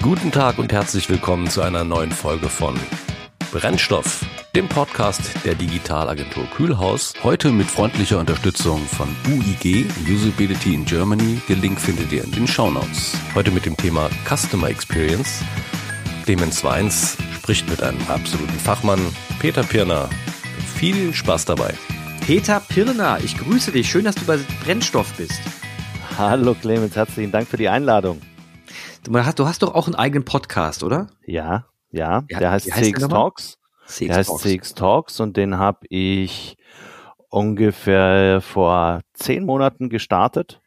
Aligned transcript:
Guten 0.00 0.30
Tag 0.30 0.58
und 0.58 0.72
herzlich 0.72 1.10
willkommen 1.10 1.50
zu 1.50 1.60
einer 1.60 1.82
neuen 1.82 2.12
Folge 2.12 2.48
von 2.48 2.78
Brennstoff, 3.50 4.24
dem 4.54 4.68
Podcast 4.68 5.44
der 5.44 5.56
Digitalagentur 5.56 6.44
Kühlhaus. 6.54 7.14
Heute 7.24 7.50
mit 7.50 7.66
freundlicher 7.66 8.20
Unterstützung 8.20 8.80
von 8.86 9.08
UIG, 9.26 9.86
Usability 10.08 10.74
in 10.74 10.84
Germany. 10.84 11.40
Den 11.48 11.60
Link 11.60 11.80
findet 11.80 12.12
ihr 12.12 12.22
in 12.22 12.30
den 12.30 12.46
Shownotes. 12.46 13.16
Heute 13.34 13.50
mit 13.50 13.66
dem 13.66 13.76
Thema 13.76 14.08
Customer 14.24 14.68
Experience. 14.68 15.42
Clemens 16.24 16.62
Weins 16.62 17.16
spricht 17.34 17.68
mit 17.68 17.82
einem 17.82 18.00
absoluten 18.08 18.58
Fachmann, 18.60 19.00
Peter 19.40 19.64
Pirner. 19.64 20.08
Viel 20.76 21.12
Spaß 21.12 21.44
dabei. 21.44 21.74
Peter 22.24 22.60
Pirner, 22.60 23.18
ich 23.24 23.36
grüße 23.36 23.72
dich. 23.72 23.90
Schön, 23.90 24.04
dass 24.04 24.14
du 24.14 24.24
bei 24.26 24.38
Brennstoff 24.62 25.12
bist. 25.14 25.40
Hallo 26.16 26.54
Clemens, 26.54 26.94
herzlichen 26.94 27.32
Dank 27.32 27.48
für 27.48 27.56
die 27.56 27.68
Einladung. 27.68 28.20
Du 29.04 29.16
hast, 29.16 29.38
du 29.38 29.46
hast 29.46 29.62
doch 29.62 29.74
auch 29.74 29.86
einen 29.86 29.94
eigenen 29.94 30.24
Podcast, 30.24 30.82
oder? 30.82 31.08
Ja, 31.24 31.66
ja. 31.90 32.24
ja 32.28 32.38
der 32.38 32.50
heißt, 32.50 32.70
CX 32.70 33.08
Talks. 33.08 33.58
CX 33.86 33.98
der 34.06 34.16
heißt 34.16 34.28
Talks. 34.28 34.42
CX 34.42 34.74
Talks 34.74 35.20
und 35.20 35.36
den 35.36 35.58
habe 35.58 35.86
ich 35.88 36.56
ungefähr 37.28 38.40
vor 38.40 39.00
zehn 39.12 39.44
Monaten 39.44 39.88
gestartet 39.88 40.60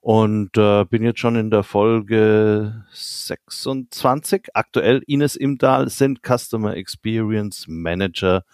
und 0.00 0.56
äh, 0.56 0.84
bin 0.84 1.02
jetzt 1.02 1.20
schon 1.20 1.36
in 1.36 1.50
der 1.50 1.62
Folge 1.62 2.84
26. 2.92 4.48
Aktuell 4.54 5.02
Ines 5.06 5.36
Imdahl 5.36 5.88
sind 5.88 6.20
Customer 6.22 6.76
Experience 6.76 7.66
Manager 7.68 8.44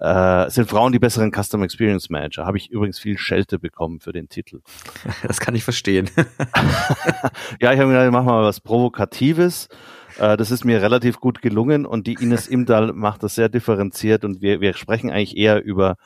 äh, 0.00 0.50
sind 0.50 0.68
Frauen 0.68 0.92
die 0.92 0.98
besseren 0.98 1.32
Customer 1.32 1.64
Experience 1.64 2.10
Manager. 2.10 2.46
Habe 2.46 2.58
ich 2.58 2.70
übrigens 2.70 2.98
viel 2.98 3.18
Schelte 3.18 3.58
bekommen 3.58 4.00
für 4.00 4.12
den 4.12 4.28
Titel. 4.28 4.60
Das 5.26 5.40
kann 5.40 5.54
ich 5.54 5.64
verstehen. 5.64 6.10
ja, 7.60 7.72
ich 7.72 7.78
habe 7.78 7.86
mir 7.86 7.92
gedacht, 7.92 8.06
ich 8.06 8.12
mache 8.12 8.24
mal 8.24 8.44
was 8.44 8.60
Provokatives. 8.60 9.68
Äh, 10.18 10.36
das 10.36 10.50
ist 10.50 10.64
mir 10.64 10.82
relativ 10.82 11.20
gut 11.20 11.42
gelungen 11.42 11.86
und 11.86 12.06
die 12.06 12.14
Ines 12.14 12.46
Imdal 12.46 12.92
macht 12.92 13.22
das 13.22 13.34
sehr 13.34 13.48
differenziert 13.48 14.24
und 14.24 14.42
wir, 14.42 14.60
wir 14.60 14.74
sprechen 14.74 15.10
eigentlich 15.10 15.36
eher 15.36 15.64
über 15.64 15.96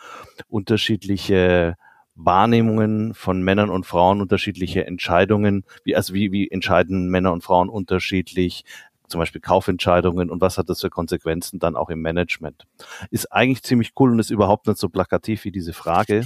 unterschiedliche 0.49 1.77
Wahrnehmungen 2.15 3.15
von 3.15 3.43
Männern 3.43 3.71
und 3.71 3.87
Frauen, 3.87 4.21
unterschiedliche 4.21 4.87
Entscheidungen, 4.87 5.65
wie, 5.85 5.97
also 5.97 6.13
wie, 6.13 6.33
wie 6.33 6.51
entscheiden 6.51 7.09
Männer 7.09 7.33
und 7.33 7.43
Frauen 7.43 7.69
unterschiedlich, 7.69 8.65
zum 9.11 9.19
Beispiel 9.19 9.41
Kaufentscheidungen 9.41 10.31
und 10.31 10.41
was 10.41 10.59
hat 10.59 10.69
das 10.69 10.81
für 10.81 10.91
Konsequenzen 10.91 11.59
dann 11.59 11.77
auch 11.77 11.91
im 11.91 12.01
Management. 12.01 12.67
Ist 13.11 13.33
eigentlich 13.33 13.63
ziemlich 13.63 13.93
cool 13.99 14.13
und 14.13 14.19
ist 14.19 14.31
überhaupt 14.31 14.67
nicht 14.67 14.79
so 14.79 14.89
plakativ 14.89 15.45
wie 15.45 15.53
diese 15.53 15.73
Frage. 15.73 16.25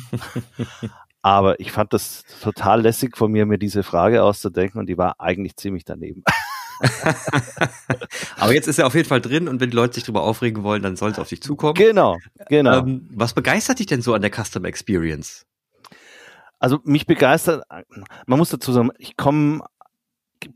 Aber 1.23 1.59
ich 1.59 1.73
fand 1.73 1.93
das 1.95 2.23
total 2.43 2.83
lässig 2.83 3.17
von 3.17 3.33
mir, 3.33 3.47
mir 3.47 3.59
diese 3.59 3.83
Frage 3.83 4.23
auszudenken 4.23 4.79
und 4.79 4.87
die 4.87 4.99
war 4.99 5.21
eigentlich 5.21 5.57
ziemlich 5.57 5.85
daneben. 5.85 6.23
Aber 8.37 8.53
jetzt 8.53 8.69
ist 8.69 8.79
er 8.79 8.87
auf 8.87 8.95
jeden 8.95 9.09
Fall 9.09 9.23
drin 9.23 9.49
und 9.49 9.61
wenn 9.61 9.71
die 9.71 9.77
Leute 9.77 9.95
sich 9.95 10.05
darüber 10.05 10.23
aufregen 10.23 10.63
wollen, 10.65 10.83
dann 10.83 10.97
soll 10.97 11.13
es 11.13 11.19
auf 11.19 11.29
dich 11.29 11.43
zukommen. 11.43 11.75
Genau, 11.75 12.19
genau. 12.49 12.81
Ähm, 12.81 13.09
was 13.11 13.33
begeistert 13.33 13.79
dich 13.79 13.87
denn 13.87 14.03
so 14.03 14.13
an 14.13 14.23
der 14.23 14.31
Customer 14.31 14.69
Experience? 14.69 15.47
Also 16.59 16.81
mich 16.85 17.07
begeistert, 17.07 17.65
man 18.27 18.39
muss 18.39 18.51
dazu 18.51 18.73
sagen, 18.73 18.91
ich 18.99 19.17
komme, 19.17 19.61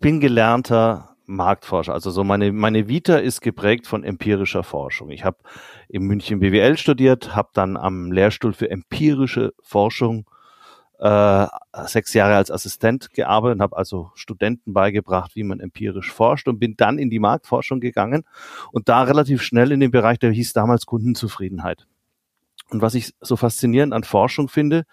bin 0.00 0.20
gelernter 0.20 1.16
Marktforscher. 1.28 1.92
Also 1.92 2.10
so 2.10 2.24
meine, 2.24 2.52
meine 2.52 2.88
Vita 2.88 3.16
ist 3.16 3.40
geprägt 3.40 3.86
von 3.86 4.02
empirischer 4.02 4.64
Forschung. 4.64 5.10
Ich 5.10 5.24
habe 5.24 5.38
in 5.88 6.02
München 6.02 6.40
BWL 6.40 6.76
studiert, 6.76 7.36
habe 7.36 7.50
dann 7.52 7.76
am 7.76 8.10
Lehrstuhl 8.10 8.52
für 8.52 8.70
empirische 8.70 9.52
Forschung 9.62 10.26
äh, 10.98 11.46
sechs 11.84 12.14
Jahre 12.14 12.34
als 12.34 12.50
Assistent 12.50 13.12
gearbeitet 13.12 13.56
und 13.56 13.62
habe 13.62 13.76
also 13.76 14.10
Studenten 14.14 14.72
beigebracht, 14.72 15.36
wie 15.36 15.44
man 15.44 15.60
empirisch 15.60 16.10
forscht 16.10 16.48
und 16.48 16.58
bin 16.58 16.76
dann 16.76 16.98
in 16.98 17.10
die 17.10 17.20
Marktforschung 17.20 17.78
gegangen 17.78 18.24
und 18.72 18.88
da 18.88 19.02
relativ 19.02 19.42
schnell 19.42 19.70
in 19.70 19.80
den 19.80 19.90
Bereich, 19.90 20.18
der 20.18 20.32
hieß 20.32 20.54
damals 20.54 20.86
Kundenzufriedenheit. 20.86 21.86
Und 22.70 22.82
was 22.82 22.94
ich 22.94 23.14
so 23.20 23.36
faszinierend 23.36 23.92
an 23.92 24.02
Forschung 24.02 24.48
finde, 24.48 24.84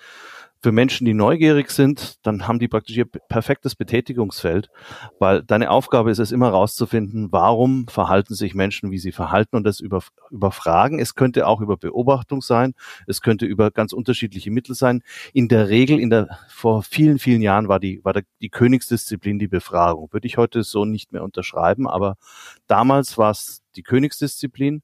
für 0.65 0.71
Menschen, 0.71 1.05
die 1.05 1.13
neugierig 1.13 1.69
sind, 1.69 2.25
dann 2.25 2.47
haben 2.47 2.57
die 2.57 2.67
praktisch 2.67 2.97
ihr 2.97 3.05
perfektes 3.05 3.75
Betätigungsfeld, 3.75 4.71
weil 5.19 5.43
deine 5.43 5.69
Aufgabe 5.69 6.09
ist 6.09 6.17
es 6.17 6.31
immer 6.31 6.47
herauszufinden, 6.47 7.31
warum 7.31 7.87
verhalten 7.87 8.33
sich 8.33 8.55
Menschen, 8.55 8.89
wie 8.89 8.97
sie 8.97 9.11
verhalten 9.11 9.57
und 9.57 9.63
das 9.63 9.79
über, 9.79 10.01
überfragen. 10.31 10.97
Es 10.97 11.13
könnte 11.13 11.45
auch 11.45 11.61
über 11.61 11.77
Beobachtung 11.77 12.41
sein, 12.41 12.73
es 13.05 13.21
könnte 13.21 13.45
über 13.45 13.69
ganz 13.69 13.93
unterschiedliche 13.93 14.49
Mittel 14.49 14.73
sein. 14.73 15.03
In 15.33 15.49
der 15.49 15.69
Regel, 15.69 15.99
in 15.99 16.09
der, 16.09 16.29
vor 16.49 16.81
vielen, 16.81 17.19
vielen 17.19 17.43
Jahren 17.43 17.67
war 17.67 17.79
die, 17.79 18.03
war 18.03 18.13
der, 18.13 18.23
die 18.41 18.49
Königsdisziplin 18.49 19.37
die 19.37 19.47
Befragung. 19.47 20.11
Würde 20.13 20.25
ich 20.25 20.37
heute 20.37 20.63
so 20.63 20.83
nicht 20.83 21.11
mehr 21.11 21.23
unterschreiben, 21.23 21.87
aber 21.87 22.17
damals 22.65 23.19
war 23.19 23.29
es 23.29 23.61
die 23.75 23.83
Königsdisziplin. 23.83 24.81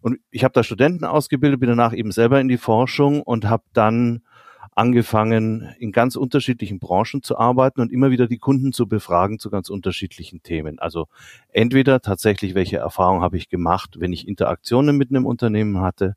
Und 0.00 0.20
ich 0.30 0.42
habe 0.42 0.54
da 0.54 0.62
Studenten 0.64 1.04
ausgebildet, 1.04 1.60
bin 1.60 1.68
danach 1.68 1.92
eben 1.92 2.12
selber 2.12 2.40
in 2.40 2.48
die 2.48 2.56
Forschung 2.56 3.20
und 3.20 3.44
habe 3.44 3.64
dann 3.74 4.22
angefangen, 4.78 5.68
in 5.78 5.92
ganz 5.92 6.16
unterschiedlichen 6.16 6.78
Branchen 6.78 7.22
zu 7.22 7.36
arbeiten 7.36 7.80
und 7.80 7.92
immer 7.92 8.10
wieder 8.10 8.28
die 8.28 8.38
Kunden 8.38 8.72
zu 8.72 8.86
befragen 8.86 9.38
zu 9.38 9.50
ganz 9.50 9.70
unterschiedlichen 9.70 10.42
Themen. 10.42 10.78
Also 10.78 11.08
entweder 11.50 12.00
tatsächlich, 12.00 12.54
welche 12.54 12.78
Erfahrungen 12.78 13.22
habe 13.22 13.36
ich 13.36 13.48
gemacht, 13.48 13.96
wenn 13.98 14.12
ich 14.12 14.28
Interaktionen 14.28 14.96
mit 14.96 15.10
einem 15.10 15.26
Unternehmen 15.26 15.80
hatte, 15.80 16.14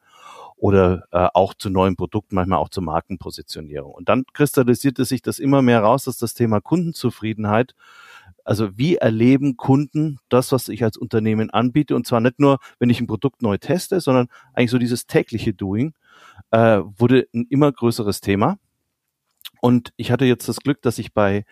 oder 0.56 1.06
äh, 1.12 1.28
auch 1.34 1.56
zu 1.56 1.72
neuen 1.72 1.96
Produkten, 1.96 2.36
manchmal 2.36 2.60
auch 2.60 2.70
zur 2.70 2.84
Markenpositionierung. 2.84 3.92
Und 3.92 4.10
dann 4.10 4.26
kristallisierte 4.32 5.06
sich 5.06 5.24
das 5.24 5.40
immer 5.40 5.64
mehr 5.64 5.82
raus, 5.82 6.04
dass 6.04 6.18
das 6.18 6.36
Thema 6.36 6.62
Kundenzufriedenheit 6.62 7.74
also 8.44 8.78
wie 8.78 8.96
erleben 8.96 9.58
Kunden 9.58 10.20
das, 10.30 10.52
was 10.52 10.68
ich 10.70 10.84
als 10.84 10.98
Unternehmen 10.98 11.50
anbiete? 11.50 11.96
Und 11.96 12.08
zwar 12.08 12.22
nicht 12.22 12.40
nur, 12.40 12.60
wenn 12.80 12.90
ich 12.90 13.00
ein 13.00 13.08
Produkt 13.08 13.42
neu 13.42 13.58
teste, 13.58 14.00
sondern 14.02 14.28
eigentlich 14.54 14.72
so 14.72 14.78
dieses 14.78 15.06
tägliche 15.06 15.54
Doing 15.54 15.94
äh, 16.52 16.80
wurde 16.98 17.28
ein 17.34 17.48
immer 17.50 17.72
größeres 17.72 18.22
Thema. 18.22 18.58
Und 19.62 19.94
ich 19.96 20.12
hatte 20.12 20.26
jetzt 20.26 20.48
das 20.48 20.58
Glück, 20.58 20.82
dass 20.82 20.98
ich 20.98 21.14
bei 21.14 21.46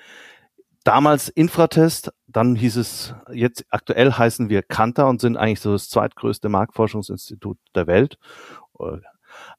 damals 0.84 1.30
Infratest, 1.30 2.12
dann 2.28 2.56
hieß 2.56 2.78
es, 2.78 3.14
jetzt 3.32 3.66
aktuell 3.70 4.12
heißen 4.14 4.50
wir 4.50 4.64
Kantar 4.64 5.08
und 5.10 5.22
sind 5.22 5.38
eigentlich 5.38 5.60
so 5.60 5.72
das 5.72 5.90
zweitgrößte 5.90 6.50
Marktforschungsinstitut 6.50 7.58
der 7.76 7.88
Welt. 7.88 8.18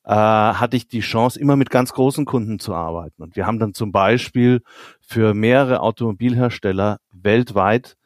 Äh, 0.04 0.12
hatte 0.12 0.76
ich 0.76 0.88
die 0.88 1.00
Chance, 1.00 1.38
immer 1.38 1.56
mit 1.56 1.70
ganz 1.70 1.92
großen 1.92 2.24
Kunden 2.24 2.58
zu 2.58 2.74
arbeiten. 2.74 3.22
Und 3.22 3.36
wir 3.36 3.46
haben 3.46 3.58
dann 3.58 3.74
zum 3.74 3.92
Beispiel 3.92 4.62
für 5.00 5.34
mehrere 5.34 5.80
Automobilhersteller 5.80 6.98
weltweit 7.12 7.96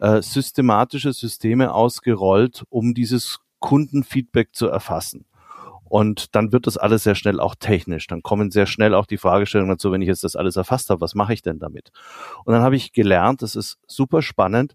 äh, 0.00 0.20
systematische 0.22 1.12
Systeme 1.12 1.72
ausgerollt, 1.72 2.64
um 2.70 2.94
dieses 2.94 3.38
Kundenfeedback 3.60 4.54
zu 4.54 4.68
erfassen. 4.68 5.26
Und 5.94 6.34
dann 6.34 6.50
wird 6.50 6.66
das 6.66 6.76
alles 6.76 7.04
sehr 7.04 7.14
schnell 7.14 7.38
auch 7.38 7.54
technisch. 7.54 8.08
Dann 8.08 8.20
kommen 8.20 8.50
sehr 8.50 8.66
schnell 8.66 8.96
auch 8.96 9.06
die 9.06 9.16
Fragestellungen 9.16 9.76
dazu, 9.76 9.92
wenn 9.92 10.02
ich 10.02 10.08
jetzt 10.08 10.24
das 10.24 10.34
alles 10.34 10.56
erfasst 10.56 10.90
habe, 10.90 11.00
was 11.00 11.14
mache 11.14 11.32
ich 11.34 11.40
denn 11.40 11.60
damit? 11.60 11.92
Und 12.44 12.52
dann 12.52 12.62
habe 12.62 12.74
ich 12.74 12.92
gelernt, 12.92 13.42
das 13.42 13.54
ist 13.54 13.78
super 13.86 14.20
spannend, 14.20 14.74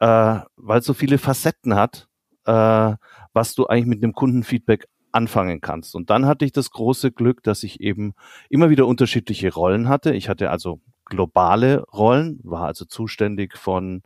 äh, 0.00 0.40
weil 0.56 0.80
es 0.80 0.84
so 0.84 0.94
viele 0.94 1.18
Facetten 1.18 1.76
hat, 1.76 2.08
äh, 2.44 2.96
was 3.32 3.54
du 3.54 3.68
eigentlich 3.68 3.86
mit 3.86 4.02
dem 4.02 4.14
Kundenfeedback 4.14 4.88
anfangen 5.12 5.60
kannst. 5.60 5.94
Und 5.94 6.10
dann 6.10 6.26
hatte 6.26 6.44
ich 6.44 6.50
das 6.50 6.72
große 6.72 7.12
Glück, 7.12 7.44
dass 7.44 7.62
ich 7.62 7.78
eben 7.78 8.14
immer 8.50 8.68
wieder 8.68 8.88
unterschiedliche 8.88 9.54
Rollen 9.54 9.88
hatte. 9.88 10.12
Ich 10.12 10.28
hatte 10.28 10.50
also 10.50 10.80
globale 11.04 11.84
Rollen, 11.84 12.40
war 12.42 12.64
also 12.64 12.84
zuständig 12.84 13.56
von 13.56 14.02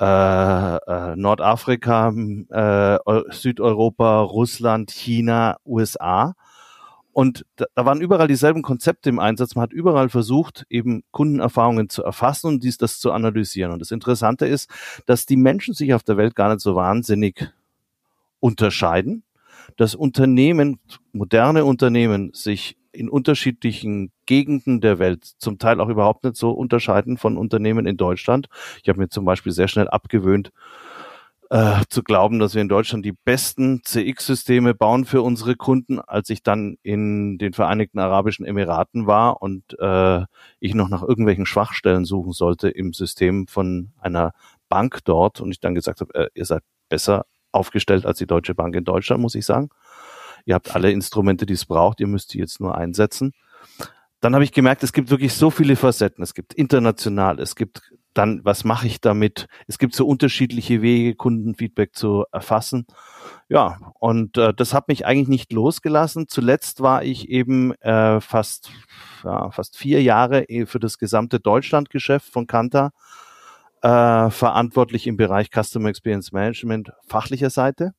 äh, 0.00 0.76
äh, 0.76 1.16
Nordafrika, 1.16 2.10
äh, 2.10 2.98
Südeuropa, 3.30 4.20
Russland, 4.20 4.90
China, 4.90 5.56
USA. 5.66 6.34
Und 7.12 7.44
da, 7.56 7.64
da 7.74 7.84
waren 7.84 8.00
überall 8.00 8.28
dieselben 8.28 8.62
Konzepte 8.62 9.08
im 9.08 9.18
Einsatz. 9.18 9.56
Man 9.56 9.64
hat 9.64 9.72
überall 9.72 10.08
versucht, 10.08 10.66
eben 10.70 11.02
Kundenerfahrungen 11.10 11.88
zu 11.88 12.04
erfassen 12.04 12.46
und 12.46 12.62
dies 12.62 12.78
das 12.78 13.00
zu 13.00 13.10
analysieren. 13.10 13.72
Und 13.72 13.80
das 13.80 13.90
Interessante 13.90 14.46
ist, 14.46 14.70
dass 15.06 15.26
die 15.26 15.36
Menschen 15.36 15.74
sich 15.74 15.94
auf 15.94 16.04
der 16.04 16.16
Welt 16.16 16.36
gar 16.36 16.50
nicht 16.50 16.60
so 16.60 16.76
wahnsinnig 16.76 17.52
unterscheiden. 18.38 19.24
Das 19.76 19.96
Unternehmen, 19.96 20.78
moderne 21.12 21.64
Unternehmen 21.64 22.30
sich 22.34 22.76
in 22.98 23.08
unterschiedlichen 23.08 24.12
Gegenden 24.26 24.80
der 24.80 24.98
Welt 24.98 25.24
zum 25.24 25.58
Teil 25.58 25.80
auch 25.80 25.88
überhaupt 25.88 26.24
nicht 26.24 26.36
so 26.36 26.50
unterscheiden 26.50 27.16
von 27.16 27.36
Unternehmen 27.36 27.86
in 27.86 27.96
Deutschland. 27.96 28.48
Ich 28.82 28.88
habe 28.88 29.00
mir 29.00 29.08
zum 29.08 29.24
Beispiel 29.24 29.52
sehr 29.52 29.68
schnell 29.68 29.88
abgewöhnt, 29.88 30.50
äh, 31.50 31.80
zu 31.88 32.02
glauben, 32.02 32.38
dass 32.38 32.54
wir 32.54 32.60
in 32.60 32.68
Deutschland 32.68 33.04
die 33.04 33.12
besten 33.12 33.82
CX-Systeme 33.82 34.74
bauen 34.74 35.04
für 35.06 35.22
unsere 35.22 35.56
Kunden, 35.56 35.98
als 35.98 36.28
ich 36.28 36.42
dann 36.42 36.76
in 36.82 37.38
den 37.38 37.54
Vereinigten 37.54 37.98
Arabischen 37.98 38.44
Emiraten 38.44 39.06
war 39.06 39.40
und 39.40 39.78
äh, 39.78 40.24
ich 40.60 40.74
noch 40.74 40.90
nach 40.90 41.02
irgendwelchen 41.02 41.46
Schwachstellen 41.46 42.04
suchen 42.04 42.32
sollte 42.32 42.68
im 42.68 42.92
System 42.92 43.46
von 43.46 43.92
einer 43.98 44.32
Bank 44.68 44.98
dort 45.04 45.40
und 45.40 45.50
ich 45.50 45.60
dann 45.60 45.74
gesagt 45.74 46.00
habe, 46.00 46.14
äh, 46.14 46.28
ihr 46.34 46.44
seid 46.44 46.62
besser 46.90 47.24
aufgestellt 47.52 48.04
als 48.04 48.18
die 48.18 48.26
Deutsche 48.26 48.54
Bank 48.54 48.74
in 48.76 48.84
Deutschland, 48.84 49.22
muss 49.22 49.34
ich 49.34 49.46
sagen. 49.46 49.70
Ihr 50.48 50.54
habt 50.54 50.74
alle 50.74 50.90
Instrumente, 50.90 51.44
die 51.44 51.52
es 51.52 51.66
braucht, 51.66 52.00
ihr 52.00 52.06
müsst 52.06 52.32
die 52.32 52.38
jetzt 52.38 52.58
nur 52.58 52.74
einsetzen. 52.74 53.34
Dann 54.20 54.32
habe 54.34 54.44
ich 54.44 54.52
gemerkt, 54.52 54.82
es 54.82 54.94
gibt 54.94 55.10
wirklich 55.10 55.34
so 55.34 55.50
viele 55.50 55.76
Facetten. 55.76 56.24
Es 56.24 56.32
gibt 56.32 56.54
international, 56.54 57.38
es 57.38 57.54
gibt 57.54 57.82
dann, 58.14 58.40
was 58.44 58.64
mache 58.64 58.86
ich 58.86 59.02
damit? 59.02 59.46
Es 59.66 59.76
gibt 59.78 59.94
so 59.94 60.06
unterschiedliche 60.06 60.80
Wege, 60.80 61.16
Kundenfeedback 61.16 61.94
zu 61.94 62.24
erfassen. 62.32 62.86
Ja, 63.50 63.76
und 64.00 64.38
äh, 64.38 64.54
das 64.54 64.72
hat 64.72 64.88
mich 64.88 65.04
eigentlich 65.04 65.28
nicht 65.28 65.52
losgelassen. 65.52 66.28
Zuletzt 66.28 66.80
war 66.80 67.04
ich 67.04 67.28
eben 67.28 67.74
äh, 67.82 68.22
fast, 68.22 68.70
ja, 69.24 69.50
fast 69.50 69.76
vier 69.76 70.02
Jahre 70.02 70.46
für 70.64 70.80
das 70.80 70.96
gesamte 70.96 71.40
Deutschlandgeschäft 71.40 72.32
von 72.32 72.46
Kanta 72.46 72.92
äh, 73.82 74.30
verantwortlich 74.30 75.06
im 75.06 75.18
Bereich 75.18 75.50
Customer 75.50 75.90
Experience 75.90 76.32
Management 76.32 76.90
fachlicher 77.06 77.50
Seite. 77.50 77.92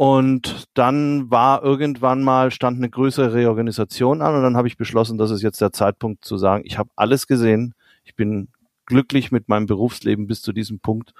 Und 0.00 0.64
dann 0.72 1.30
war 1.30 1.62
irgendwann 1.62 2.22
mal, 2.22 2.50
stand 2.50 2.78
eine 2.78 2.88
größere 2.88 3.34
Reorganisation 3.34 4.22
an 4.22 4.34
und 4.34 4.42
dann 4.42 4.56
habe 4.56 4.66
ich 4.66 4.78
beschlossen, 4.78 5.18
das 5.18 5.30
ist 5.30 5.42
jetzt 5.42 5.60
der 5.60 5.74
Zeitpunkt 5.74 6.24
zu 6.24 6.38
sagen, 6.38 6.62
ich 6.64 6.78
habe 6.78 6.88
alles 6.96 7.26
gesehen, 7.26 7.74
ich 8.04 8.16
bin 8.16 8.48
glücklich 8.86 9.30
mit 9.30 9.50
meinem 9.50 9.66
Berufsleben 9.66 10.26
bis 10.26 10.40
zu 10.40 10.54
diesem 10.54 10.80
Punkt 10.80 11.12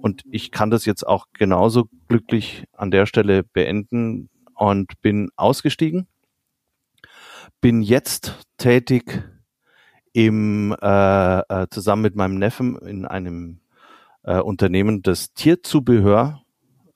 und 0.00 0.22
ich 0.30 0.52
kann 0.52 0.70
das 0.70 0.86
jetzt 0.86 1.06
auch 1.06 1.26
genauso 1.34 1.90
glücklich 2.08 2.64
an 2.72 2.90
der 2.90 3.04
Stelle 3.04 3.42
beenden 3.42 4.30
und 4.54 5.02
bin 5.02 5.28
ausgestiegen, 5.36 6.06
bin 7.60 7.82
jetzt 7.82 8.40
tätig 8.56 9.22
im 10.14 10.74
äh, 10.80 11.40
äh, 11.40 11.66
zusammen 11.68 12.00
mit 12.00 12.16
meinem 12.16 12.38
Neffen 12.38 12.78
in 12.78 13.04
einem 13.04 13.60
äh, 14.22 14.40
Unternehmen, 14.40 15.02
das 15.02 15.34
Tierzubehör 15.34 16.43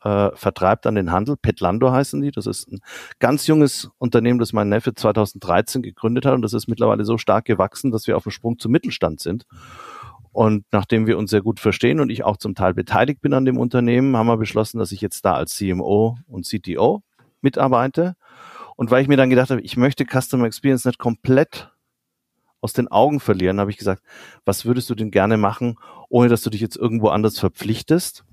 äh, 0.03 0.31
vertreibt 0.35 0.87
an 0.87 0.95
den 0.95 1.13
Handel. 1.13 1.37
Petlando 1.37 1.91
heißen 1.91 2.21
die. 2.21 2.31
Das 2.31 2.47
ist 2.47 2.71
ein 2.71 2.81
ganz 3.19 3.47
junges 3.47 3.91
Unternehmen, 3.99 4.39
das 4.39 4.53
mein 4.53 4.69
Neffe 4.69 4.95
2013 4.95 5.83
gegründet 5.83 6.27
hat 6.27 6.35
und 6.35 6.43
das 6.43 6.53
ist 6.53 6.69
mittlerweile 6.69 7.05
so 7.05 7.19
stark 7.19 7.45
gewachsen, 7.45 7.91
dass 7.91 8.07
wir 8.07 8.17
auf 8.17 8.23
dem 8.23 8.33
Sprung 8.33 8.59
zum 8.59 8.73
Mittelstand 8.73 9.21
sind. 9.21 9.47
Und 10.33 10.65
nachdem 10.71 11.07
wir 11.07 11.19
uns 11.19 11.31
sehr 11.31 11.43
gut 11.43 11.59
verstehen 11.59 12.01
und 12.01 12.11
ich 12.11 12.23
auch 12.23 12.37
zum 12.37 12.55
Teil 12.55 12.75
beteiligt 12.75 13.21
bin 13.21 13.35
an 13.35 13.45
dem 13.45 13.59
Unternehmen, 13.59 14.17
haben 14.17 14.27
wir 14.27 14.37
beschlossen, 14.37 14.79
dass 14.79 14.93
ich 14.93 15.01
jetzt 15.01 15.25
da 15.25 15.35
als 15.35 15.57
CMO 15.57 16.19
und 16.29 16.47
CTO 16.47 17.03
mitarbeite. 17.41 18.15
Und 18.77 18.91
weil 18.91 19.03
ich 19.03 19.09
mir 19.09 19.17
dann 19.17 19.31
gedacht 19.31 19.51
habe, 19.51 19.63
ich 19.63 19.77
möchte 19.77 20.05
Customer 20.05 20.47
Experience 20.47 20.85
nicht 20.85 20.99
komplett 20.99 21.73
aus 22.61 22.73
den 22.73 22.89
Augen 22.89 23.21
verlieren, 23.21 23.59
habe 23.61 23.71
ich 23.71 23.77
gesagt, 23.79 24.03
was 24.45 24.65
würdest 24.65 24.91
du 24.91 24.95
denn 24.95 25.11
gerne 25.11 25.37
machen, 25.37 25.77
ohne 26.09 26.29
dass 26.29 26.43
du 26.43 26.51
dich 26.51 26.61
jetzt 26.61 26.77
irgendwo 26.77 27.09
anders 27.09 27.39
verpflichtest? 27.39 28.25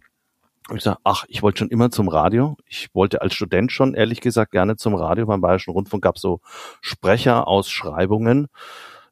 Und 0.68 0.78
ich 0.78 0.84
gesagt, 0.84 1.02
ach, 1.04 1.26
ich 1.28 1.44
wollte 1.44 1.60
schon 1.60 1.70
immer 1.70 1.92
zum 1.92 2.08
Radio. 2.08 2.58
Ich 2.66 2.90
wollte 2.94 3.22
als 3.22 3.36
Student 3.36 3.72
schon, 3.72 3.94
ehrlich 3.94 4.20
gesagt, 4.20 4.52
gerne 4.52 4.78
zum 4.78 4.96
Radio. 4.96 5.28
Beim 5.28 5.42
Bayerischen 5.42 5.72
Rundfunk 5.72 6.04
gab 6.04 6.16
es 6.16 6.22
so 6.22 6.42
Sprecherausschreibungen. 6.82 8.48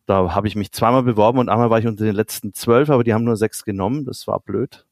Da 0.08 0.34
habe 0.34 0.48
ich 0.48 0.56
mich 0.56 0.72
zweimal 0.72 1.04
beworben 1.04 1.38
und 1.38 1.50
einmal 1.50 1.70
war 1.70 1.80
ich 1.80 1.88
unter 1.88 2.04
den 2.04 2.16
letzten 2.16 2.54
zwölf, 2.54 2.90
aber 2.90 3.04
die 3.04 3.14
haben 3.14 3.24
nur 3.24 3.38
sechs 3.38 3.64
genommen. 3.64 4.04
Das 4.04 4.28
war 4.28 4.40
blöd. 4.40 4.86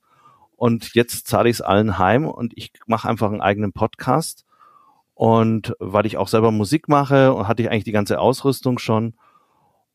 Und 0.56 0.94
jetzt 0.94 1.28
zahle 1.28 1.50
ich 1.50 1.56
es 1.56 1.62
allen 1.62 1.98
heim 1.98 2.26
und 2.28 2.54
ich 2.56 2.72
mache 2.86 3.10
einfach 3.10 3.32
einen 3.32 3.42
eigenen 3.42 3.74
Podcast. 3.74 4.46
Und 5.16 5.76
weil 5.80 6.06
ich 6.06 6.18
auch 6.18 6.28
selber 6.28 6.52
Musik 6.52 6.88
mache, 6.88 7.48
hatte 7.48 7.64
ich 7.64 7.72
eigentlich 7.72 7.86
die 7.86 7.92
ganze 7.92 8.20
Ausrüstung 8.20 8.78
schon 8.78 9.16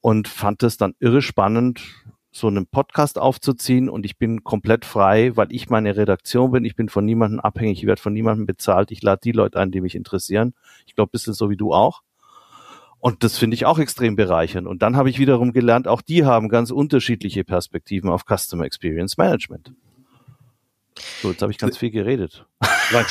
und 0.01 0.27
fand 0.29 0.65
es 0.65 0.77
dann 0.77 0.95
irre 0.99 1.23
spannend, 1.23 1.83
so 2.38 2.49
einen 2.49 2.67
Podcast 2.67 3.19
aufzuziehen 3.19 3.88
und 3.88 4.05
ich 4.05 4.19
bin 4.19 4.44
komplett 4.44 4.85
frei, 4.85 5.37
weil 5.37 5.49
ich 5.50 5.71
meine 5.71 5.97
Redaktion 5.97 6.50
bin. 6.50 6.65
Ich 6.65 6.77
bin 6.77 6.88
von 6.88 7.05
niemandem 7.05 7.41
abhängig, 7.41 7.79
ich 7.79 7.87
werde 7.87 8.00
von 8.00 8.12
niemandem 8.12 8.47
bezahlt. 8.47 8.91
Ich 8.91 9.03
lade 9.03 9.21
die 9.25 9.33
Leute 9.33 9.59
ein, 9.59 9.71
die 9.71 9.81
mich 9.81 9.94
interessieren. 9.94 10.55
Ich 10.87 10.94
glaube, 10.94 11.11
bisschen 11.11 11.35
so 11.35 11.50
wie 11.50 11.56
du 11.56 11.73
auch. 11.73 12.03
Und 12.99 13.23
das 13.25 13.38
finde 13.38 13.55
ich 13.55 13.67
auch 13.67 13.79
extrem 13.79 14.17
bereichernd. 14.17 14.67
Und 14.67 14.83
dann 14.83 14.97
habe 14.97 15.11
ich 15.11 15.19
wiederum 15.19 15.53
gelernt, 15.53 15.87
auch 15.87 16.03
die 16.03 16.25
haben 16.25 16.49
ganz 16.49 16.71
unterschiedliche 16.71 17.44
Perspektiven 17.44 18.11
auf 18.11 18.25
Customer 18.25 18.65
Experience 18.65 19.17
Management. 19.17 19.73
So, 21.23 21.31
jetzt 21.31 21.43
habe 21.43 21.53
ich 21.53 21.59
ganz 21.59 21.77
viel 21.77 21.91
geredet. 21.91 22.47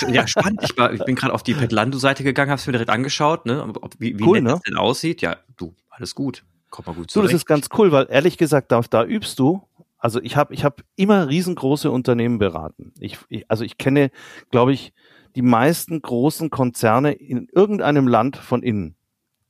Ja, 0.10 0.26
spannend. 0.28 0.62
Ich, 0.64 0.78
war, 0.78 0.94
ich 0.94 1.04
bin 1.04 1.16
gerade 1.16 1.34
auf 1.34 1.44
die 1.44 1.54
Petlando-Seite 1.54 2.24
gegangen, 2.24 2.50
habe 2.50 2.60
es 2.60 2.66
mir 2.66 2.74
direkt 2.74 2.90
angeschaut, 2.90 3.46
ne? 3.46 3.64
Ob, 3.64 3.94
wie, 4.00 4.18
wie 4.18 4.24
cool, 4.24 4.38
nett 4.38 4.44
ne? 4.44 4.50
das 4.52 4.62
denn 4.62 4.78
aussieht. 4.78 5.22
Ja, 5.22 5.38
du, 5.58 5.74
alles 5.90 6.16
gut. 6.16 6.44
Kommt 6.76 6.88
mal 6.88 6.96
gut 6.96 7.10
zurecht. 7.10 7.30
Du, 7.30 7.32
das 7.32 7.42
ist 7.42 7.46
ganz 7.46 7.70
cool, 7.78 7.94
weil 7.94 8.08
ehrlich 8.10 8.38
gesagt, 8.38 8.74
da, 8.74 8.82
da 8.82 9.06
übst 9.06 9.40
du. 9.40 9.62
Also 9.98 10.22
ich 10.22 10.36
habe 10.36 10.54
ich 10.54 10.66
hab 10.66 10.84
immer 10.98 11.30
riesengroße 11.30 11.90
Unternehmen 11.90 12.38
beraten. 12.38 12.92
Ich, 13.00 13.18
ich, 13.30 13.50
also 13.50 13.64
ich 13.64 13.78
kenne, 13.78 14.12
glaube 14.52 14.74
ich, 14.74 14.94
die 15.38 15.42
meisten 15.42 16.02
großen 16.02 16.50
Konzerne 16.50 17.14
in 17.14 17.48
irgendeinem 17.54 18.08
Land 18.08 18.36
von 18.36 18.62
innen 18.62 18.96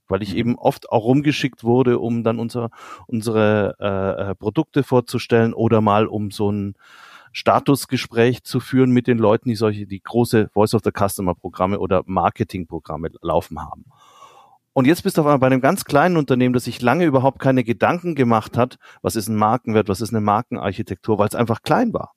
weil 0.07 0.21
ich 0.21 0.33
mhm. 0.33 0.37
eben 0.37 0.55
oft 0.55 0.91
auch 0.91 1.03
rumgeschickt 1.03 1.63
wurde, 1.63 1.97
um 1.97 2.23
dann 2.23 2.37
unser, 2.37 2.69
unsere 3.07 3.75
äh, 3.79 4.29
äh, 4.29 4.35
Produkte 4.35 4.83
vorzustellen 4.83 5.51
oder 5.51 5.81
mal 5.81 6.05
um 6.05 6.29
so 6.29 6.51
ein 6.51 6.75
Statusgespräch 7.31 8.43
zu 8.43 8.59
führen 8.59 8.91
mit 8.91 9.07
den 9.07 9.17
Leuten, 9.17 9.49
die 9.49 9.55
solche, 9.55 9.87
die 9.87 9.99
große 10.01 10.49
Voice 10.53 10.75
of 10.75 10.83
the 10.83 10.91
Customer 10.91 11.33
Programme 11.33 11.79
oder 11.79 12.03
Marketing-Programme 12.05 13.09
laufen 13.23 13.59
haben. 13.59 13.85
Und 14.75 14.87
jetzt 14.87 15.03
bist 15.03 15.15
du 15.15 15.21
auf 15.21 15.27
einmal 15.27 15.39
bei 15.39 15.47
einem 15.47 15.61
ganz 15.61 15.85
kleinen 15.85 16.17
Unternehmen, 16.17 16.53
das 16.53 16.65
sich 16.65 16.81
lange 16.81 17.05
überhaupt 17.05 17.39
keine 17.39 17.63
Gedanken 17.63 18.13
gemacht 18.13 18.57
hat, 18.57 18.77
was 19.01 19.15
ist 19.15 19.29
ein 19.29 19.37
Markenwert, 19.37 19.87
was 19.87 20.01
ist 20.01 20.09
eine 20.09 20.19
Markenarchitektur, 20.19 21.17
weil 21.17 21.29
es 21.29 21.33
einfach 21.33 21.61
klein 21.61 21.93
war. 21.93 22.11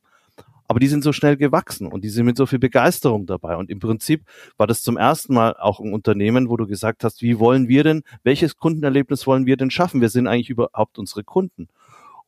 Aber 0.67 0.81
die 0.81 0.89
sind 0.89 1.05
so 1.05 1.13
schnell 1.13 1.37
gewachsen 1.37 1.87
und 1.87 2.03
die 2.03 2.09
sind 2.09 2.27
mit 2.27 2.37
so 2.37 2.47
viel 2.47 2.59
Begeisterung 2.59 3.27
dabei. 3.27 3.55
Und 3.55 3.71
im 3.71 3.79
Prinzip 3.79 4.25
war 4.57 4.67
das 4.67 4.83
zum 4.83 4.97
ersten 4.97 5.35
Mal 5.35 5.55
auch 5.57 5.79
ein 5.79 5.93
Unternehmen, 5.93 6.49
wo 6.49 6.57
du 6.57 6.67
gesagt 6.67 7.05
hast, 7.05 7.23
wie 7.23 7.39
wollen 7.39 7.69
wir 7.69 7.85
denn, 7.85 8.03
welches 8.25 8.57
Kundenerlebnis 8.57 9.29
wollen 9.29 9.47
wir 9.47 9.57
denn 9.57 9.71
schaffen? 9.71 10.01
Wir 10.01 10.09
sind 10.09 10.27
eigentlich 10.27 10.51
überhaupt 10.51 10.99
unsere 10.99 11.23
Kunden. 11.23 11.69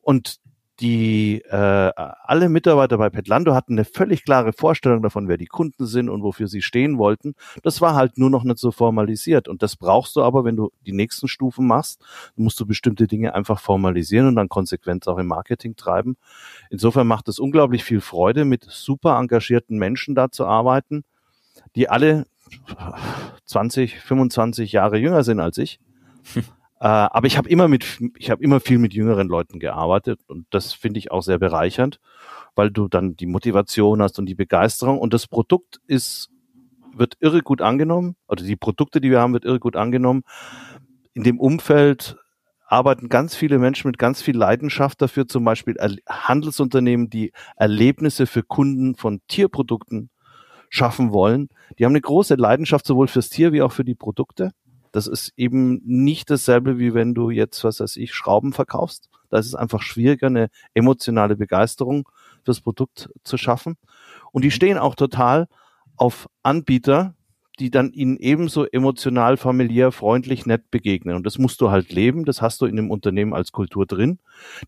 Und 0.00 0.37
die 0.81 1.43
äh, 1.43 1.56
alle 1.56 2.49
Mitarbeiter 2.49 2.97
bei 2.97 3.11
Petlando 3.11 3.55
hatten 3.55 3.75
eine 3.75 3.85
völlig 3.85 4.25
klare 4.25 4.53
Vorstellung 4.53 5.03
davon, 5.03 5.29
wer 5.29 5.37
die 5.37 5.47
Kunden 5.47 5.87
sind 5.87 6.09
und 6.09 6.23
wofür 6.23 6.49
sie 6.49 6.62
stehen 6.62 6.97
wollten. 6.97 7.35
Das 7.62 7.81
war 7.81 7.94
halt 7.94 8.17
nur 8.17 8.31
noch 8.31 8.44
nicht 8.44 8.59
so 8.59 8.71
formalisiert. 8.71 9.47
Und 9.47 9.62
das 9.62 9.77
brauchst 9.77 10.17
du 10.17 10.23
aber, 10.23 10.44
wenn 10.44 10.56
du 10.56 10.71
die 10.87 10.93
nächsten 10.93 11.29
Stufen 11.29 11.67
machst, 11.67 12.03
musst 12.37 12.59
du 12.61 12.67
bestimmte 12.67 13.06
Dinge 13.06 13.35
einfach 13.35 13.61
formalisieren 13.61 14.29
und 14.29 14.37
dann 14.37 14.49
konsequent 14.49 15.06
auch 15.06 15.19
im 15.19 15.27
Marketing 15.27 15.77
treiben. 15.77 16.17
Insofern 16.71 17.06
macht 17.06 17.29
es 17.29 17.38
unglaublich 17.38 17.85
viel 17.85 18.00
Freude, 18.00 18.44
mit 18.44 18.65
super 18.65 19.19
engagierten 19.19 19.76
Menschen 19.79 20.15
da 20.15 20.31
zu 20.31 20.47
arbeiten, 20.47 21.05
die 21.76 21.88
alle 21.91 22.26
20, 23.44 23.99
25 24.00 24.73
Jahre 24.73 24.97
jünger 24.97 25.25
sind 25.25 25.41
als 25.41 25.59
ich. 25.59 25.79
Äh, 26.81 26.87
aber 26.87 27.27
ich 27.27 27.37
habe 27.37 27.49
immer 27.49 27.69
mit, 27.69 28.00
ich 28.17 28.31
habe 28.31 28.43
immer 28.43 28.61
viel 28.61 28.79
mit 28.79 28.94
jüngeren 28.94 29.29
Leuten 29.29 29.61
gearbeitet 29.61 30.21
und 30.27 30.47
das 30.50 30.73
finde 30.73 30.99
ich 30.99 31.11
auch 31.11 31.23
sehr 31.23 31.38
bereichernd, 31.38 32.00
weil 32.54 32.71
du 32.71 32.88
dann 32.88 33.16
die 33.16 33.26
Motivation 33.26 34.02
hast 34.02 34.19
und 34.19 34.26
die 34.26 34.35
Begeisterung 34.35 34.99
und 34.99 35.12
das 35.14 35.26
Produkt 35.26 35.81
ist 35.87 36.31
wird 36.93 37.16
irre 37.21 37.43
gut 37.43 37.62
angenommen, 37.62 38.16
oder 38.26 38.45
die 38.45 38.57
Produkte, 38.57 39.00
die 39.00 39.11
wir 39.11 39.21
haben, 39.21 39.33
wird 39.33 39.45
irre 39.45 39.61
gut 39.61 39.76
angenommen. 39.76 40.23
In 41.14 41.23
dem 41.23 41.38
Umfeld 41.38 42.16
arbeiten 42.66 43.09
ganz 43.09 43.35
viele 43.35 43.59
Menschen 43.59 43.88
mit 43.88 43.99
ganz 43.99 44.23
viel 44.23 44.37
Leidenschaft 44.37 45.02
dafür, 45.02 45.26
zum 45.26 45.45
Beispiel 45.45 45.76
Handelsunternehmen, 46.09 47.11
die 47.11 47.33
Erlebnisse 47.57 48.26
für 48.26 48.43
Kunden 48.43 48.95
von 48.95 49.21
Tierprodukten 49.28 50.11
schaffen 50.69 51.12
wollen. 51.12 51.49
Die 51.78 51.85
haben 51.85 51.93
eine 51.93 52.00
große 52.00 52.37
Leidenschaft 52.37 52.87
sowohl 52.87 53.09
fürs 53.09 53.28
Tier 53.28 53.52
wie 53.52 53.62
auch 53.62 53.73
für 53.73 53.85
die 53.85 53.97
Produkte. 53.97 54.52
Das 54.92 55.06
ist 55.06 55.32
eben 55.37 55.80
nicht 55.85 56.30
dasselbe, 56.30 56.78
wie 56.78 56.94
wenn 56.94 57.14
du 57.14 57.30
jetzt, 57.30 57.62
was 57.64 57.80
weiß 57.80 57.97
ich, 57.97 58.12
Schrauben 58.12 58.52
verkaufst. 58.52 59.09
Da 59.28 59.38
ist 59.38 59.47
es 59.47 59.54
einfach 59.54 59.82
schwieriger, 59.82 60.26
eine 60.26 60.50
emotionale 60.75 61.37
Begeisterung 61.37 62.09
fürs 62.44 62.61
Produkt 62.61 63.11
zu 63.23 63.37
schaffen. 63.37 63.76
Und 64.32 64.42
die 64.42 64.49
mhm. 64.49 64.52
stehen 64.52 64.78
auch 64.78 64.94
total 64.94 65.47
auf 65.97 66.28
Anbieter, 66.42 67.14
die 67.61 67.71
dann 67.71 67.93
ihnen 67.93 68.17
ebenso 68.17 68.64
emotional, 68.64 69.37
familiär, 69.37 69.93
freundlich, 69.93 70.47
nett 70.47 70.71
begegnen. 70.71 71.14
Und 71.14 71.26
das 71.26 71.38
musst 71.38 71.61
du 71.61 71.71
halt 71.71 71.93
leben, 71.93 72.25
das 72.25 72.40
hast 72.40 72.61
du 72.61 72.67
in 72.67 72.76
dem 72.76 72.90
Unternehmen 72.90 73.35
als 73.35 73.52
Kultur 73.52 73.87
drin. 73.87 74.19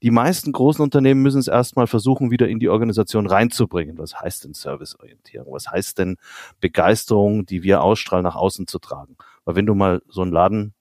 Die 0.02 0.10
meisten 0.10 0.52
großen 0.52 0.82
Unternehmen 0.82 1.22
müssen 1.22 1.40
es 1.40 1.48
erstmal 1.48 1.86
versuchen, 1.86 2.30
wieder 2.30 2.48
in 2.48 2.58
die 2.58 2.68
Organisation 2.68 3.26
reinzubringen. 3.26 3.98
Was 3.98 4.20
heißt 4.20 4.44
denn 4.44 4.54
Serviceorientierung? 4.54 5.52
Was 5.52 5.70
heißt 5.70 5.98
denn 5.98 6.16
Begeisterung, 6.60 7.46
die 7.46 7.62
wir 7.62 7.82
ausstrahlen, 7.82 8.24
nach 8.24 8.36
außen 8.36 8.66
zu 8.66 8.78
tragen? 8.78 9.16
Weil 9.44 9.56
wenn 9.56 9.66
du 9.66 9.74
mal 9.74 10.02
so 10.08 10.20
einen 10.20 10.32
Laden 10.32 10.74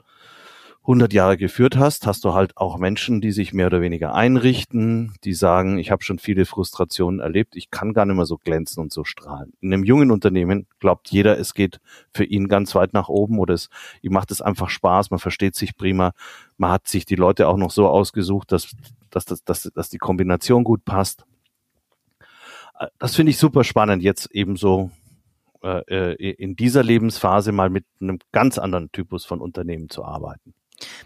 100 0.83 1.13
Jahre 1.13 1.37
geführt 1.37 1.77
hast, 1.77 2.07
hast 2.07 2.25
du 2.25 2.33
halt 2.33 2.57
auch 2.57 2.79
Menschen, 2.79 3.21
die 3.21 3.31
sich 3.31 3.53
mehr 3.53 3.67
oder 3.67 3.81
weniger 3.81 4.15
einrichten, 4.15 5.13
die 5.23 5.35
sagen, 5.35 5.77
ich 5.77 5.91
habe 5.91 6.03
schon 6.03 6.17
viele 6.17 6.45
Frustrationen 6.45 7.19
erlebt, 7.19 7.55
ich 7.55 7.69
kann 7.69 7.93
gar 7.93 8.07
nicht 8.07 8.15
mehr 8.15 8.25
so 8.25 8.37
glänzen 8.37 8.81
und 8.81 8.91
so 8.91 9.03
strahlen. 9.03 9.53
In 9.61 9.71
einem 9.71 9.83
jungen 9.83 10.09
Unternehmen 10.09 10.65
glaubt 10.79 11.09
jeder, 11.09 11.37
es 11.37 11.53
geht 11.53 11.79
für 12.11 12.23
ihn 12.23 12.47
ganz 12.47 12.73
weit 12.73 12.93
nach 12.93 13.09
oben 13.09 13.37
oder 13.37 13.53
es 13.53 13.69
ihm 14.01 14.13
macht 14.13 14.31
es 14.31 14.41
einfach 14.41 14.69
Spaß, 14.69 15.11
man 15.11 15.19
versteht 15.19 15.55
sich 15.55 15.77
prima, 15.77 16.13
man 16.57 16.71
hat 16.71 16.87
sich 16.87 17.05
die 17.05 17.15
Leute 17.15 17.47
auch 17.47 17.57
noch 17.57 17.71
so 17.71 17.87
ausgesucht, 17.87 18.51
dass, 18.51 18.75
dass, 19.11 19.25
dass, 19.25 19.43
dass, 19.43 19.71
dass 19.75 19.89
die 19.89 19.99
Kombination 19.99 20.63
gut 20.63 20.83
passt. 20.83 21.25
Das 22.97 23.15
finde 23.15 23.29
ich 23.29 23.37
super 23.37 23.63
spannend, 23.63 24.01
jetzt 24.01 24.31
eben 24.31 24.55
so 24.55 24.89
äh, 25.61 26.15
äh 26.15 26.31
in 26.31 26.55
dieser 26.55 26.81
Lebensphase 26.81 27.51
mal 27.51 27.69
mit 27.69 27.85
einem 28.01 28.17
ganz 28.31 28.57
anderen 28.57 28.91
Typus 28.91 29.25
von 29.25 29.41
Unternehmen 29.41 29.87
zu 29.87 30.03
arbeiten. 30.03 30.55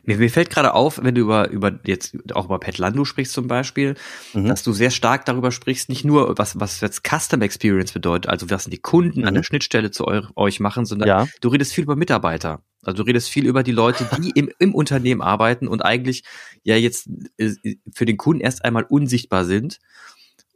Mir, 0.03 0.17
mir 0.17 0.29
fällt 0.29 0.50
gerade 0.50 0.74
auf, 0.74 1.00
wenn 1.03 1.15
du 1.15 1.22
über, 1.22 1.50
über 1.50 1.79
jetzt 1.86 2.15
auch 2.34 2.46
über 2.46 2.60
Petlando 2.60 3.05
sprichst 3.05 3.34
zum 3.34 3.48
Beispiel, 3.48 3.96
mhm. 4.34 4.48
dass 4.48 4.63
du 4.63 4.74
sehr 4.74 4.91
stark 4.91 5.25
darüber 5.25 5.51
sprichst, 5.51 5.89
nicht 5.89 6.05
nur 6.05 6.38
was, 6.38 6.60
was 6.60 6.82
jetzt 6.82 7.03
Custom 7.08 7.41
Experience 7.41 7.91
bedeutet, 7.91 8.29
also 8.29 8.50
was 8.50 8.65
die 8.65 8.77
Kunden 8.77 9.22
mhm. 9.22 9.27
an 9.27 9.34
der 9.34 9.41
mhm. 9.41 9.46
Schnittstelle 9.46 9.91
zu 9.91 10.08
eu 10.08 10.22
euch 10.36 10.60
machen, 10.60 10.86
sondern 10.86 11.08
ja. 11.08 11.27
du 11.41 11.50
redest 11.50 11.74
viel 11.74 11.84
über 11.84 11.96
Mitarbeiter. 11.96 12.62
Also 12.84 13.03
du 13.03 13.08
redest 13.08 13.29
viel 13.29 13.48
über 13.48 13.63
die 13.63 13.72
Leute, 13.72 14.08
die 14.17 14.29
im, 14.32 14.50
im 14.60 14.75
Unternehmen 14.75 15.22
arbeiten 15.22 15.67
und 15.67 15.82
eigentlich 15.82 16.24
ja 16.63 16.75
jetzt 16.75 17.10
äh, 17.38 17.53
für 17.94 18.05
den 18.05 18.17
Kunden 18.17 18.41
erst 18.41 18.63
einmal 18.63 18.84
unsichtbar 18.84 19.46
sind 19.46 19.79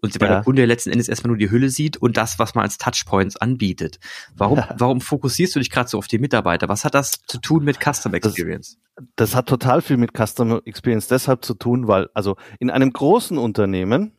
und 0.01 0.19
weil 0.19 0.29
ja. 0.29 0.35
der 0.35 0.43
Kunde 0.43 0.65
letzten 0.65 0.91
Endes 0.91 1.09
erstmal 1.09 1.29
nur 1.29 1.37
die 1.37 1.51
Hülle 1.51 1.69
sieht 1.69 1.97
und 1.97 2.17
das, 2.17 2.39
was 2.39 2.55
man 2.55 2.63
als 2.63 2.77
Touchpoints 2.77 3.37
anbietet. 3.37 3.99
Warum, 4.35 4.63
warum 4.77 5.01
fokussierst 5.01 5.55
du 5.55 5.59
dich 5.59 5.69
gerade 5.69 5.89
so 5.89 5.97
auf 5.97 6.07
die 6.07 6.19
Mitarbeiter? 6.19 6.69
Was 6.69 6.85
hat 6.85 6.95
das 6.95 7.21
zu 7.27 7.39
tun 7.39 7.63
mit 7.63 7.79
Customer 7.79 8.15
Experience? 8.15 8.77
Das, 8.95 9.05
das 9.15 9.35
hat 9.35 9.47
total 9.47 9.81
viel 9.81 9.97
mit 9.97 10.11
Customer 10.17 10.61
Experience 10.65 11.07
deshalb 11.07 11.43
zu 11.43 11.53
tun, 11.53 11.87
weil 11.87 12.09
also 12.13 12.37
in 12.59 12.69
einem 12.69 12.91
großen 12.91 13.37
Unternehmen 13.37 14.13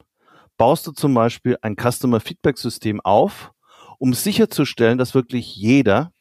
baust 0.56 0.86
du 0.86 0.92
zum 0.92 1.14
Beispiel 1.14 1.56
ein 1.62 1.76
Customer 1.76 2.20
Feedback 2.20 2.58
System 2.58 3.00
auf, 3.00 3.52
um 3.98 4.12
sicherzustellen, 4.12 4.98
dass 4.98 5.14
wirklich 5.14 5.56
jeder 5.56 6.12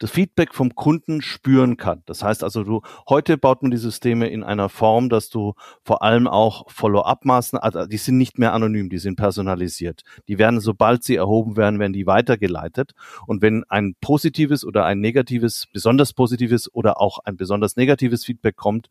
das 0.00 0.10
Feedback 0.10 0.54
vom 0.54 0.74
Kunden 0.74 1.22
spüren 1.22 1.76
kann. 1.76 2.02
Das 2.06 2.24
heißt 2.24 2.42
also, 2.42 2.64
du 2.64 2.80
heute 3.08 3.36
baut 3.38 3.62
man 3.62 3.70
die 3.70 3.76
Systeme 3.76 4.28
in 4.28 4.42
einer 4.42 4.70
Form, 4.70 5.10
dass 5.10 5.28
du 5.28 5.54
vor 5.84 6.02
allem 6.02 6.26
auch 6.26 6.68
Follow-up-Maßnahmen, 6.70 7.62
also 7.62 7.86
die 7.86 7.98
sind 7.98 8.16
nicht 8.16 8.38
mehr 8.38 8.54
anonym, 8.54 8.88
die 8.88 8.98
sind 8.98 9.16
personalisiert. 9.16 10.02
Die 10.26 10.38
werden, 10.38 10.60
sobald 10.60 11.04
sie 11.04 11.16
erhoben 11.16 11.56
werden, 11.56 11.78
werden 11.78 11.92
die 11.92 12.06
weitergeleitet. 12.06 12.92
Und 13.26 13.42
wenn 13.42 13.62
ein 13.68 13.94
positives 14.00 14.64
oder 14.64 14.86
ein 14.86 15.00
negatives, 15.00 15.68
besonders 15.70 16.14
positives 16.14 16.72
oder 16.74 16.98
auch 16.98 17.18
ein 17.24 17.36
besonders 17.36 17.76
negatives 17.76 18.24
Feedback 18.24 18.56
kommt, 18.56 18.88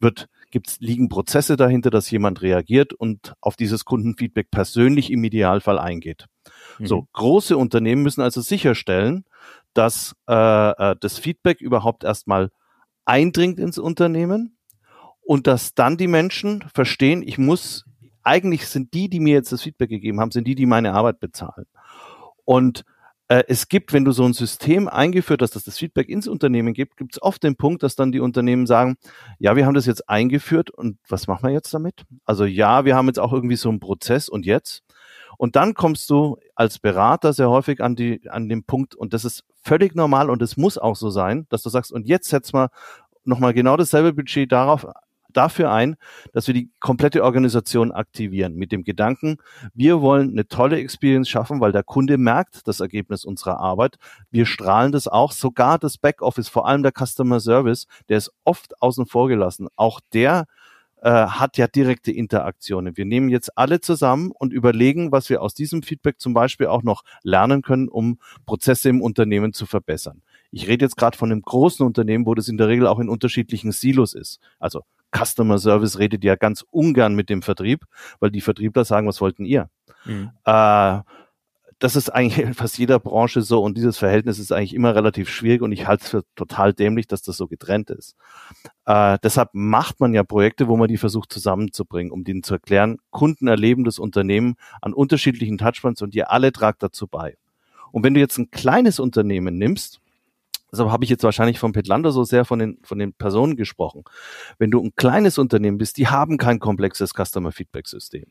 wird 0.00 0.28
gibt's, 0.50 0.80
liegen 0.80 1.08
Prozesse 1.08 1.56
dahinter, 1.56 1.90
dass 1.90 2.10
jemand 2.10 2.42
reagiert 2.42 2.92
und 2.92 3.34
auf 3.40 3.54
dieses 3.54 3.84
Kundenfeedback 3.84 4.50
persönlich 4.50 5.12
im 5.12 5.22
Idealfall 5.22 5.78
eingeht. 5.78 6.26
Mhm. 6.78 6.86
So, 6.86 7.06
große 7.12 7.56
Unternehmen 7.56 8.02
müssen 8.02 8.22
also 8.22 8.40
sicherstellen, 8.40 9.24
dass 9.78 10.16
äh, 10.28 10.34
äh, 10.70 10.96
das 11.00 11.18
Feedback 11.18 11.60
überhaupt 11.60 12.02
erstmal 12.02 12.50
eindringt 13.04 13.60
ins 13.60 13.78
Unternehmen 13.78 14.58
und 15.20 15.46
dass 15.46 15.74
dann 15.74 15.96
die 15.96 16.08
Menschen 16.08 16.64
verstehen, 16.74 17.22
ich 17.22 17.38
muss, 17.38 17.84
eigentlich 18.24 18.66
sind 18.66 18.92
die, 18.92 19.08
die 19.08 19.20
mir 19.20 19.34
jetzt 19.34 19.52
das 19.52 19.62
Feedback 19.62 19.88
gegeben 19.88 20.20
haben, 20.20 20.32
sind 20.32 20.48
die, 20.48 20.56
die 20.56 20.66
meine 20.66 20.94
Arbeit 20.94 21.20
bezahlen. 21.20 21.66
Und 22.44 22.84
äh, 23.28 23.44
es 23.46 23.68
gibt, 23.68 23.92
wenn 23.92 24.04
du 24.04 24.10
so 24.10 24.24
ein 24.24 24.32
System 24.32 24.88
eingeführt 24.88 25.42
hast, 25.42 25.54
dass 25.54 25.62
das 25.62 25.78
Feedback 25.78 26.08
ins 26.08 26.26
Unternehmen 26.26 26.74
gibt, 26.74 26.96
gibt 26.96 27.14
es 27.14 27.22
oft 27.22 27.44
den 27.44 27.54
Punkt, 27.54 27.84
dass 27.84 27.94
dann 27.94 28.10
die 28.10 28.20
Unternehmen 28.20 28.66
sagen, 28.66 28.96
ja, 29.38 29.54
wir 29.54 29.64
haben 29.64 29.74
das 29.74 29.86
jetzt 29.86 30.08
eingeführt 30.08 30.70
und 30.70 30.98
was 31.08 31.28
machen 31.28 31.46
wir 31.46 31.52
jetzt 31.52 31.72
damit? 31.72 32.04
Also 32.24 32.44
ja, 32.44 32.84
wir 32.84 32.96
haben 32.96 33.06
jetzt 33.06 33.20
auch 33.20 33.32
irgendwie 33.32 33.56
so 33.56 33.68
einen 33.68 33.80
Prozess 33.80 34.28
und 34.28 34.44
jetzt? 34.44 34.82
Und 35.36 35.54
dann 35.54 35.74
kommst 35.74 36.10
du 36.10 36.36
als 36.56 36.80
Berater 36.80 37.32
sehr 37.32 37.48
häufig 37.48 37.80
an 37.80 37.94
die, 37.94 38.28
an 38.28 38.48
den 38.48 38.64
Punkt, 38.64 38.96
und 38.96 39.12
das 39.14 39.24
ist 39.24 39.44
völlig 39.68 39.94
normal 39.94 40.30
und 40.30 40.40
es 40.40 40.56
muss 40.56 40.78
auch 40.78 40.96
so 40.96 41.10
sein, 41.10 41.46
dass 41.50 41.62
du 41.62 41.68
sagst, 41.68 41.92
und 41.92 42.06
jetzt 42.06 42.30
setz 42.30 42.54
mal 42.54 42.70
nochmal 43.24 43.52
genau 43.52 43.76
dasselbe 43.76 44.14
Budget 44.14 44.50
darauf, 44.50 44.86
dafür 45.34 45.70
ein, 45.70 45.96
dass 46.32 46.46
wir 46.46 46.54
die 46.54 46.70
komplette 46.80 47.22
Organisation 47.22 47.92
aktivieren 47.92 48.54
mit 48.54 48.72
dem 48.72 48.82
Gedanken, 48.82 49.36
wir 49.74 50.00
wollen 50.00 50.30
eine 50.30 50.48
tolle 50.48 50.78
Experience 50.78 51.28
schaffen, 51.28 51.60
weil 51.60 51.70
der 51.70 51.82
Kunde 51.82 52.16
merkt 52.16 52.66
das 52.66 52.80
Ergebnis 52.80 53.26
unserer 53.26 53.60
Arbeit. 53.60 53.96
Wir 54.30 54.46
strahlen 54.46 54.90
das 54.90 55.06
auch, 55.06 55.32
sogar 55.32 55.78
das 55.78 55.98
Backoffice, 55.98 56.48
vor 56.48 56.66
allem 56.66 56.82
der 56.82 56.92
Customer 56.92 57.38
Service, 57.38 57.86
der 58.08 58.16
ist 58.16 58.32
oft 58.44 58.80
außen 58.80 59.04
vor 59.04 59.28
gelassen. 59.28 59.68
Auch 59.76 60.00
der 60.14 60.46
äh, 61.02 61.10
hat 61.10 61.56
ja 61.58 61.66
direkte 61.66 62.12
Interaktionen. 62.12 62.96
Wir 62.96 63.04
nehmen 63.04 63.28
jetzt 63.28 63.56
alle 63.56 63.80
zusammen 63.80 64.30
und 64.32 64.52
überlegen, 64.52 65.12
was 65.12 65.30
wir 65.30 65.42
aus 65.42 65.54
diesem 65.54 65.82
Feedback 65.82 66.20
zum 66.20 66.34
Beispiel 66.34 66.66
auch 66.66 66.82
noch 66.82 67.04
lernen 67.22 67.62
können, 67.62 67.88
um 67.88 68.18
Prozesse 68.46 68.88
im 68.88 69.00
Unternehmen 69.00 69.52
zu 69.52 69.66
verbessern. 69.66 70.22
Ich 70.50 70.66
rede 70.66 70.84
jetzt 70.84 70.96
gerade 70.96 71.16
von 71.16 71.30
einem 71.30 71.42
großen 71.42 71.84
Unternehmen, 71.86 72.26
wo 72.26 72.34
das 72.34 72.48
in 72.48 72.56
der 72.56 72.68
Regel 72.68 72.86
auch 72.86 72.98
in 72.98 73.08
unterschiedlichen 73.08 73.72
Silos 73.72 74.14
ist. 74.14 74.40
Also 74.58 74.82
Customer 75.14 75.58
Service 75.58 75.98
redet 75.98 76.24
ja 76.24 76.36
ganz 76.36 76.64
ungern 76.70 77.14
mit 77.14 77.30
dem 77.30 77.42
Vertrieb, 77.42 77.84
weil 78.20 78.30
die 78.30 78.40
Vertriebler 78.40 78.84
sagen, 78.84 79.06
was 79.06 79.20
wollten 79.20 79.44
ihr? 79.44 79.70
Mhm. 80.04 80.30
Äh, 80.44 81.00
das 81.78 81.96
ist 81.96 82.10
eigentlich 82.10 82.44
in 82.44 82.54
fast 82.54 82.78
jeder 82.78 82.98
Branche 82.98 83.42
so 83.42 83.62
und 83.62 83.76
dieses 83.76 83.98
Verhältnis 83.98 84.38
ist 84.38 84.52
eigentlich 84.52 84.74
immer 84.74 84.94
relativ 84.94 85.28
schwierig 85.28 85.62
und 85.62 85.72
ich 85.72 85.86
halte 85.86 86.04
es 86.04 86.10
für 86.10 86.24
total 86.34 86.72
dämlich, 86.72 87.06
dass 87.06 87.22
das 87.22 87.36
so 87.36 87.46
getrennt 87.46 87.90
ist. 87.90 88.16
Äh, 88.86 89.18
deshalb 89.22 89.50
macht 89.52 90.00
man 90.00 90.14
ja 90.14 90.24
Projekte, 90.24 90.68
wo 90.68 90.76
man 90.76 90.88
die 90.88 90.96
versucht 90.96 91.32
zusammenzubringen, 91.32 92.12
um 92.12 92.24
denen 92.24 92.42
zu 92.42 92.54
erklären, 92.54 92.98
Kunden 93.10 93.46
erleben 93.46 93.84
das 93.84 93.98
Unternehmen 93.98 94.56
an 94.80 94.92
unterschiedlichen 94.92 95.58
Touchpoints 95.58 96.02
und 96.02 96.14
ihr 96.14 96.30
alle 96.30 96.52
tragt 96.52 96.82
dazu 96.82 97.06
bei. 97.06 97.36
Und 97.92 98.04
wenn 98.04 98.14
du 98.14 98.20
jetzt 98.20 98.38
ein 98.38 98.50
kleines 98.50 99.00
Unternehmen 99.00 99.56
nimmst, 99.56 100.00
deshalb 100.70 100.90
habe 100.90 101.04
ich 101.04 101.10
jetzt 101.10 101.24
wahrscheinlich 101.24 101.58
von 101.58 101.72
Petlando 101.72 102.10
so 102.10 102.24
sehr 102.24 102.44
von 102.44 102.58
den, 102.58 102.78
von 102.82 102.98
den 102.98 103.14
Personen 103.14 103.56
gesprochen. 103.56 104.04
Wenn 104.58 104.70
du 104.70 104.82
ein 104.82 104.92
kleines 104.94 105.38
Unternehmen 105.38 105.78
bist, 105.78 105.96
die 105.96 106.08
haben 106.08 106.36
kein 106.36 106.58
komplexes 106.58 107.12
Customer 107.14 107.52
Feedback 107.52 107.86
System. 107.86 108.26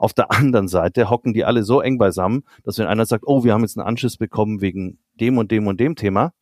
Auf 0.00 0.14
der 0.14 0.30
anderen 0.30 0.66
Seite 0.66 1.10
hocken 1.10 1.34
die 1.34 1.44
alle 1.44 1.62
so 1.62 1.82
eng 1.82 1.98
beisammen, 1.98 2.44
dass 2.64 2.78
wenn 2.78 2.86
einer 2.86 3.04
sagt, 3.04 3.24
oh, 3.26 3.44
wir 3.44 3.52
haben 3.52 3.60
jetzt 3.60 3.76
einen 3.76 3.86
Anschiss 3.86 4.16
bekommen 4.16 4.62
wegen 4.62 4.98
dem 5.20 5.36
und 5.36 5.50
dem 5.50 5.66
und 5.66 5.78
dem 5.78 5.94
Thema, 5.94 6.32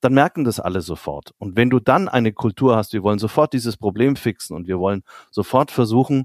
dann 0.00 0.14
merken 0.14 0.44
das 0.44 0.60
alle 0.60 0.80
sofort. 0.80 1.34
Und 1.38 1.56
wenn 1.56 1.70
du 1.70 1.80
dann 1.80 2.08
eine 2.08 2.32
Kultur 2.32 2.76
hast, 2.76 2.92
wir 2.92 3.02
wollen 3.02 3.18
sofort 3.18 3.52
dieses 3.52 3.76
Problem 3.76 4.14
fixen 4.14 4.54
und 4.54 4.68
wir 4.68 4.78
wollen 4.78 5.02
sofort 5.32 5.72
versuchen, 5.72 6.24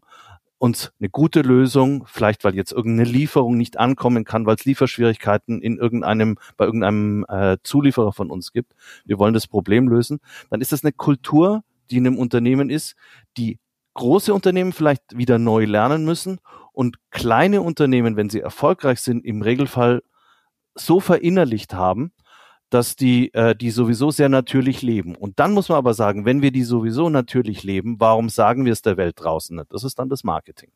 uns 0.60 0.94
eine 1.00 1.10
gute 1.10 1.42
Lösung, 1.42 2.06
vielleicht 2.06 2.44
weil 2.44 2.54
jetzt 2.54 2.72
irgendeine 2.72 3.10
Lieferung 3.10 3.58
nicht 3.58 3.80
ankommen 3.80 4.24
kann, 4.24 4.46
weil 4.46 4.56
es 4.56 4.64
Lieferschwierigkeiten 4.64 5.60
in 5.60 5.78
irgendeinem, 5.78 6.38
bei 6.56 6.66
irgendeinem 6.66 7.26
äh, 7.30 7.58
Zulieferer 7.64 8.14
von 8.14 8.30
uns 8.30 8.54
gibt. 8.54 8.74
Wir 9.06 9.18
wollen 9.18 9.34
das 9.34 9.48
Problem 9.48 9.88
lösen. 9.88 10.20
Dann 10.52 10.62
ist 10.62 10.72
das 10.72 10.84
eine 10.84 10.94
Kultur, 10.94 11.64
die 11.90 11.98
in 11.98 12.06
einem 12.06 12.20
Unternehmen 12.20 12.70
ist, 12.70 12.96
die 13.38 13.58
große 13.94 14.34
Unternehmen 14.34 14.74
vielleicht 14.74 15.18
wieder 15.18 15.40
neu 15.40 15.66
lernen 15.66 16.06
müssen 16.06 16.40
und 16.72 16.98
kleine 17.12 17.62
Unternehmen, 17.62 18.16
wenn 18.16 18.30
sie 18.30 18.42
erfolgreich 18.42 19.00
sind, 19.00 19.26
im 19.26 19.42
Regelfall 19.42 20.04
so 20.76 21.00
verinnerlicht 21.00 21.74
haben, 21.74 22.12
dass 22.70 22.96
die, 22.96 23.32
äh, 23.36 23.56
die 23.56 23.70
sowieso 23.70 24.10
sehr 24.10 24.30
natürlich 24.30 24.82
leben. 24.82 25.16
Und 25.16 25.40
dann 25.40 25.54
muss 25.54 25.70
man 25.70 25.78
aber 25.78 25.94
sagen, 25.94 26.26
wenn 26.26 26.42
wir 26.42 26.52
die 26.52 26.64
sowieso 26.64 27.10
natürlich 27.10 27.64
leben, 27.64 28.00
warum 28.00 28.30
sagen 28.30 28.66
wir 28.66 28.74
es 28.74 28.82
der 28.82 28.98
Welt 28.98 29.16
draußen 29.20 29.56
nicht? 29.56 29.72
Das 29.72 29.84
ist 29.84 30.00
dann 30.00 30.10
das 30.10 30.24
Marketing. 30.24 30.72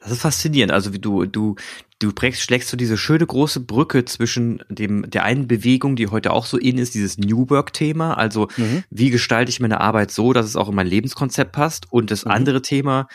Das 0.00 0.10
ist 0.10 0.22
faszinierend. 0.22 0.72
Also 0.72 0.92
wie 0.92 0.98
du, 0.98 1.24
du, 1.26 1.56
du 1.98 2.12
prägst, 2.12 2.42
schlägst 2.42 2.68
so 2.68 2.76
diese 2.76 2.96
schöne 2.96 3.26
große 3.26 3.60
Brücke 3.60 4.04
zwischen 4.04 4.62
dem, 4.68 5.08
der 5.08 5.24
einen 5.24 5.46
Bewegung, 5.46 5.96
die 5.96 6.08
heute 6.08 6.32
auch 6.32 6.46
so 6.46 6.58
in 6.58 6.78
ist, 6.78 6.94
dieses 6.94 7.18
New 7.18 7.48
Work-Thema. 7.48 8.14
Also 8.14 8.48
mhm. 8.56 8.84
wie 8.90 9.10
gestalte 9.10 9.50
ich 9.50 9.60
meine 9.60 9.80
Arbeit 9.80 10.10
so, 10.10 10.32
dass 10.32 10.46
es 10.46 10.56
auch 10.56 10.68
in 10.68 10.74
mein 10.74 10.86
Lebenskonzept 10.86 11.52
passt? 11.52 11.90
Und 11.90 12.10
das 12.10 12.24
mhm. 12.24 12.32
andere 12.32 12.62
Thema, 12.62 13.08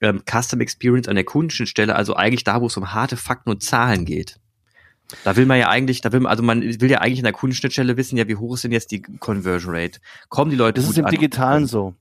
ähm, 0.00 0.22
Custom 0.30 0.60
Experience 0.60 1.08
an 1.08 1.16
der 1.16 1.24
Kundenschnittstelle, 1.24 1.94
also 1.94 2.14
eigentlich 2.14 2.44
da, 2.44 2.60
wo 2.60 2.66
es 2.66 2.76
um 2.76 2.92
harte 2.92 3.16
Fakten 3.16 3.50
und 3.50 3.62
Zahlen 3.62 4.04
geht. 4.04 4.38
Da 5.24 5.36
will 5.36 5.46
man 5.46 5.58
ja 5.58 5.68
eigentlich, 5.68 6.00
da 6.00 6.12
will 6.12 6.20
man, 6.20 6.30
also 6.30 6.42
man 6.42 6.62
will 6.62 6.90
ja 6.90 6.98
eigentlich 6.98 7.18
in 7.20 7.24
der 7.24 7.32
Kundenschnittstelle 7.32 7.96
wissen, 7.96 8.16
ja, 8.16 8.26
wie 8.26 8.36
hoch 8.36 8.54
ist 8.54 8.64
denn 8.64 8.72
jetzt 8.72 8.90
die 8.90 9.02
Conversion 9.02 9.74
Rate? 9.74 10.00
Kommen 10.28 10.50
die 10.50 10.56
Leute 10.56 10.80
Das 10.80 10.90
ist 10.90 10.98
im 10.98 11.04
an? 11.04 11.12
Digitalen 11.12 11.66
so. 11.66 11.94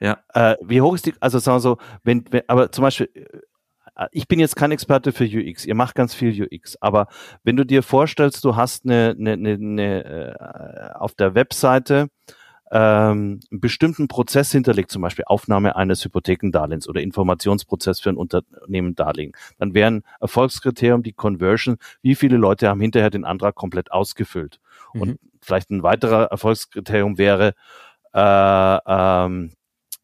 Ja. 0.00 0.18
Äh, 0.34 0.56
wie 0.62 0.80
hoch 0.80 0.94
ist 0.94 1.06
die, 1.06 1.14
also 1.20 1.38
sagen 1.38 1.56
wir 1.56 1.60
so, 1.60 1.78
wenn, 2.04 2.24
wenn, 2.30 2.42
aber 2.48 2.70
zum 2.70 2.82
Beispiel, 2.82 3.08
äh, 3.14 4.06
ich 4.12 4.28
bin 4.28 4.38
jetzt 4.38 4.56
kein 4.56 4.72
Experte 4.72 5.12
für 5.12 5.24
UX, 5.24 5.64
ihr 5.64 5.74
macht 5.74 5.94
ganz 5.94 6.14
viel 6.14 6.44
UX, 6.44 6.76
aber 6.80 7.08
wenn 7.44 7.56
du 7.56 7.64
dir 7.64 7.82
vorstellst, 7.82 8.44
du 8.44 8.56
hast 8.56 8.84
eine, 8.84 9.16
eine, 9.18 9.32
eine, 9.32 9.52
eine 9.54 10.04
äh, 10.04 10.94
auf 10.98 11.14
der 11.14 11.34
Webseite 11.34 12.08
ähm, 12.70 13.40
einen 13.50 13.60
bestimmten 13.60 14.08
Prozess 14.08 14.50
hinterlegt, 14.52 14.90
zum 14.90 15.02
Beispiel 15.02 15.24
Aufnahme 15.26 15.76
eines 15.76 16.04
Hypothekendarlehens 16.04 16.88
oder 16.88 17.00
Informationsprozess 17.00 18.00
für 18.00 18.10
ein 18.10 18.16
Unternehmen 18.16 18.94
Darlehen, 18.94 19.32
dann 19.58 19.72
wäre 19.72 19.90
ein 19.90 20.02
Erfolgskriterium 20.20 21.02
die 21.02 21.12
Conversion, 21.12 21.76
wie 22.02 22.16
viele 22.16 22.36
Leute 22.36 22.68
haben 22.68 22.80
hinterher 22.80 23.10
den 23.10 23.24
Antrag 23.24 23.54
komplett 23.54 23.92
ausgefüllt. 23.92 24.60
Mhm. 24.94 25.00
Und 25.00 25.18
vielleicht 25.40 25.70
ein 25.70 25.82
weiterer 25.82 26.24
Erfolgskriterium 26.24 27.18
wäre, 27.18 27.54
äh, 28.12 28.78
ähm, 28.86 29.52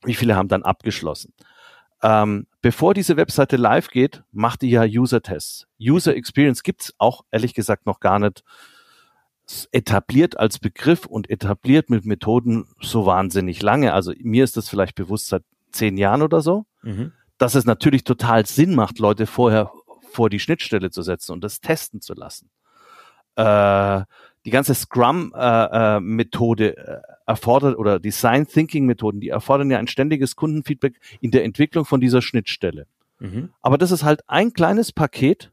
wie 0.04 0.14
viele 0.14 0.36
haben 0.36 0.48
dann 0.48 0.62
abgeschlossen. 0.62 1.32
Ähm, 2.02 2.46
bevor 2.60 2.94
diese 2.94 3.16
Webseite 3.16 3.56
live 3.56 3.88
geht, 3.88 4.22
macht 4.32 4.62
die 4.62 4.70
ja 4.70 4.82
User-Tests. 4.82 5.66
User 5.80 6.16
Experience 6.16 6.62
gibt's 6.62 6.92
auch 6.98 7.24
ehrlich 7.30 7.54
gesagt 7.54 7.86
noch 7.86 8.00
gar 8.00 8.18
nicht 8.18 8.42
etabliert 9.70 10.38
als 10.38 10.58
Begriff 10.58 11.06
und 11.06 11.30
etabliert 11.30 11.90
mit 11.90 12.06
Methoden 12.06 12.66
so 12.80 13.06
wahnsinnig 13.06 13.62
lange. 13.62 13.92
Also 13.92 14.12
mir 14.20 14.44
ist 14.44 14.56
das 14.56 14.68
vielleicht 14.68 14.94
bewusst 14.94 15.28
seit 15.28 15.42
zehn 15.70 15.96
Jahren 15.96 16.22
oder 16.22 16.40
so, 16.40 16.64
mhm. 16.82 17.12
dass 17.38 17.54
es 17.54 17.64
natürlich 17.64 18.04
total 18.04 18.46
Sinn 18.46 18.74
macht, 18.74 18.98
Leute 18.98 19.26
vorher 19.26 19.70
vor 20.10 20.30
die 20.30 20.40
Schnittstelle 20.40 20.90
zu 20.90 21.02
setzen 21.02 21.32
und 21.32 21.42
das 21.42 21.60
testen 21.60 22.00
zu 22.00 22.14
lassen. 22.14 22.50
Äh, 23.36 24.02
die 24.44 24.50
ganze 24.50 24.74
Scrum-Methode 24.74 26.76
äh, 26.76 26.80
äh, 26.80 27.00
erfordert 27.32 27.78
oder 27.78 27.98
Design 27.98 28.46
Thinking 28.46 28.84
Methoden, 28.84 29.20
die 29.20 29.30
erfordern 29.30 29.70
ja 29.70 29.78
ein 29.78 29.86
ständiges 29.86 30.36
Kundenfeedback 30.36 31.00
in 31.22 31.30
der 31.30 31.44
Entwicklung 31.44 31.86
von 31.86 31.98
dieser 31.98 32.20
Schnittstelle. 32.20 32.86
Mhm. 33.20 33.48
Aber 33.62 33.78
das 33.78 33.90
ist 33.90 34.04
halt 34.04 34.20
ein 34.28 34.52
kleines 34.52 34.92
Paket. 34.92 35.50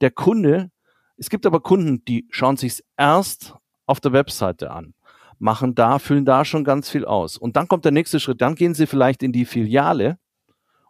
Der 0.00 0.10
Kunde, 0.10 0.70
es 1.18 1.28
gibt 1.28 1.44
aber 1.44 1.60
Kunden, 1.60 2.02
die 2.06 2.26
schauen 2.30 2.56
sich 2.56 2.82
erst 2.96 3.54
auf 3.84 4.00
der 4.00 4.12
Webseite 4.12 4.70
an, 4.70 4.94
machen 5.38 5.74
da, 5.74 5.98
füllen 5.98 6.24
da 6.24 6.46
schon 6.46 6.64
ganz 6.64 6.88
viel 6.88 7.04
aus. 7.04 7.36
Und 7.36 7.56
dann 7.56 7.68
kommt 7.68 7.84
der 7.84 7.92
nächste 7.92 8.18
Schritt. 8.18 8.40
Dann 8.40 8.54
gehen 8.54 8.72
sie 8.72 8.86
vielleicht 8.86 9.22
in 9.22 9.32
die 9.32 9.44
Filiale 9.44 10.18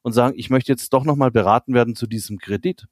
und 0.02 0.12
sagen, 0.12 0.34
ich 0.38 0.50
möchte 0.50 0.70
jetzt 0.70 0.92
doch 0.92 1.04
nochmal 1.04 1.32
beraten 1.32 1.74
werden 1.74 1.96
zu 1.96 2.06
diesem 2.06 2.38
Kredit. 2.38 2.86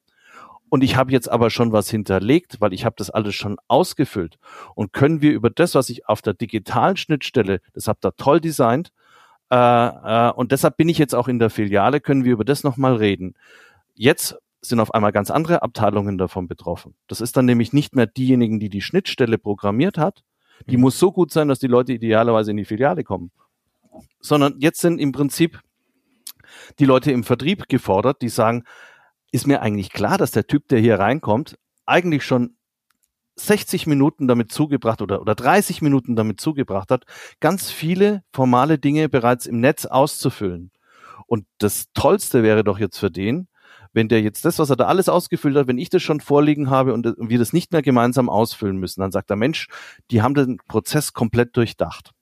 Und 0.74 0.82
ich 0.82 0.96
habe 0.96 1.12
jetzt 1.12 1.30
aber 1.30 1.50
schon 1.50 1.70
was 1.70 1.88
hinterlegt, 1.88 2.60
weil 2.60 2.72
ich 2.72 2.84
habe 2.84 2.96
das 2.98 3.08
alles 3.08 3.36
schon 3.36 3.58
ausgefüllt. 3.68 4.40
Und 4.74 4.92
können 4.92 5.22
wir 5.22 5.30
über 5.30 5.48
das, 5.48 5.76
was 5.76 5.88
ich 5.88 6.08
auf 6.08 6.20
der 6.20 6.34
digitalen 6.34 6.96
Schnittstelle, 6.96 7.60
das 7.74 7.86
habt 7.86 8.04
ihr 8.04 8.16
toll 8.16 8.40
designt, 8.40 8.90
äh, 9.52 9.56
äh, 9.56 10.32
und 10.32 10.50
deshalb 10.50 10.76
bin 10.76 10.88
ich 10.88 10.98
jetzt 10.98 11.14
auch 11.14 11.28
in 11.28 11.38
der 11.38 11.50
Filiale, 11.50 12.00
können 12.00 12.24
wir 12.24 12.32
über 12.32 12.44
das 12.44 12.64
nochmal 12.64 12.96
reden. 12.96 13.36
Jetzt 13.94 14.36
sind 14.62 14.80
auf 14.80 14.92
einmal 14.92 15.12
ganz 15.12 15.30
andere 15.30 15.62
Abteilungen 15.62 16.18
davon 16.18 16.48
betroffen. 16.48 16.96
Das 17.06 17.20
ist 17.20 17.36
dann 17.36 17.46
nämlich 17.46 17.72
nicht 17.72 17.94
mehr 17.94 18.08
diejenigen, 18.08 18.58
die 18.58 18.68
die 18.68 18.82
Schnittstelle 18.82 19.38
programmiert 19.38 19.96
hat. 19.96 20.24
Die 20.66 20.76
mhm. 20.76 20.82
muss 20.82 20.98
so 20.98 21.12
gut 21.12 21.30
sein, 21.30 21.46
dass 21.46 21.60
die 21.60 21.68
Leute 21.68 21.92
idealerweise 21.92 22.50
in 22.50 22.56
die 22.56 22.64
Filiale 22.64 23.04
kommen. 23.04 23.30
Sondern 24.18 24.56
jetzt 24.58 24.80
sind 24.80 24.98
im 24.98 25.12
Prinzip 25.12 25.60
die 26.80 26.84
Leute 26.84 27.12
im 27.12 27.22
Vertrieb 27.22 27.68
gefordert, 27.68 28.22
die 28.22 28.28
sagen, 28.28 28.64
ist 29.34 29.48
mir 29.48 29.62
eigentlich 29.62 29.90
klar, 29.90 30.16
dass 30.16 30.30
der 30.30 30.46
Typ, 30.46 30.68
der 30.68 30.78
hier 30.78 31.00
reinkommt, 31.00 31.58
eigentlich 31.86 32.24
schon 32.24 32.56
60 33.34 33.88
Minuten 33.88 34.28
damit 34.28 34.52
zugebracht 34.52 35.02
oder, 35.02 35.20
oder 35.20 35.34
30 35.34 35.82
Minuten 35.82 36.14
damit 36.14 36.40
zugebracht 36.40 36.92
hat, 36.92 37.04
ganz 37.40 37.68
viele 37.68 38.22
formale 38.32 38.78
Dinge 38.78 39.08
bereits 39.08 39.46
im 39.46 39.58
Netz 39.58 39.86
auszufüllen. 39.86 40.70
Und 41.26 41.46
das 41.58 41.86
Tollste 41.94 42.44
wäre 42.44 42.62
doch 42.62 42.78
jetzt 42.78 42.96
für 42.96 43.10
den, 43.10 43.48
wenn 43.92 44.08
der 44.08 44.22
jetzt 44.22 44.44
das, 44.44 44.60
was 44.60 44.70
er 44.70 44.76
da 44.76 44.86
alles 44.86 45.08
ausgefüllt 45.08 45.56
hat, 45.56 45.66
wenn 45.66 45.78
ich 45.78 45.90
das 45.90 46.00
schon 46.00 46.20
vorliegen 46.20 46.70
habe 46.70 46.94
und 46.94 47.16
wir 47.18 47.38
das 47.38 47.52
nicht 47.52 47.72
mehr 47.72 47.82
gemeinsam 47.82 48.28
ausfüllen 48.28 48.76
müssen, 48.76 49.00
dann 49.00 49.10
sagt 49.10 49.30
der 49.30 49.36
Mensch, 49.36 49.66
die 50.12 50.22
haben 50.22 50.34
den 50.34 50.58
Prozess 50.68 51.12
komplett 51.12 51.56
durchdacht. 51.56 52.12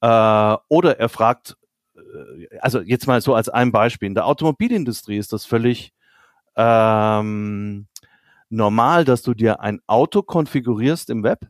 Äh, 0.00 0.56
oder 0.68 1.00
er 1.00 1.08
fragt, 1.08 1.56
äh, 1.96 2.58
also 2.60 2.80
jetzt 2.82 3.08
mal 3.08 3.20
so 3.20 3.34
als 3.34 3.48
ein 3.48 3.72
Beispiel, 3.72 4.06
in 4.06 4.14
der 4.14 4.26
Automobilindustrie 4.26 5.18
ist 5.18 5.32
das 5.32 5.44
völlig 5.44 5.92
ähm, 6.56 7.86
normal, 8.48 9.04
dass 9.04 9.22
du 9.22 9.34
dir 9.34 9.60
ein 9.60 9.80
Auto 9.86 10.22
konfigurierst 10.22 11.10
im 11.10 11.22
Web. 11.22 11.46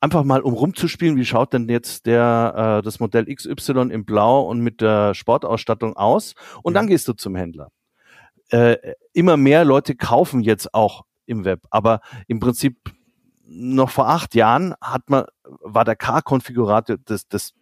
Einfach 0.00 0.22
mal, 0.22 0.42
um 0.42 0.54
rumzuspielen, 0.54 1.16
wie 1.16 1.24
schaut 1.24 1.52
denn 1.52 1.68
jetzt 1.68 2.06
der 2.06 2.78
äh, 2.78 2.84
das 2.84 3.00
Modell 3.00 3.26
XY 3.34 3.90
in 3.90 4.04
Blau 4.04 4.42
und 4.42 4.60
mit 4.60 4.80
der 4.80 5.14
Sportausstattung 5.14 5.96
aus? 5.96 6.34
Und 6.62 6.74
ja. 6.74 6.80
dann 6.80 6.86
gehst 6.86 7.08
du 7.08 7.14
zum 7.14 7.34
Händler. 7.34 7.70
Äh, 8.50 8.76
immer 9.12 9.36
mehr 9.36 9.64
Leute 9.64 9.96
kaufen 9.96 10.40
jetzt 10.40 10.72
auch 10.72 11.04
im 11.26 11.44
Web, 11.44 11.66
aber 11.70 12.00
im 12.28 12.38
Prinzip 12.38 12.78
noch 13.44 13.90
vor 13.90 14.08
acht 14.08 14.34
Jahren 14.34 14.74
hat 14.80 15.10
man, 15.10 15.24
war 15.44 15.84
der 15.84 15.96
Car-Konfigurator 15.96 16.96
das, 17.04 17.26
das 17.28 17.54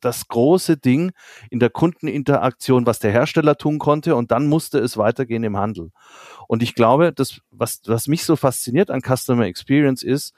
das 0.00 0.28
große 0.28 0.76
Ding 0.76 1.12
in 1.50 1.58
der 1.58 1.70
Kundeninteraktion, 1.70 2.86
was 2.86 2.98
der 2.98 3.12
Hersteller 3.12 3.56
tun 3.56 3.78
konnte 3.78 4.16
und 4.16 4.30
dann 4.30 4.46
musste 4.46 4.78
es 4.78 4.96
weitergehen 4.96 5.44
im 5.44 5.56
Handel. 5.56 5.90
Und 6.48 6.62
ich 6.62 6.74
glaube, 6.74 7.12
das, 7.12 7.40
was, 7.50 7.82
was 7.86 8.08
mich 8.08 8.24
so 8.24 8.36
fasziniert 8.36 8.90
an 8.90 9.00
Customer 9.00 9.46
Experience 9.46 10.02
ist, 10.02 10.34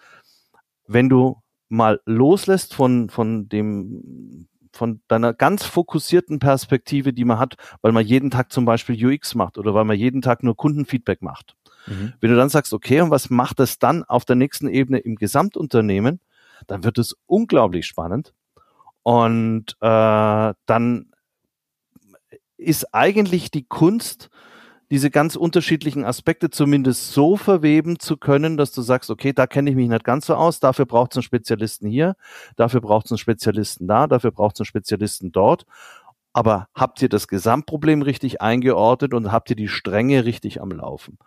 wenn 0.87 1.09
du 1.09 1.43
mal 1.69 2.01
loslässt 2.07 2.75
von, 2.75 3.11
von 3.11 3.49
dem, 3.49 4.49
von 4.73 5.01
deiner 5.09 5.35
ganz 5.35 5.65
fokussierten 5.65 6.39
Perspektive, 6.39 7.13
die 7.13 7.25
man 7.25 7.39
hat, 7.39 7.57
weil 7.83 7.93
man 7.93 8.07
jeden 8.07 8.31
Tag 8.31 8.53
zum 8.53 8.65
Beispiel 8.65 9.07
UX 9.07 9.35
macht 9.35 9.59
oder 9.59 9.75
weil 9.75 9.85
man 9.85 9.97
jeden 9.97 10.23
Tag 10.23 10.43
nur 10.43 10.57
Kundenfeedback 10.57 11.23
macht. 11.23 11.57
Mhm. 11.87 12.15
Wenn 12.21 12.31
du 12.31 12.37
dann 12.37 12.49
sagst, 12.49 12.73
okay, 12.73 13.01
und 13.01 13.11
was 13.11 13.31
macht 13.31 13.59
das 13.59 13.79
dann 13.79 14.05
auf 14.05 14.25
der 14.25 14.37
nächsten 14.37 14.69
Ebene 14.69 14.99
im 14.99 15.17
Gesamtunternehmen, 15.17 16.21
dann 16.67 16.85
wird 16.85 16.99
es 16.99 17.17
unglaublich 17.27 17.87
spannend, 17.87 18.35
und 19.03 19.77
äh, 19.81 20.55
dann 20.67 21.13
ist 22.57 22.93
eigentlich 22.95 23.51
die 23.51 23.65
Kunst, 23.65 24.31
diese 24.91 25.11
ganz 25.11 25.37
unterschiedlichen 25.37 26.05
Aspekte 26.05 26.51
zumindest 26.51 27.13
so 27.13 27.37
verweben 27.37 27.99
zu 27.99 28.17
können, 28.17 28.57
dass 28.57 28.73
du 28.73 28.83
sagst, 28.83 29.11
okay, 29.11 29.33
da 29.33 29.47
kenne 29.47 29.71
ich 29.71 29.77
mich 29.77 29.89
nicht 29.89 30.05
ganz 30.05 30.27
so 30.27 30.35
aus, 30.35 30.61
dafür 30.61 30.87
braucht 30.87 31.13
es 31.13 31.19
einen 31.19 31.23
Spezialisten 31.25 31.89
hier, 31.89 32.17
dafür 32.57 32.81
braucht 32.81 33.07
es 33.07 33.13
einen 33.13 33.19
Spezialisten 33.19 33.87
da, 33.87 34.07
dafür 34.07 34.31
braucht 34.31 34.57
es 34.57 34.61
einen 34.61 34.67
Spezialisten 34.67 35.31
dort. 35.33 35.67
Aber 36.33 36.69
habt 36.75 37.03
ihr 37.03 37.09
das 37.09 37.29
Gesamtproblem 37.29 38.03
richtig 38.03 38.41
eingeordnet 38.41 39.13
und 39.13 39.33
habt 39.33 39.51
ihr 39.51 39.57
die 39.57 39.69
Stränge 39.69 40.25
richtig 40.25 40.61
am 40.61 40.71
Laufen? 40.71 41.19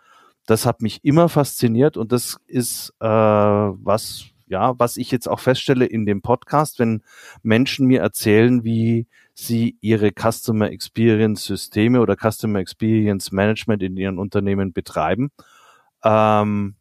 Das 0.46 0.66
hat 0.66 0.80
mich 0.82 1.04
immer 1.04 1.28
fasziniert 1.28 1.96
und 1.96 2.12
das 2.12 2.38
ist 2.46 2.94
äh, 3.00 3.06
was, 3.06 4.24
ja, 4.52 4.78
was 4.78 4.98
ich 4.98 5.10
jetzt 5.10 5.28
auch 5.28 5.40
feststelle 5.40 5.86
in 5.86 6.04
dem 6.04 6.20
Podcast, 6.20 6.78
wenn 6.78 7.02
Menschen 7.42 7.86
mir 7.86 8.00
erzählen, 8.00 8.62
wie 8.64 9.06
sie 9.34 9.78
ihre 9.80 10.12
Customer 10.12 10.70
Experience 10.70 11.46
Systeme 11.46 12.00
oder 12.00 12.16
Customer 12.16 12.60
Experience 12.60 13.32
Management 13.32 13.82
in 13.82 13.96
ihren 13.96 14.18
Unternehmen 14.18 14.74
betreiben, 14.74 15.32
ähm, 16.04 16.76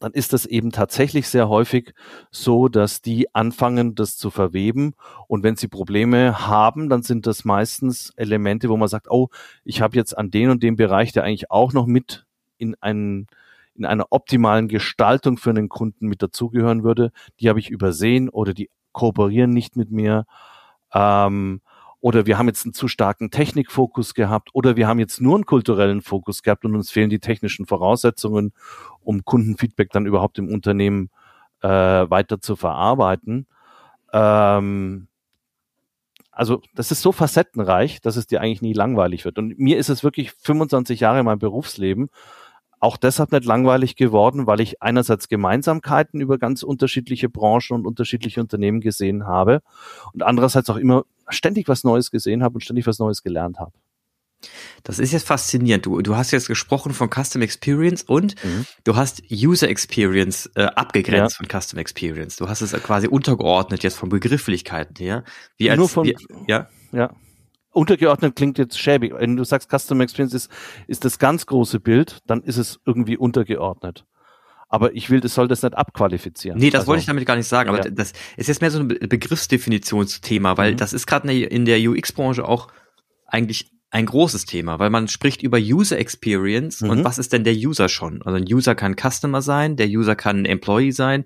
dann 0.00 0.12
ist 0.12 0.32
das 0.32 0.44
eben 0.44 0.72
tatsächlich 0.72 1.28
sehr 1.28 1.48
häufig 1.48 1.94
so, 2.32 2.68
dass 2.68 3.00
die 3.00 3.32
anfangen, 3.34 3.94
das 3.94 4.16
zu 4.16 4.30
verweben. 4.30 4.94
Und 5.28 5.42
wenn 5.44 5.56
sie 5.56 5.68
Probleme 5.68 6.46
haben, 6.48 6.88
dann 6.88 7.02
sind 7.02 7.26
das 7.26 7.44
meistens 7.44 8.12
Elemente, 8.16 8.68
wo 8.68 8.76
man 8.76 8.88
sagt, 8.88 9.08
oh, 9.08 9.28
ich 9.64 9.80
habe 9.80 9.96
jetzt 9.96 10.18
an 10.18 10.30
den 10.30 10.50
und 10.50 10.62
dem 10.62 10.76
Bereich, 10.76 11.12
der 11.12 11.24
eigentlich 11.24 11.50
auch 11.50 11.72
noch 11.72 11.86
mit 11.86 12.26
in 12.58 12.74
einen 12.80 13.28
in 13.78 13.86
einer 13.86 14.06
optimalen 14.10 14.68
Gestaltung 14.68 15.38
für 15.38 15.50
einen 15.50 15.68
Kunden 15.68 16.08
mit 16.08 16.22
dazugehören 16.22 16.82
würde, 16.82 17.12
die 17.40 17.48
habe 17.48 17.60
ich 17.60 17.70
übersehen 17.70 18.28
oder 18.28 18.54
die 18.54 18.70
kooperieren 18.92 19.50
nicht 19.50 19.76
mit 19.76 19.90
mir. 19.90 20.26
Ähm, 20.92 21.60
oder 22.00 22.26
wir 22.26 22.38
haben 22.38 22.46
jetzt 22.46 22.64
einen 22.64 22.74
zu 22.74 22.86
starken 22.86 23.30
Technikfokus 23.30 24.14
gehabt 24.14 24.50
oder 24.52 24.76
wir 24.76 24.86
haben 24.86 25.00
jetzt 25.00 25.20
nur 25.20 25.34
einen 25.34 25.46
kulturellen 25.46 26.00
Fokus 26.02 26.42
gehabt 26.42 26.64
und 26.64 26.76
uns 26.76 26.90
fehlen 26.90 27.10
die 27.10 27.18
technischen 27.18 27.66
Voraussetzungen, 27.66 28.52
um 29.00 29.24
Kundenfeedback 29.24 29.90
dann 29.90 30.06
überhaupt 30.06 30.38
im 30.38 30.48
Unternehmen 30.48 31.10
äh, 31.60 31.68
weiter 31.68 32.40
zu 32.40 32.54
verarbeiten. 32.54 33.46
Ähm, 34.12 35.08
also 36.30 36.62
das 36.72 36.92
ist 36.92 37.02
so 37.02 37.10
facettenreich, 37.10 38.00
dass 38.00 38.14
es 38.14 38.28
dir 38.28 38.40
eigentlich 38.40 38.62
nie 38.62 38.72
langweilig 38.72 39.24
wird. 39.24 39.38
Und 39.38 39.58
mir 39.58 39.76
ist 39.76 39.88
es 39.88 40.04
wirklich 40.04 40.30
25 40.30 41.00
Jahre 41.00 41.18
in 41.18 41.24
meinem 41.24 41.40
Berufsleben 41.40 42.10
auch 42.80 42.96
deshalb 42.96 43.32
nicht 43.32 43.44
langweilig 43.44 43.96
geworden, 43.96 44.46
weil 44.46 44.60
ich 44.60 44.82
einerseits 44.82 45.28
Gemeinsamkeiten 45.28 46.20
über 46.20 46.38
ganz 46.38 46.62
unterschiedliche 46.62 47.28
Branchen 47.28 47.72
und 47.72 47.86
unterschiedliche 47.86 48.40
Unternehmen 48.40 48.80
gesehen 48.80 49.26
habe 49.26 49.60
und 50.12 50.22
andererseits 50.22 50.70
auch 50.70 50.76
immer 50.76 51.04
ständig 51.28 51.68
was 51.68 51.84
Neues 51.84 52.10
gesehen 52.10 52.42
habe 52.42 52.54
und 52.54 52.60
ständig 52.60 52.86
was 52.86 52.98
Neues 52.98 53.22
gelernt 53.22 53.58
habe. 53.58 53.72
Das 54.84 55.00
ist 55.00 55.12
jetzt 55.12 55.26
faszinierend. 55.26 55.84
Du, 55.84 56.00
du 56.00 56.14
hast 56.14 56.30
jetzt 56.30 56.46
gesprochen 56.46 56.94
von 56.94 57.10
Custom 57.10 57.42
Experience 57.42 58.04
und 58.04 58.36
mhm. 58.44 58.66
du 58.84 58.94
hast 58.94 59.22
User 59.32 59.68
Experience 59.68 60.48
äh, 60.54 60.62
abgegrenzt 60.62 61.38
ja. 61.40 61.46
von 61.46 61.60
Custom 61.60 61.80
Experience. 61.80 62.36
Du 62.36 62.48
hast 62.48 62.60
es 62.60 62.72
quasi 62.84 63.08
untergeordnet 63.08 63.82
jetzt 63.82 63.96
von 63.96 64.08
Begrifflichkeiten 64.08 64.94
her. 64.96 65.24
Wie 65.56 65.70
als, 65.70 65.78
Nur 65.78 65.88
von, 65.88 66.06
wie, 66.06 66.16
ja? 66.46 66.68
Ja 66.92 67.10
untergeordnet 67.78 68.36
klingt 68.36 68.58
jetzt 68.58 68.78
schäbig. 68.78 69.14
Wenn 69.16 69.36
du 69.36 69.44
sagst, 69.44 69.70
Customer 69.70 70.04
Experience 70.04 70.34
ist, 70.34 70.50
ist 70.86 71.04
das 71.04 71.18
ganz 71.18 71.46
große 71.46 71.80
Bild, 71.80 72.18
dann 72.26 72.42
ist 72.42 72.56
es 72.56 72.80
irgendwie 72.84 73.16
untergeordnet. 73.16 74.04
Aber 74.68 74.94
ich 74.94 75.08
will, 75.08 75.20
das 75.20 75.34
soll 75.34 75.48
das 75.48 75.62
nicht 75.62 75.74
abqualifizieren. 75.74 76.58
Nee, 76.58 76.70
das 76.70 76.80
also, 76.80 76.88
wollte 76.88 77.00
ich 77.00 77.06
damit 77.06 77.24
gar 77.24 77.36
nicht 77.36 77.48
sagen. 77.48 77.70
Aber 77.70 77.82
ja. 77.82 77.90
das 77.90 78.12
ist 78.36 78.48
jetzt 78.48 78.60
mehr 78.60 78.70
so 78.70 78.80
ein 78.80 78.88
Begriffsdefinitionsthema, 78.88 80.58
weil 80.58 80.72
mhm. 80.72 80.76
das 80.76 80.92
ist 80.92 81.06
gerade 81.06 81.32
in 81.32 81.64
der 81.64 81.78
UX-Branche 81.78 82.44
auch 82.44 82.68
eigentlich 83.26 83.70
ein 83.90 84.04
großes 84.04 84.44
Thema, 84.44 84.78
weil 84.78 84.90
man 84.90 85.08
spricht 85.08 85.42
über 85.42 85.58
User 85.58 85.98
Experience 85.98 86.82
mhm. 86.82 86.90
und 86.90 87.04
was 87.04 87.16
ist 87.16 87.32
denn 87.32 87.44
der 87.44 87.54
User 87.54 87.88
schon? 87.88 88.20
Also 88.22 88.36
ein 88.36 88.44
User 88.44 88.74
kann 88.74 88.94
Customer 88.94 89.40
sein, 89.40 89.76
der 89.76 89.88
User 89.88 90.14
kann 90.14 90.44
Employee 90.44 90.90
sein. 90.90 91.24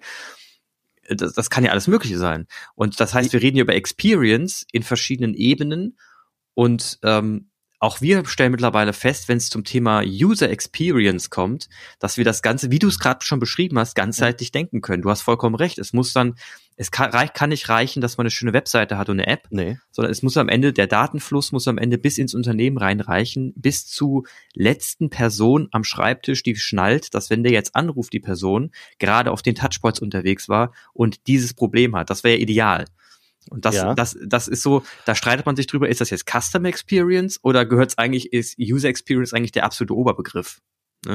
Das, 1.08 1.32
das 1.32 1.50
kann 1.50 1.64
ja 1.64 1.72
alles 1.72 1.88
Mögliche 1.88 2.18
sein. 2.18 2.46
Und 2.76 3.00
das 3.00 3.12
heißt, 3.12 3.32
wir 3.32 3.42
reden 3.42 3.56
hier 3.56 3.64
über 3.64 3.74
Experience 3.74 4.64
in 4.70 4.84
verschiedenen 4.84 5.34
Ebenen 5.34 5.96
und 6.54 6.98
ähm, 7.02 7.48
auch 7.82 8.00
wir 8.00 8.24
stellen 8.26 8.52
mittlerweile 8.52 8.92
fest, 8.92 9.26
wenn 9.26 9.38
es 9.38 9.50
zum 9.50 9.64
Thema 9.64 10.02
User 10.04 10.48
Experience 10.48 11.30
kommt, 11.30 11.68
dass 11.98 12.16
wir 12.16 12.24
das 12.24 12.40
Ganze, 12.40 12.70
wie 12.70 12.78
du 12.78 12.86
es 12.86 13.00
gerade 13.00 13.24
schon 13.24 13.40
beschrieben 13.40 13.76
hast, 13.76 13.96
ganzheitlich 13.96 14.52
denken 14.52 14.82
können. 14.82 15.02
Du 15.02 15.10
hast 15.10 15.22
vollkommen 15.22 15.56
recht. 15.56 15.78
Es 15.80 15.92
muss 15.92 16.12
dann, 16.12 16.36
es 16.76 16.92
kann, 16.92 17.10
kann 17.10 17.50
nicht 17.50 17.68
reichen, 17.68 18.00
dass 18.00 18.18
man 18.18 18.26
eine 18.26 18.30
schöne 18.30 18.52
Webseite 18.52 18.98
hat 18.98 19.08
und 19.08 19.18
eine 19.18 19.26
App, 19.26 19.48
Nee. 19.50 19.78
sondern 19.90 20.12
es 20.12 20.22
muss 20.22 20.36
am 20.36 20.48
Ende, 20.48 20.72
der 20.72 20.86
Datenfluss 20.86 21.50
muss 21.50 21.66
am 21.66 21.76
Ende 21.76 21.98
bis 21.98 22.18
ins 22.18 22.36
Unternehmen 22.36 22.78
reinreichen, 22.78 23.52
bis 23.56 23.84
zu 23.88 24.26
letzten 24.54 25.10
Person 25.10 25.66
am 25.72 25.82
Schreibtisch, 25.82 26.44
die 26.44 26.54
schnallt, 26.54 27.14
dass 27.14 27.30
wenn 27.30 27.42
der 27.42 27.50
jetzt 27.50 27.74
anruft, 27.74 28.12
die 28.12 28.20
Person 28.20 28.70
gerade 29.00 29.32
auf 29.32 29.42
den 29.42 29.56
Touchpoints 29.56 29.98
unterwegs 29.98 30.48
war 30.48 30.72
und 30.92 31.26
dieses 31.26 31.52
Problem 31.52 31.96
hat. 31.96 32.10
Das 32.10 32.22
wäre 32.22 32.36
ja 32.36 32.42
ideal. 32.42 32.84
Und 33.50 33.64
das, 33.64 33.74
Ja. 33.76 33.94
das, 33.94 34.16
das 34.24 34.48
ist 34.48 34.62
so, 34.62 34.83
da 35.05 35.14
streitet 35.14 35.46
man 35.46 35.57
sich 35.57 35.66
drüber, 35.66 35.88
ist 35.88 36.00
das 36.00 36.11
jetzt 36.11 36.26
Customer 36.31 36.68
Experience 36.68 37.40
oder 37.42 37.66
gehört 37.66 37.90
es 37.90 37.98
eigentlich, 37.98 38.33
ist 38.33 38.59
User 38.59 38.88
Experience 38.88 39.33
eigentlich 39.33 39.52
der 39.52 39.64
absolute 39.64 39.94
Oberbegriff? 39.94 40.61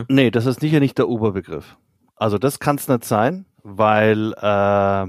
Nee, 0.10 0.32
das 0.32 0.46
ist 0.46 0.60
sicher 0.60 0.80
nicht 0.82 0.98
der 0.98 1.08
Oberbegriff. 1.08 1.78
Also 2.16 2.38
das 2.38 2.60
kann 2.60 2.76
es 2.76 2.88
nicht 2.88 3.06
sein, 3.06 3.46
weil 3.64 4.34
äh, 4.34 5.06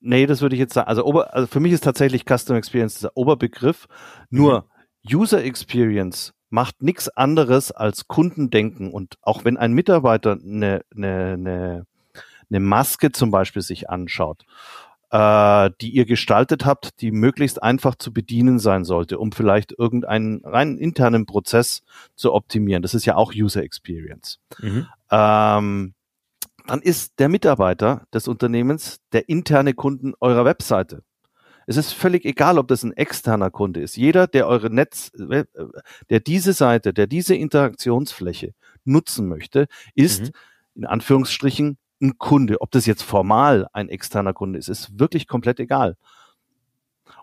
nee, 0.00 0.26
das 0.26 0.40
würde 0.40 0.54
ich 0.54 0.60
jetzt 0.60 0.74
sagen. 0.74 0.88
Also, 0.88 1.04
Ober, 1.04 1.34
also 1.34 1.46
für 1.46 1.60
mich 1.60 1.72
ist 1.72 1.84
tatsächlich 1.84 2.24
Customer 2.24 2.58
Experience 2.58 3.00
der 3.00 3.16
Oberbegriff. 3.16 3.86
Nur 4.30 4.68
User 5.10 5.44
Experience 5.44 6.32
macht 6.50 6.82
nichts 6.82 7.08
anderes 7.08 7.72
als 7.72 8.06
Kundendenken. 8.08 8.90
Und 8.92 9.16
auch 9.22 9.44
wenn 9.44 9.56
ein 9.56 9.72
Mitarbeiter 9.72 10.32
eine, 10.42 10.82
eine, 10.94 11.32
eine, 11.32 11.86
eine 12.48 12.60
Maske 12.60 13.12
zum 13.12 13.30
Beispiel 13.30 13.62
sich 13.62 13.90
anschaut, 13.90 14.44
äh, 15.14 15.70
die 15.80 15.90
ihr 15.90 16.06
gestaltet 16.06 16.64
habt, 16.64 17.00
die 17.00 17.12
möglichst 17.12 17.62
einfach 17.62 17.94
zu 17.94 18.12
bedienen 18.12 18.58
sein 18.58 18.84
sollte, 18.84 19.20
um 19.20 19.30
vielleicht 19.30 19.70
irgendeinen 19.78 20.44
rein 20.44 20.76
internen 20.76 21.24
Prozess 21.24 21.84
zu 22.16 22.34
optimieren. 22.34 22.82
Das 22.82 22.94
ist 22.94 23.04
ja 23.04 23.14
auch 23.14 23.32
User 23.32 23.62
Experience. 23.62 24.40
Mhm. 24.58 24.88
Ähm, 25.12 25.94
dann 26.66 26.82
ist 26.82 27.20
der 27.20 27.28
Mitarbeiter 27.28 28.08
des 28.12 28.26
Unternehmens 28.26 28.98
der 29.12 29.28
interne 29.28 29.74
Kunden 29.74 30.14
eurer 30.18 30.44
Webseite. 30.44 31.04
Es 31.68 31.76
ist 31.76 31.92
völlig 31.92 32.24
egal, 32.24 32.58
ob 32.58 32.66
das 32.66 32.82
ein 32.82 32.92
externer 32.92 33.52
Kunde 33.52 33.82
ist. 33.82 33.96
Jeder, 33.96 34.26
der 34.26 34.48
eure 34.48 34.68
Netz, 34.68 35.12
äh, 35.14 35.44
der 36.10 36.18
diese 36.18 36.54
Seite, 36.54 36.92
der 36.92 37.06
diese 37.06 37.36
Interaktionsfläche 37.36 38.52
nutzen 38.84 39.28
möchte, 39.28 39.68
ist 39.94 40.22
Mhm. 40.22 40.30
in 40.74 40.86
Anführungsstrichen 40.86 41.78
ein 42.00 42.18
Kunde. 42.18 42.60
Ob 42.60 42.70
das 42.70 42.86
jetzt 42.86 43.02
formal 43.02 43.66
ein 43.72 43.88
externer 43.88 44.32
Kunde 44.32 44.58
ist, 44.58 44.68
ist 44.68 44.98
wirklich 44.98 45.26
komplett 45.26 45.60
egal. 45.60 45.96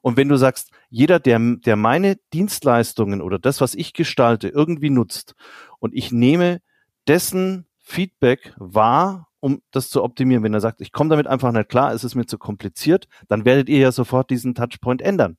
Und 0.01 0.17
wenn 0.17 0.29
du 0.29 0.35
sagst, 0.37 0.71
jeder, 0.89 1.19
der, 1.19 1.39
der 1.39 1.75
meine 1.75 2.17
Dienstleistungen 2.33 3.21
oder 3.21 3.39
das, 3.39 3.61
was 3.61 3.75
ich 3.75 3.93
gestalte, 3.93 4.47
irgendwie 4.47 4.89
nutzt 4.89 5.35
und 5.79 5.93
ich 5.95 6.11
nehme 6.11 6.61
dessen 7.07 7.65
Feedback 7.79 8.53
wahr, 8.57 9.27
um 9.39 9.61
das 9.71 9.89
zu 9.89 10.03
optimieren. 10.03 10.43
Wenn 10.43 10.53
er 10.53 10.61
sagt, 10.61 10.81
ich 10.81 10.91
komme 10.91 11.09
damit 11.09 11.27
einfach 11.27 11.51
nicht 11.51 11.69
klar, 11.69 11.93
es 11.93 12.03
ist 12.03 12.15
mir 12.15 12.25
zu 12.25 12.37
kompliziert, 12.37 13.07
dann 13.27 13.43
werdet 13.43 13.69
ihr 13.69 13.79
ja 13.79 13.91
sofort 13.91 14.29
diesen 14.29 14.55
Touchpoint 14.55 15.01
ändern. 15.01 15.37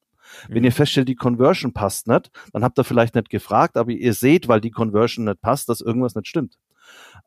Wenn 0.48 0.58
Mhm. 0.58 0.64
ihr 0.64 0.72
feststellt, 0.72 1.08
die 1.08 1.14
Conversion 1.14 1.72
passt 1.72 2.06
nicht, 2.08 2.30
dann 2.52 2.64
habt 2.64 2.78
ihr 2.78 2.84
vielleicht 2.84 3.14
nicht 3.14 3.30
gefragt, 3.30 3.76
aber 3.76 3.90
ihr 3.90 4.14
seht, 4.14 4.48
weil 4.48 4.60
die 4.60 4.70
Conversion 4.70 5.24
nicht 5.26 5.40
passt, 5.40 5.68
dass 5.68 5.80
irgendwas 5.80 6.14
nicht 6.14 6.26
stimmt. 6.28 6.58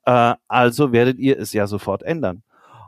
Äh, 0.06 0.36
also 0.47 0.91
werdet 0.91 1.17
ihr 1.17 1.39
es 1.39 1.54
ja 1.54 1.67
sofort 1.67 2.04
ändern. 2.04 2.43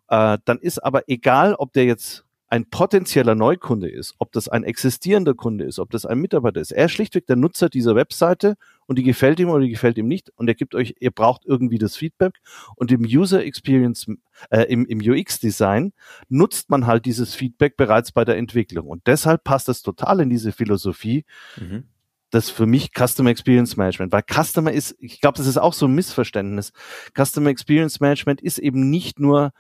Äh, 0.08 0.38
dann 0.46 0.60
ist 0.60 0.80
aber 0.80 1.04
egal, 1.08 1.56
ob 1.56 1.74
der 1.74 1.86
jetzt 1.86 2.28
ein 2.50 2.70
potenzieller 2.70 3.36
Neukunde 3.36 3.90
ist, 3.90 4.16
ob 4.20 4.32
das 4.32 4.48
ein 4.48 4.64
existierender 4.64 5.34
Kunde 5.34 5.66
ist, 5.66 5.80
ob 5.80 5.90
das 5.92 6.06
ein 6.06 6.20
Mitarbeiter 6.20 6.62
ist. 6.62 6.72
Er 6.72 6.86
ist 6.86 6.94
schlichtweg 6.94 7.28
der 7.28 7.36
Nutzer 7.36 7.68
dieser 7.68 7.94
Webseite 7.96 8.56
und 8.86 8.98
die 8.98 9.04
gefällt 9.04 9.40
ihm 9.40 9.50
oder 9.50 9.64
die 9.64 9.70
gefällt 9.70 9.98
ihm 9.98 10.08
nicht 10.08 10.32
und 10.38 10.48
er 10.48 10.56
gibt 10.56 10.74
euch, 10.74 10.96
ihr 11.00 11.12
braucht 11.12 11.44
irgendwie 11.46 11.78
das 11.78 11.98
Feedback 11.98 12.36
und 12.76 12.90
im 12.92 13.02
User 13.02 13.44
Experience, 13.44 14.08
äh, 14.50 14.64
im, 14.64 14.86
im 14.86 15.00
UX-Design 15.00 15.92
nutzt 16.30 16.70
man 16.70 16.88
halt 16.88 17.06
dieses 17.06 17.36
Feedback 17.36 17.76
bereits 17.76 18.14
bei 18.14 18.24
der 18.24 18.38
Entwicklung 18.38 18.88
und 18.88 19.06
deshalb 19.08 19.44
passt 19.44 19.68
es 19.68 19.82
total 19.82 20.22
in 20.22 20.30
diese 20.30 20.54
Philosophie, 20.54 21.26
Mhm. 21.58 21.84
Das 22.30 22.50
für 22.50 22.66
mich 22.66 22.92
Customer 22.98 23.30
Experience 23.30 23.78
Management, 23.78 24.12
weil 24.12 24.24
Customer 24.24 24.72
ist, 24.72 24.96
ich 25.00 25.22
glaube, 25.22 25.38
das 25.38 25.48
ist 25.48 25.58
auch 25.58 25.74
so 25.74 25.88
ein 25.88 25.96
Missverständnis. 25.96 26.74
Customer 27.16 27.50
Experience 27.50 28.00
Management 28.00 28.42
ist 28.42 28.58
eben 28.58 28.90
nicht 28.90 29.20
nur 29.20 29.52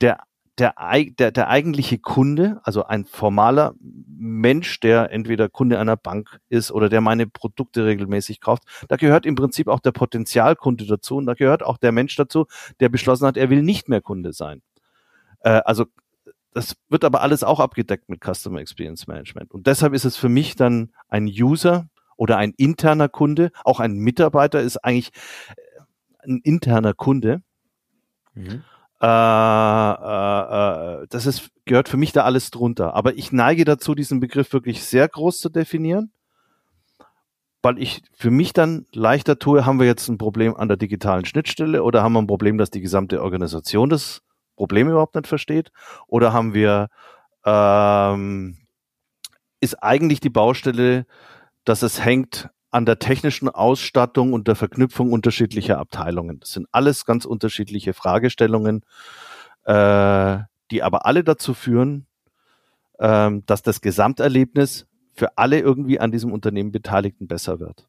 der 0.00 0.18
der, 0.58 0.74
der, 1.18 1.30
der 1.30 1.48
eigentliche 1.48 1.98
Kunde, 1.98 2.60
also 2.64 2.84
ein 2.84 3.04
formaler 3.04 3.74
Mensch, 3.80 4.80
der 4.80 5.12
entweder 5.12 5.48
Kunde 5.48 5.78
einer 5.78 5.96
Bank 5.96 6.40
ist 6.48 6.72
oder 6.72 6.88
der 6.88 7.00
meine 7.00 7.26
Produkte 7.26 7.84
regelmäßig 7.84 8.40
kauft. 8.40 8.64
Da 8.88 8.96
gehört 8.96 9.24
im 9.24 9.36
Prinzip 9.36 9.68
auch 9.68 9.80
der 9.80 9.92
Potenzialkunde 9.92 10.86
dazu 10.86 11.16
und 11.16 11.26
da 11.26 11.34
gehört 11.34 11.62
auch 11.62 11.78
der 11.78 11.92
Mensch 11.92 12.16
dazu, 12.16 12.46
der 12.80 12.88
beschlossen 12.88 13.26
hat, 13.26 13.36
er 13.36 13.50
will 13.50 13.62
nicht 13.62 13.88
mehr 13.88 14.00
Kunde 14.00 14.32
sein. 14.32 14.62
Äh, 15.40 15.60
also 15.64 15.86
das 16.54 16.76
wird 16.88 17.04
aber 17.04 17.20
alles 17.20 17.44
auch 17.44 17.60
abgedeckt 17.60 18.08
mit 18.08 18.20
Customer 18.24 18.60
Experience 18.60 19.06
Management. 19.06 19.52
Und 19.52 19.66
deshalb 19.66 19.92
ist 19.92 20.04
es 20.04 20.16
für 20.16 20.28
mich 20.28 20.56
dann 20.56 20.90
ein 21.08 21.26
User 21.26 21.88
oder 22.18 22.36
ein 22.36 22.52
interner 22.56 23.08
Kunde, 23.08 23.50
auch 23.64 23.80
ein 23.80 23.94
Mitarbeiter 23.94 24.60
ist 24.60 24.76
eigentlich 24.78 25.12
äh, 25.56 26.26
ein 26.28 26.40
interner 26.42 26.92
Kunde. 26.92 27.40
Mhm. 28.34 28.64
Äh, 29.00 29.06
äh, 29.06 31.02
äh, 31.02 31.06
das 31.08 31.26
ist, 31.26 31.50
gehört 31.64 31.88
für 31.88 31.96
mich 31.96 32.12
da 32.12 32.24
alles 32.24 32.50
drunter. 32.50 32.94
Aber 32.94 33.14
ich 33.14 33.32
neige 33.32 33.64
dazu, 33.64 33.94
diesen 33.94 34.20
Begriff 34.20 34.52
wirklich 34.52 34.84
sehr 34.84 35.08
groß 35.08 35.40
zu 35.40 35.48
definieren, 35.48 36.10
weil 37.62 37.78
ich 37.78 38.02
für 38.12 38.30
mich 38.30 38.52
dann 38.52 38.86
leichter 38.92 39.38
tue, 39.38 39.64
haben 39.64 39.78
wir 39.78 39.86
jetzt 39.86 40.08
ein 40.08 40.18
Problem 40.18 40.56
an 40.56 40.68
der 40.68 40.76
digitalen 40.76 41.24
Schnittstelle 41.24 41.82
oder 41.84 42.02
haben 42.02 42.12
wir 42.12 42.20
ein 42.20 42.26
Problem, 42.26 42.58
dass 42.58 42.70
die 42.70 42.80
gesamte 42.80 43.22
Organisation 43.22 43.88
das 43.88 44.22
Problem 44.56 44.88
überhaupt 44.88 45.14
nicht 45.14 45.28
versteht? 45.28 45.70
Oder 46.08 46.32
haben 46.32 46.52
wir, 46.52 46.88
ähm, 47.44 48.58
ist 49.60 49.80
eigentlich 49.82 50.18
die 50.20 50.30
Baustelle, 50.30 51.06
dass 51.64 51.82
es 51.82 52.04
hängt 52.04 52.50
an 52.70 52.84
der 52.84 52.98
technischen 52.98 53.48
Ausstattung 53.48 54.32
und 54.32 54.48
der 54.48 54.54
Verknüpfung 54.54 55.12
unterschiedlicher 55.12 55.78
Abteilungen. 55.78 56.40
Das 56.40 56.52
sind 56.52 56.66
alles 56.70 57.06
ganz 57.06 57.24
unterschiedliche 57.24 57.94
Fragestellungen, 57.94 58.82
äh, 59.64 60.38
die 60.70 60.82
aber 60.82 61.06
alle 61.06 61.24
dazu 61.24 61.54
führen, 61.54 62.06
ähm, 62.98 63.44
dass 63.46 63.62
das 63.62 63.80
Gesamterlebnis 63.80 64.86
für 65.14 65.36
alle 65.38 65.58
irgendwie 65.58 65.98
an 65.98 66.12
diesem 66.12 66.32
Unternehmen 66.32 66.70
Beteiligten 66.70 67.26
besser 67.26 67.58
wird. 67.58 67.88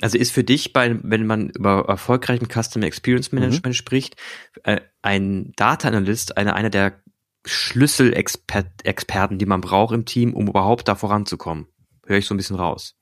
Also 0.00 0.18
ist 0.18 0.32
für 0.32 0.44
dich, 0.44 0.72
bei, 0.72 0.98
wenn 1.02 1.26
man 1.26 1.50
über 1.50 1.84
erfolgreichen 1.86 2.48
Customer 2.48 2.86
Experience 2.86 3.32
Management 3.32 3.76
spricht, 3.76 4.16
äh, 4.64 4.80
ein 5.02 5.52
Data 5.56 5.88
Analyst 5.88 6.36
einer, 6.36 6.54
einer 6.54 6.70
der 6.70 7.00
Schlüsselexperten, 7.46 9.38
die 9.38 9.46
man 9.46 9.60
braucht 9.60 9.94
im 9.94 10.04
Team, 10.04 10.34
um 10.34 10.48
überhaupt 10.48 10.88
da 10.88 10.94
voranzukommen. 10.94 11.66
Höre 12.06 12.18
ich 12.18 12.26
so 12.26 12.34
ein 12.34 12.36
bisschen 12.36 12.56
raus. 12.56 12.94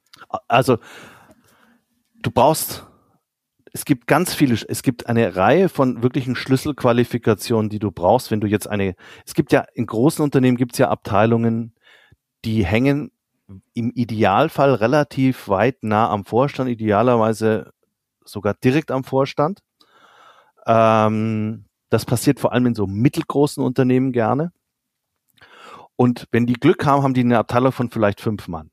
Also 0.48 0.78
du 2.22 2.30
brauchst, 2.30 2.86
es 3.72 3.84
gibt 3.84 4.06
ganz 4.06 4.34
viele, 4.34 4.54
es 4.68 4.82
gibt 4.82 5.06
eine 5.06 5.36
Reihe 5.36 5.68
von 5.68 6.02
wirklichen 6.02 6.36
Schlüsselqualifikationen, 6.36 7.70
die 7.70 7.78
du 7.78 7.90
brauchst, 7.90 8.30
wenn 8.30 8.40
du 8.40 8.46
jetzt 8.46 8.68
eine, 8.68 8.94
es 9.26 9.34
gibt 9.34 9.52
ja 9.52 9.64
in 9.74 9.86
großen 9.86 10.22
Unternehmen 10.22 10.56
gibt 10.56 10.72
es 10.72 10.78
ja 10.78 10.88
Abteilungen, 10.88 11.74
die 12.44 12.64
hängen 12.64 13.10
im 13.74 13.90
Idealfall 13.94 14.74
relativ 14.74 15.48
weit 15.48 15.82
nah 15.82 16.08
am 16.10 16.24
Vorstand, 16.24 16.70
idealerweise 16.70 17.72
sogar 18.24 18.54
direkt 18.54 18.90
am 18.90 19.04
Vorstand. 19.04 19.60
Ähm, 20.66 21.66
das 21.90 22.04
passiert 22.04 22.40
vor 22.40 22.52
allem 22.52 22.66
in 22.66 22.74
so 22.74 22.86
mittelgroßen 22.86 23.62
Unternehmen 23.62 24.12
gerne. 24.12 24.52
Und 25.96 26.26
wenn 26.30 26.46
die 26.46 26.54
Glück 26.54 26.86
haben, 26.86 27.02
haben 27.02 27.14
die 27.14 27.20
eine 27.20 27.38
Abteilung 27.38 27.72
von 27.72 27.90
vielleicht 27.90 28.20
fünf 28.20 28.48
Mann. 28.48 28.71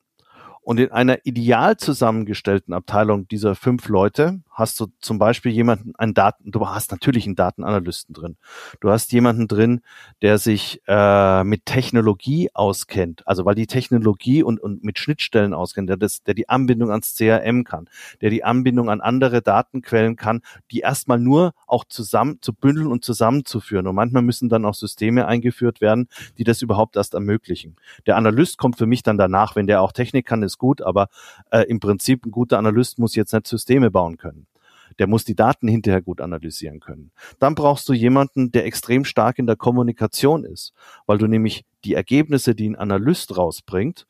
Und 0.69 0.79
in 0.79 0.91
einer 0.91 1.25
ideal 1.25 1.77
zusammengestellten 1.77 2.75
Abteilung 2.75 3.27
dieser 3.27 3.55
fünf 3.55 3.89
Leute 3.89 4.41
hast 4.51 4.79
du 4.79 4.85
zum 4.99 5.17
Beispiel 5.17 5.51
jemanden, 5.51 5.95
einen 5.97 6.13
Daten, 6.13 6.51
du 6.51 6.67
hast 6.67 6.91
natürlich 6.91 7.25
einen 7.25 7.35
Datenanalysten 7.35 8.13
drin. 8.13 8.35
Du 8.79 8.91
hast 8.91 9.11
jemanden 9.11 9.47
drin, 9.47 9.81
der 10.21 10.37
sich 10.37 10.81
äh, 10.85 11.43
mit 11.43 11.65
Technologie 11.65 12.51
auskennt, 12.53 13.27
also 13.27 13.45
weil 13.45 13.55
die 13.55 13.65
Technologie 13.65 14.43
und, 14.43 14.59
und 14.59 14.83
mit 14.83 14.99
Schnittstellen 14.99 15.55
auskennt, 15.55 15.89
der, 15.89 15.97
das, 15.97 16.21
der 16.21 16.35
die 16.35 16.49
Anbindung 16.49 16.91
ans 16.91 17.15
CRM 17.15 17.63
kann, 17.63 17.89
der 18.21 18.29
die 18.29 18.43
Anbindung 18.43 18.91
an 18.91 19.01
andere 19.01 19.41
Datenquellen 19.41 20.17
kann, 20.17 20.41
die 20.69 20.81
erstmal 20.81 21.17
nur 21.17 21.55
auch 21.65 21.83
zusammen 21.85 22.39
zu 22.41 22.53
bündeln 22.53 22.87
und 22.87 23.03
zusammenzuführen. 23.03 23.87
Und 23.87 23.95
manchmal 23.95 24.21
müssen 24.21 24.49
dann 24.49 24.65
auch 24.65 24.75
Systeme 24.75 25.25
eingeführt 25.25 25.81
werden, 25.81 26.09
die 26.37 26.43
das 26.43 26.61
überhaupt 26.61 26.95
erst 26.95 27.15
ermöglichen. 27.15 27.75
Der 28.05 28.17
Analyst 28.17 28.59
kommt 28.59 28.77
für 28.77 28.85
mich 28.85 29.01
dann 29.01 29.17
danach, 29.17 29.55
wenn 29.55 29.65
der 29.65 29.81
auch 29.81 29.93
Technik 29.93 30.27
kann, 30.27 30.43
ist 30.43 30.58
gut, 30.59 30.83
aber 30.83 31.07
äh, 31.49 31.63
im 31.63 31.79
Prinzip 31.79 32.25
ein 32.25 32.31
guter 32.31 32.59
Analyst 32.59 32.99
muss 32.99 33.15
jetzt 33.15 33.33
nicht 33.33 33.47
Systeme 33.47 33.89
bauen 33.89 34.17
können. 34.17 34.45
Der 34.99 35.07
muss 35.07 35.25
die 35.25 35.35
Daten 35.35 35.67
hinterher 35.67 36.01
gut 36.01 36.21
analysieren 36.21 36.79
können. 36.79 37.11
Dann 37.39 37.55
brauchst 37.55 37.89
du 37.89 37.93
jemanden, 37.93 38.51
der 38.51 38.65
extrem 38.65 39.05
stark 39.05 39.39
in 39.39 39.47
der 39.47 39.55
Kommunikation 39.55 40.43
ist, 40.43 40.73
weil 41.07 41.17
du 41.17 41.27
nämlich 41.27 41.65
die 41.83 41.93
Ergebnisse, 41.93 42.53
die 42.53 42.69
ein 42.69 42.75
Analyst 42.75 43.35
rausbringt, 43.37 44.05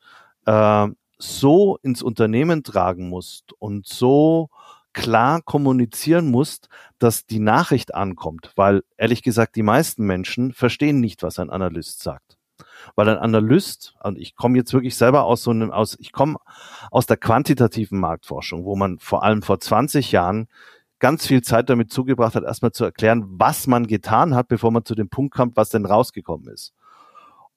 äh, 0.46 0.88
so 1.18 1.78
ins 1.82 2.02
Unternehmen 2.02 2.64
tragen 2.64 3.08
musst 3.08 3.52
und 3.58 3.86
so 3.86 4.48
klar 4.92 5.40
kommunizieren 5.42 6.30
musst, 6.30 6.68
dass 6.98 7.26
die 7.26 7.38
Nachricht 7.38 7.94
ankommt, 7.94 8.52
weil 8.56 8.82
ehrlich 8.96 9.22
gesagt 9.22 9.56
die 9.56 9.62
meisten 9.62 10.04
Menschen 10.04 10.52
verstehen 10.52 11.00
nicht, 11.00 11.22
was 11.22 11.38
ein 11.38 11.50
Analyst 11.50 12.02
sagt. 12.02 12.39
Weil 12.96 13.08
ein 13.08 13.18
Analyst, 13.18 13.94
und 14.02 14.18
ich 14.18 14.36
komme 14.36 14.56
jetzt 14.58 14.72
wirklich 14.72 14.96
selber 14.96 15.24
aus 15.24 15.42
so 15.42 15.50
einem, 15.50 15.70
aus, 15.70 15.96
ich 16.00 16.12
komme 16.12 16.36
aus 16.90 17.06
der 17.06 17.16
quantitativen 17.16 17.98
Marktforschung, 17.98 18.64
wo 18.64 18.76
man 18.76 18.98
vor 18.98 19.22
allem 19.22 19.42
vor 19.42 19.60
20 19.60 20.12
Jahren 20.12 20.48
ganz 20.98 21.26
viel 21.26 21.42
Zeit 21.42 21.70
damit 21.70 21.90
zugebracht 21.92 22.34
hat, 22.34 22.44
erstmal 22.44 22.72
zu 22.72 22.84
erklären, 22.84 23.24
was 23.26 23.66
man 23.66 23.86
getan 23.86 24.34
hat, 24.34 24.48
bevor 24.48 24.70
man 24.70 24.84
zu 24.84 24.94
dem 24.94 25.08
Punkt 25.08 25.34
kommt, 25.34 25.56
was 25.56 25.70
denn 25.70 25.86
rausgekommen 25.86 26.48
ist. 26.48 26.74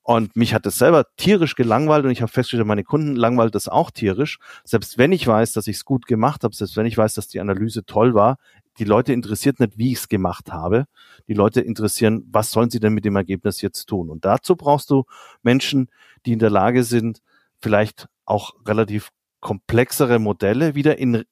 Und 0.05 0.35
mich 0.35 0.53
hat 0.53 0.65
das 0.65 0.77
selber 0.77 1.05
tierisch 1.15 1.55
gelangweilt 1.55 2.03
und 2.03 2.11
ich 2.11 2.21
habe 2.21 2.31
festgestellt, 2.31 2.67
meine 2.67 2.83
Kunden 2.83 3.15
langweilt 3.15 3.55
das 3.55 3.69
auch 3.69 3.89
tierisch. 3.89 4.37
Selbst 4.65 4.97
wenn 4.97 5.13
ich 5.13 5.25
weiß, 5.25 5.53
dass 5.53 5.67
ich 5.67 5.77
es 5.77 5.85
gut 5.85 6.07
gemacht 6.07 6.43
habe, 6.43 6.53
selbst 6.53 6.75
wenn 6.75 6.85
ich 6.85 6.97
weiß, 6.97 7.13
dass 7.13 7.29
die 7.29 7.39
Analyse 7.39 7.85
toll 7.85 8.13
war, 8.13 8.37
die 8.79 8.85
Leute 8.85 9.13
interessiert 9.13 9.59
nicht, 9.59 9.77
wie 9.77 9.91
ich 9.91 9.99
es 9.99 10.09
gemacht 10.09 10.51
habe. 10.51 10.85
Die 11.27 11.33
Leute 11.33 11.61
interessieren, 11.61 12.27
was 12.31 12.51
sollen 12.51 12.69
sie 12.69 12.79
denn 12.79 12.93
mit 12.93 13.05
dem 13.05 13.15
Ergebnis 13.15 13.61
jetzt 13.61 13.85
tun? 13.85 14.09
Und 14.09 14.25
dazu 14.25 14.55
brauchst 14.55 14.89
du 14.89 15.05
Menschen, 15.41 15.89
die 16.25 16.33
in 16.33 16.39
der 16.39 16.49
Lage 16.49 16.83
sind, 16.83 17.21
vielleicht 17.59 18.07
auch 18.25 18.53
relativ 18.65 19.09
komplexere 19.39 20.19
Modelle 20.19 20.75
wieder 20.75 20.97
in 20.97 21.23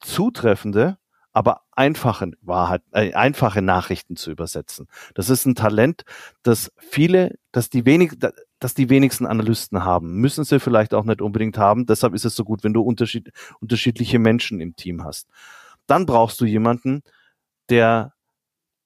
zutreffende 0.00 0.98
aber 1.34 1.62
einfache 1.72 2.30
Wahrheit, 2.42 2.82
äh, 2.92 3.12
einfache 3.12 3.60
Nachrichten 3.60 4.14
zu 4.14 4.30
übersetzen. 4.30 4.86
Das 5.14 5.28
ist 5.28 5.44
ein 5.44 5.56
Talent, 5.56 6.04
das 6.44 6.72
viele, 6.78 7.36
dass 7.50 7.68
die 7.68 7.84
wenig, 7.84 8.12
dass 8.60 8.74
die 8.74 8.88
wenigsten 8.88 9.26
Analysten 9.26 9.84
haben. 9.84 10.14
Müssen 10.20 10.44
sie 10.44 10.60
vielleicht 10.60 10.94
auch 10.94 11.04
nicht 11.04 11.20
unbedingt 11.20 11.58
haben. 11.58 11.86
Deshalb 11.86 12.14
ist 12.14 12.24
es 12.24 12.36
so 12.36 12.44
gut, 12.44 12.62
wenn 12.62 12.72
du 12.72 12.82
unterschied, 12.82 13.32
unterschiedliche 13.60 14.20
Menschen 14.20 14.60
im 14.60 14.76
Team 14.76 15.02
hast. 15.02 15.28
Dann 15.86 16.06
brauchst 16.06 16.40
du 16.40 16.44
jemanden, 16.44 17.02
der 17.68 18.14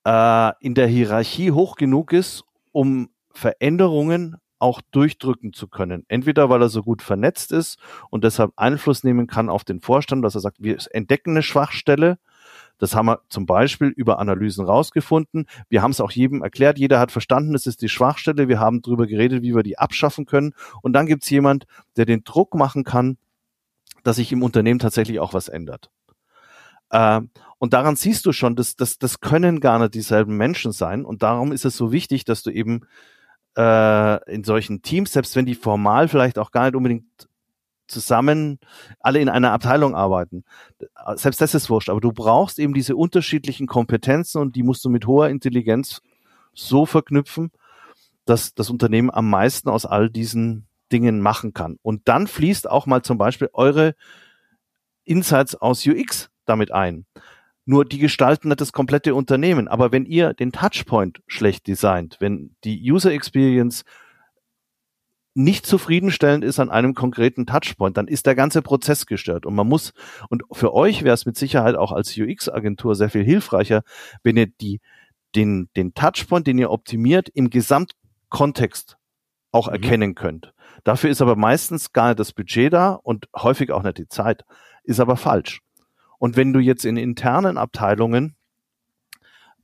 äh, 0.04 0.52
in 0.60 0.74
der 0.74 0.86
Hierarchie 0.86 1.52
hoch 1.52 1.76
genug 1.76 2.12
ist, 2.12 2.44
um 2.72 3.10
Veränderungen 3.32 4.36
auch 4.58 4.80
durchdrücken 4.90 5.52
zu 5.52 5.68
können. 5.68 6.04
Entweder 6.08 6.50
weil 6.50 6.62
er 6.62 6.68
so 6.68 6.82
gut 6.82 7.02
vernetzt 7.02 7.52
ist 7.52 7.78
und 8.10 8.24
deshalb 8.24 8.52
Einfluss 8.56 9.04
nehmen 9.04 9.28
kann 9.28 9.48
auf 9.48 9.62
den 9.62 9.80
Vorstand, 9.80 10.24
dass 10.24 10.34
er 10.34 10.40
sagt, 10.40 10.60
wir 10.60 10.78
entdecken 10.92 11.30
eine 11.30 11.42
Schwachstelle 11.42 12.18
das 12.78 12.94
haben 12.94 13.06
wir 13.06 13.20
zum 13.28 13.44
Beispiel 13.44 13.88
über 13.88 14.18
Analysen 14.18 14.64
rausgefunden. 14.64 15.46
Wir 15.68 15.82
haben 15.82 15.90
es 15.90 16.00
auch 16.00 16.12
jedem 16.12 16.42
erklärt. 16.42 16.78
Jeder 16.78 17.00
hat 17.00 17.12
verstanden, 17.12 17.54
es 17.54 17.66
ist 17.66 17.82
die 17.82 17.88
Schwachstelle. 17.88 18.48
Wir 18.48 18.60
haben 18.60 18.82
darüber 18.82 19.06
geredet, 19.06 19.42
wie 19.42 19.54
wir 19.54 19.64
die 19.64 19.78
abschaffen 19.78 20.26
können. 20.26 20.54
Und 20.80 20.92
dann 20.92 21.06
gibt 21.06 21.24
es 21.24 21.30
jemand, 21.30 21.66
der 21.96 22.06
den 22.06 22.22
Druck 22.24 22.54
machen 22.54 22.84
kann, 22.84 23.18
dass 24.04 24.16
sich 24.16 24.32
im 24.32 24.42
Unternehmen 24.42 24.78
tatsächlich 24.78 25.18
auch 25.18 25.34
was 25.34 25.48
ändert. 25.48 25.90
Äh, 26.90 27.20
und 27.58 27.72
daran 27.72 27.96
siehst 27.96 28.24
du 28.26 28.32
schon, 28.32 28.56
dass, 28.56 28.76
dass 28.76 28.98
das 28.98 29.20
können 29.20 29.60
gar 29.60 29.78
nicht 29.78 29.94
dieselben 29.94 30.36
Menschen 30.36 30.72
sein. 30.72 31.04
Und 31.04 31.22
darum 31.22 31.52
ist 31.52 31.64
es 31.64 31.76
so 31.76 31.92
wichtig, 31.92 32.24
dass 32.24 32.42
du 32.42 32.50
eben 32.50 32.82
äh, 33.56 34.32
in 34.32 34.44
solchen 34.44 34.82
Teams, 34.82 35.12
selbst 35.12 35.34
wenn 35.36 35.46
die 35.46 35.56
formal 35.56 36.08
vielleicht 36.08 36.38
auch 36.38 36.52
gar 36.52 36.64
nicht 36.64 36.76
unbedingt 36.76 37.28
zusammen 37.88 38.60
alle 39.00 39.18
in 39.18 39.28
einer 39.28 39.52
Abteilung 39.52 39.94
arbeiten. 39.94 40.44
Selbst 41.14 41.40
das 41.40 41.54
ist 41.54 41.70
wurscht, 41.70 41.88
aber 41.88 42.00
du 42.00 42.12
brauchst 42.12 42.58
eben 42.58 42.74
diese 42.74 42.94
unterschiedlichen 42.94 43.66
Kompetenzen 43.66 44.40
und 44.40 44.56
die 44.56 44.62
musst 44.62 44.84
du 44.84 44.90
mit 44.90 45.06
hoher 45.06 45.30
Intelligenz 45.30 46.02
so 46.54 46.86
verknüpfen, 46.86 47.50
dass 48.26 48.54
das 48.54 48.68
Unternehmen 48.68 49.10
am 49.10 49.30
meisten 49.30 49.70
aus 49.70 49.86
all 49.86 50.10
diesen 50.10 50.66
Dingen 50.92 51.20
machen 51.20 51.54
kann. 51.54 51.78
Und 51.82 52.08
dann 52.08 52.26
fließt 52.26 52.68
auch 52.68 52.86
mal 52.86 53.02
zum 53.02 53.18
Beispiel 53.18 53.48
eure 53.52 53.94
Insights 55.04 55.54
aus 55.54 55.86
UX 55.86 56.30
damit 56.48 56.72
ein. 56.72 57.06
Nur 57.64 57.84
die 57.84 57.98
gestalten 57.98 58.48
nicht 58.48 58.60
das 58.60 58.72
komplette 58.72 59.14
Unternehmen. 59.14 59.68
Aber 59.68 59.92
wenn 59.92 60.06
ihr 60.06 60.32
den 60.32 60.52
Touchpoint 60.52 61.20
schlecht 61.26 61.66
designt, 61.66 62.16
wenn 62.20 62.56
die 62.64 62.90
User 62.90 63.12
Experience 63.12 63.84
nicht 65.34 65.66
zufriedenstellend 65.66 66.42
ist 66.42 66.58
an 66.58 66.70
einem 66.70 66.94
konkreten 66.94 67.46
Touchpoint, 67.46 67.96
dann 67.96 68.08
ist 68.08 68.26
der 68.26 68.34
ganze 68.34 68.62
Prozess 68.62 69.06
gestört. 69.06 69.46
Und 69.46 69.54
man 69.54 69.68
muss, 69.68 69.92
und 70.30 70.42
für 70.50 70.74
euch 70.74 71.04
wäre 71.04 71.14
es 71.14 71.26
mit 71.26 71.36
Sicherheit 71.36 71.76
auch 71.76 71.92
als 71.92 72.16
UX-Agentur 72.16 72.96
sehr 72.96 73.10
viel 73.10 73.22
hilfreicher, 73.22 73.82
wenn 74.24 74.36
ihr 74.36 74.46
die, 74.46 74.80
den, 75.36 75.68
den 75.76 75.94
Touchpoint, 75.94 76.46
den 76.46 76.58
ihr 76.58 76.70
optimiert, 76.70 77.28
im 77.28 77.50
Gesamtkontext 77.50 78.96
auch 79.52 79.68
mhm. 79.68 79.74
erkennen 79.74 80.14
könnt. 80.14 80.52
Dafür 80.84 81.10
ist 81.10 81.22
aber 81.22 81.36
meistens 81.36 81.92
gar 81.92 82.08
nicht 82.08 82.18
das 82.18 82.32
Budget 82.32 82.72
da 82.72 82.92
und 82.94 83.28
häufig 83.36 83.70
auch 83.70 83.82
nicht 83.82 83.98
die 83.98 84.08
Zeit. 84.08 84.44
Ist 84.84 85.00
aber 85.00 85.16
falsch. 85.16 85.60
Und 86.18 86.36
wenn 86.36 86.52
du 86.52 86.60
jetzt 86.60 86.84
in 86.84 86.96
internen 86.96 87.58
Abteilungen 87.58 88.36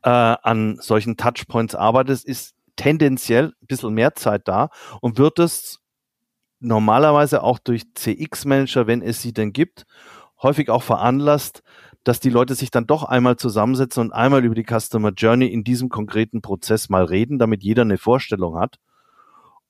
äh, 0.02 0.10
an 0.10 0.78
solchen 0.80 1.16
Touchpoints 1.16 1.74
arbeitest, 1.74 2.24
ist 2.24 2.54
tendenziell 2.76 3.54
ein 3.62 3.66
bisschen 3.66 3.94
mehr 3.94 4.14
Zeit 4.14 4.48
da 4.48 4.70
und 5.00 5.18
wird 5.18 5.38
es 5.38 5.80
normalerweise 6.60 7.42
auch 7.42 7.58
durch 7.58 7.92
CX-Manager, 7.94 8.86
wenn 8.86 9.02
es 9.02 9.20
sie 9.20 9.32
denn 9.32 9.52
gibt, 9.52 9.84
häufig 10.42 10.70
auch 10.70 10.82
veranlasst, 10.82 11.62
dass 12.04 12.20
die 12.20 12.30
Leute 12.30 12.54
sich 12.54 12.70
dann 12.70 12.86
doch 12.86 13.02
einmal 13.02 13.36
zusammensetzen 13.36 14.02
und 14.02 14.12
einmal 14.12 14.44
über 14.44 14.54
die 14.54 14.66
Customer 14.66 15.10
Journey 15.10 15.46
in 15.46 15.64
diesem 15.64 15.88
konkreten 15.88 16.42
Prozess 16.42 16.88
mal 16.88 17.04
reden, 17.04 17.38
damit 17.38 17.62
jeder 17.62 17.82
eine 17.82 17.98
Vorstellung 17.98 18.58
hat. 18.58 18.78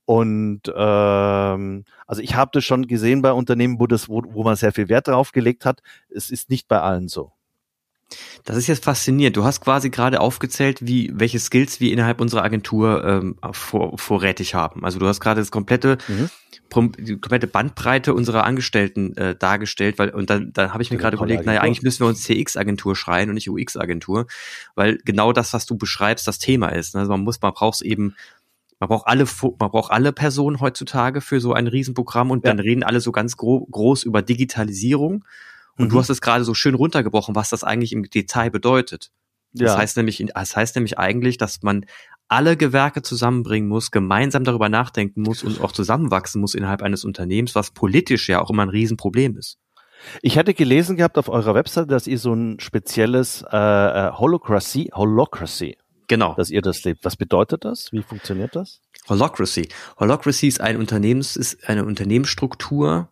Und 0.07 0.63
ähm, 0.75 1.85
also 2.07 2.23
ich 2.23 2.35
habe 2.35 2.51
das 2.53 2.65
schon 2.65 2.87
gesehen 2.87 3.23
bei 3.23 3.33
Unternehmen, 3.33 3.81
wo 3.81 3.87
das, 3.87 4.09
wo, 4.09 4.23
wo 4.27 4.45
man 4.45 4.57
sehr 4.57 4.73
viel 4.73 4.89
Wert 4.89 5.09
drauf 5.09 5.33
gelegt 5.33 5.65
hat. 5.65 5.83
Es 6.11 6.31
ist 6.31 6.51
nicht 6.51 6.69
bei 6.69 6.81
allen 6.81 7.09
so. 7.09 7.33
Das 8.45 8.57
ist 8.57 8.67
jetzt 8.67 8.85
faszinierend. 8.85 9.37
Du 9.37 9.45
hast 9.45 9.61
quasi 9.61 9.91
gerade 9.91 10.21
aufgezählt, 10.21 10.87
wie 10.87 11.11
welche 11.15 11.39
Skills 11.39 11.81
wir 11.81 11.93
innerhalb 11.93 12.21
unserer 12.21 12.45
Agentur 12.45 13.05
ähm, 13.05 13.37
vor, 13.53 13.97
vorrätig 13.99 14.55
haben. 14.55 14.85
Also 14.85 14.99
du 14.99 15.07
hast 15.07 15.21
gerade 15.21 15.41
das 15.41 15.51
komplette 15.51 15.99
mhm. 16.07 16.93
die 16.99 17.19
komplette 17.19 17.47
Bandbreite 17.47 18.15
unserer 18.15 18.45
Angestellten 18.45 19.17
äh, 19.17 19.35
dargestellt, 19.35 19.99
weil 19.99 20.11
und 20.11 20.31
dann, 20.31 20.53
dann 20.53 20.73
habe 20.73 20.83
ich 20.83 20.91
mir 20.91 20.99
gerade 20.99 21.17
überlegt, 21.17 21.47
naja, 21.47 21.63
eigentlich 21.63 21.83
müssen 21.83 22.01
wir 22.01 22.09
uns 22.09 22.23
CX-Agentur 22.23 22.95
schreien 22.95 23.31
und 23.31 23.35
nicht 23.35 23.49
UX-Agentur, 23.49 24.27
weil 24.75 24.99
genau 25.05 25.33
das, 25.33 25.53
was 25.55 25.67
du 25.67 25.77
beschreibst, 25.77 26.29
das 26.29 26.39
Thema 26.39 26.69
ist. 26.69 26.95
Also 26.95 27.11
man 27.11 27.23
muss, 27.23 27.41
man 27.41 27.55
braucht 27.55 27.81
eben 27.81 28.15
man 28.81 28.89
braucht 28.89 29.07
alle, 29.07 29.27
man 29.59 29.71
braucht 29.71 29.93
alle 29.93 30.13
Personen 30.13 30.61
heutzutage 30.61 31.21
für 31.21 31.41
so 31.41 31.53
ein 31.53 31.67
Riesenprogramm 31.67 32.31
und 32.31 32.45
ja. 32.45 32.51
dann 32.51 32.61
reden 32.61 32.83
alle 32.83 33.01
so 33.01 33.13
ganz 33.13 33.37
gro 33.37 33.67
groß 33.71 34.05
über 34.05 34.23
Digitalisierung. 34.23 35.25
Und 35.77 35.87
mhm. 35.87 35.91
du 35.91 35.99
hast 35.99 36.11
es 36.11 36.21
gerade 36.21 36.45
so 36.45 36.55
schön 36.55 36.75
runtergebrochen, 36.75 37.35
was 37.35 37.51
das 37.51 37.65
eigentlich 37.65 37.93
im 37.93 38.05
Detail 38.05 38.51
bedeutet. 38.51 39.11
Ja. 39.53 39.67
Das 39.67 39.77
heißt 39.77 39.97
nämlich, 39.97 40.25
das 40.35 40.57
heißt 40.57 40.77
nämlich 40.77 40.99
eigentlich, 40.99 41.39
dass 41.39 41.63
man 41.63 41.87
alle 42.29 42.57
Gewerke 42.57 43.03
zusammenbringen 43.03 43.69
muss, 43.69 43.91
gemeinsam 43.91 44.45
darüber 44.45 44.69
nachdenken 44.69 45.23
muss 45.23 45.43
und 45.43 45.61
auch 45.61 45.73
zusammenwachsen 45.73 46.41
muss 46.41 46.55
innerhalb 46.55 46.83
eines 46.83 47.05
Unternehmens, 47.05 47.55
was 47.55 47.71
politisch 47.71 48.29
ja 48.29 48.41
auch 48.41 48.51
immer 48.51 48.63
ein 48.63 48.71
Riesenproblem 48.71 49.37
ist. 49.37 49.59
Ich 50.23 50.37
hatte 50.39 50.55
gelesen 50.55 50.97
gehabt 50.97 51.19
auf 51.19 51.29
eurer 51.29 51.55
Website, 51.55 51.91
dass 51.91 52.07
ihr 52.07 52.19
so 52.19 52.35
ein 52.35 52.61
spezielles 52.61 53.45
äh, 53.51 53.57
äh 53.57 54.13
Holocracy, 54.13 54.91
Holocracy, 54.93 55.77
genau, 56.07 56.35
dass 56.35 56.51
ihr 56.51 56.63
das 56.63 56.85
lebt. 56.85 57.05
Was 57.05 57.17
bedeutet 57.17 57.65
das? 57.65 57.93
Wie 57.93 58.03
funktioniert 58.03 58.55
das? 58.57 58.81
Holocracy. 59.09 59.69
Holocracy 59.99 60.49
ist 60.49 60.61
ein 60.61 60.77
Unternehmens, 60.77 61.37
ist 61.37 61.69
eine 61.69 61.85
Unternehmensstruktur, 61.85 63.09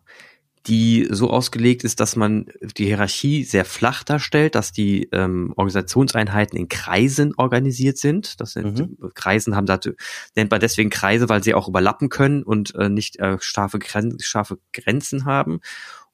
die 0.67 1.07
so 1.09 1.29
ausgelegt 1.29 1.83
ist, 1.83 1.99
dass 1.99 2.15
man 2.15 2.45
die 2.77 2.85
Hierarchie 2.85 3.43
sehr 3.43 3.65
flach 3.65 4.03
darstellt, 4.03 4.55
dass 4.55 4.71
die 4.71 5.09
ähm, 5.11 5.53
Organisationseinheiten 5.57 6.57
in 6.57 6.69
Kreisen 6.69 7.33
organisiert 7.35 7.97
sind. 7.97 8.39
Das 8.39 8.53
sind 8.53 8.79
mhm. 8.79 9.11
Kreisen 9.13 9.55
haben 9.55 9.65
dazu, 9.65 9.91
nennt 10.35 10.51
man 10.51 10.61
deswegen 10.61 10.89
Kreise, 10.89 11.27
weil 11.27 11.43
sie 11.43 11.53
auch 11.53 11.67
überlappen 11.67 12.07
können 12.07 12.43
und 12.43 12.75
äh, 12.75 12.87
nicht 12.87 13.19
äh, 13.19 13.37
scharfe, 13.41 13.79
Gren 13.79 14.17
scharfe 14.21 14.57
Grenzen 14.71 15.25
haben. 15.25 15.59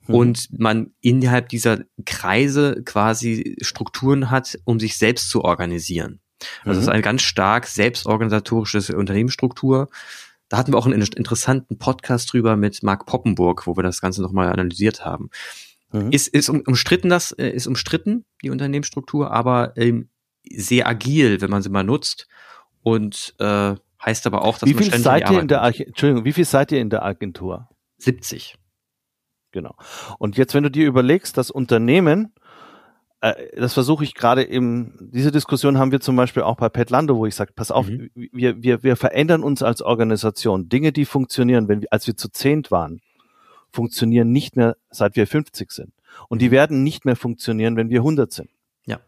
Mhm. 0.08 0.16
Und 0.16 0.60
man 0.60 0.92
innerhalb 1.00 1.50
dieser 1.50 1.82
Kreise 2.06 2.82
quasi 2.84 3.56
Strukturen 3.62 4.32
hat, 4.32 4.58
um 4.64 4.80
sich 4.80 4.98
selbst 4.98 5.30
zu 5.30 5.44
organisieren. 5.44 6.22
Also 6.60 6.72
mhm. 6.72 6.72
es 6.72 6.78
ist 6.80 6.90
eine 6.90 7.02
ganz 7.02 7.22
stark 7.22 7.68
selbstorganisatorische 7.68 8.96
Unternehmensstruktur 8.96 9.90
da 10.50 10.58
hatten 10.58 10.74
wir 10.74 10.78
auch 10.78 10.88
einen 10.88 11.02
interessanten 11.02 11.78
Podcast 11.78 12.34
drüber 12.34 12.58
mit 12.58 12.82
Mark 12.84 13.06
Poppenburg, 13.06 13.68
wo 13.68 13.78
wir 13.78 13.84
das 13.84 14.02
Ganze 14.02 14.22
nochmal 14.22 14.52
analysiert 14.52 15.06
haben. 15.06 15.30
Mhm. 15.92 16.12
Ist, 16.12 16.28
ist 16.28 16.50
umstritten 16.50 17.10
das, 17.10 17.32
äh, 17.32 17.50
ist 17.50 17.68
umstritten, 17.68 18.26
die 18.44 18.50
Unternehmensstruktur, 18.50 19.32
aber 19.32 19.78
ähm, 19.78 20.10
sehr 20.52 20.88
agil, 20.88 21.40
wenn 21.42 21.52
man 21.52 21.62
sie 21.62 21.70
mal 21.70 21.84
nutzt. 21.84 22.28
Und 22.82 23.36
äh, 23.40 23.76
heißt 24.04 24.26
aber 24.26 24.44
auch, 24.44 24.58
dass 24.58 24.68
wie 24.68 24.74
viel 24.74 24.90
man 24.90 25.02
seid 25.02 25.30
ihr 25.30 25.40
in 25.40 25.48
der 25.48 25.62
Entschuldigung, 25.62 26.26
wie 26.26 26.34
viel 26.34 26.46
seid 26.46 26.72
ihr 26.72 26.80
in 26.80 26.90
der 26.90 27.04
Agentur? 27.06 27.70
70. 27.98 28.56
Genau. 29.52 29.76
Und 30.18 30.38
jetzt, 30.38 30.54
wenn 30.54 30.64
du 30.64 30.72
dir 30.72 30.88
überlegst, 30.88 31.38
dass 31.38 31.52
Unternehmen 31.52 32.34
das 33.22 33.74
versuche 33.74 34.04
ich 34.04 34.14
gerade 34.14 34.44
im, 34.44 34.94
diese 35.00 35.32
Diskussion 35.32 35.78
haben 35.78 35.92
wir 35.92 36.00
zum 36.00 36.16
Beispiel 36.16 36.44
auch 36.44 36.56
bei 36.56 36.70
Petlando, 36.70 37.18
wo 37.18 37.26
ich 37.26 37.36
sage, 37.36 37.52
pass 37.54 37.70
auf, 37.70 37.88
mhm. 37.88 38.10
wir, 38.14 38.64
wir, 38.64 38.82
wir 38.84 38.96
verändern 38.96 39.44
uns 39.44 39.62
als 39.62 39.82
Organisation. 39.82 40.70
Dinge, 40.70 40.94
die 40.94 41.06
funktionieren, 41.06 41.68
wenn 41.68 41.82
wir, 41.82 41.90
als 41.92 42.08
wir 42.08 42.16
zu 42.16 42.30
zehnt 42.30 42.72
waren, 42.72 43.02
funktionieren 43.72 44.32
nicht 44.32 44.56
mehr, 44.56 44.78
seit 44.90 45.16
wir 45.16 45.28
50 45.28 45.72
sind. 45.72 45.94
Und 46.28 46.42
die 46.42 46.48
Mhm. 46.48 46.52
werden 46.52 46.84
nicht 46.84 47.06
mehr 47.06 47.16
funktionieren, 47.16 47.76
wenn 47.76 47.90
wir 47.90 48.00
100 48.00 48.32
sind. 48.32 48.50
Ja. 48.86 49.00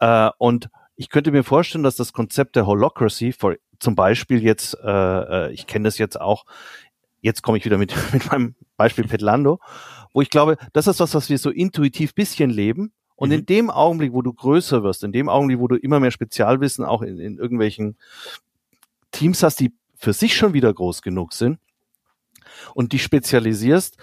Äh, 0.00 0.30
und 0.38 0.70
ich 0.96 1.08
könnte 1.08 1.32
mir 1.32 1.44
vorstellen, 1.44 1.84
dass 1.84 1.96
das 1.96 2.12
Konzept 2.12 2.56
der 2.56 2.66
Holocracy, 2.66 3.32
for, 3.32 3.56
zum 3.78 3.94
Beispiel 3.94 4.42
jetzt, 4.42 4.76
äh, 4.82 4.88
äh, 5.48 5.52
ich 5.52 5.66
kenne 5.66 5.84
das 5.84 5.98
jetzt 5.98 6.20
auch, 6.20 6.44
jetzt 7.20 7.42
komme 7.42 7.58
ich 7.58 7.64
wieder 7.64 7.78
mit, 7.78 7.94
mit 8.12 8.30
meinem 8.30 8.54
Beispiel 8.76 9.04
Petlando, 9.06 9.60
wo 10.12 10.22
ich 10.22 10.30
glaube, 10.30 10.56
das 10.72 10.86
ist 10.86 11.00
was, 11.00 11.14
was 11.14 11.30
wir 11.30 11.38
so 11.38 11.50
intuitiv 11.50 12.14
bisschen 12.14 12.50
leben. 12.50 12.92
Und 13.20 13.28
Mhm. 13.28 13.34
in 13.34 13.46
dem 13.46 13.70
Augenblick, 13.70 14.14
wo 14.14 14.22
du 14.22 14.32
größer 14.32 14.82
wirst, 14.82 15.04
in 15.04 15.12
dem 15.12 15.28
Augenblick, 15.28 15.58
wo 15.60 15.68
du 15.68 15.76
immer 15.76 16.00
mehr 16.00 16.10
Spezialwissen 16.10 16.86
auch 16.86 17.02
in, 17.02 17.18
in 17.18 17.36
irgendwelchen 17.36 17.96
Teams 19.12 19.42
hast, 19.42 19.60
die 19.60 19.72
für 19.96 20.14
sich 20.14 20.34
schon 20.34 20.54
wieder 20.54 20.72
groß 20.72 21.02
genug 21.02 21.34
sind 21.34 21.58
und 22.74 22.92
die 22.94 22.98
spezialisierst, 22.98 23.98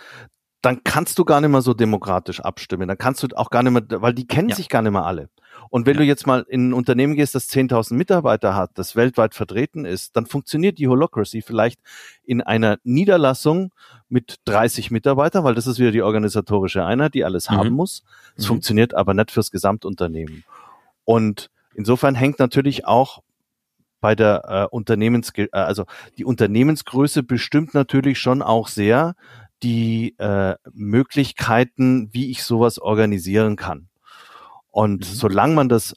dann 0.62 0.84
kannst 0.84 1.18
du 1.18 1.26
gar 1.26 1.42
nicht 1.42 1.50
mehr 1.50 1.62
so 1.64 1.74
demokratisch 1.74 2.42
abstimmen. 2.42 2.88
Dann 2.88 3.00
kannst 3.00 3.24
du 3.24 3.28
auch 3.36 3.50
gar 3.50 3.64
nicht 3.64 3.74
mehr, 3.74 4.02
weil 4.02 4.14
die 4.14 4.28
kennen 4.28 4.50
Ja. 4.50 4.56
sich 4.56 4.70
gar 4.70 4.84
nicht 4.84 4.92
mehr 4.92 5.06
alle. 5.06 5.30
Und 5.70 5.86
wenn 5.86 5.96
Ja. 5.96 6.00
du 6.02 6.06
jetzt 6.06 6.26
mal 6.28 6.46
in 6.50 6.70
ein 6.70 6.74
Unternehmen 6.74 7.16
gehst, 7.16 7.36
das 7.36 7.48
10.000 7.50 7.98
Mitarbeiter 7.98 8.56
hat, 8.56 8.72
das 8.76 8.96
weltweit 8.96 9.34
vertreten 9.36 9.86
ist, 9.86 10.16
dann 10.16 10.26
funktioniert 10.26 10.78
die 10.78 10.88
Holocracy 10.88 11.42
vielleicht 11.42 11.80
in 12.24 12.42
einer 12.42 12.78
Niederlassung 12.84 13.72
mit 14.10 14.38
30 14.46 14.92
Mitarbeitern, 14.92 15.44
weil 15.44 15.56
das 15.56 15.68
ist 15.68 15.80
wieder 15.80 15.92
die 15.92 16.02
organisatorische 16.02 16.86
Einheit, 16.86 17.14
die 17.14 17.24
alles 17.26 17.50
Mhm. 17.50 17.56
haben 17.56 17.70
muss. 17.72 18.04
Es 18.36 18.44
Mhm. 18.46 18.48
funktioniert 18.48 18.94
aber 18.94 19.14
nicht 19.14 19.32
fürs 19.32 19.52
Gesamtunternehmen. 19.52 20.44
Und 21.06 21.50
insofern 21.74 22.16
hängt 22.16 22.40
natürlich 22.40 22.86
auch 22.86 23.22
bei 24.00 24.14
der 24.16 24.68
äh, 24.72 24.76
Unternehmens, 24.76 25.32
äh, 25.36 25.48
also 25.52 25.86
die 26.18 26.26
Unternehmensgröße 26.26 27.24
bestimmt 27.24 27.74
natürlich 27.74 28.20
schon 28.20 28.42
auch 28.42 28.68
sehr 28.68 29.16
die 29.64 30.16
äh, 30.20 30.56
Möglichkeiten, 30.72 32.10
wie 32.14 32.30
ich 32.30 32.44
sowas 32.44 32.78
organisieren 32.80 33.56
kann. 33.56 33.90
Und 34.78 35.00
Mhm. 35.00 35.04
solange 35.16 35.56
man 35.56 35.70
das 35.70 35.96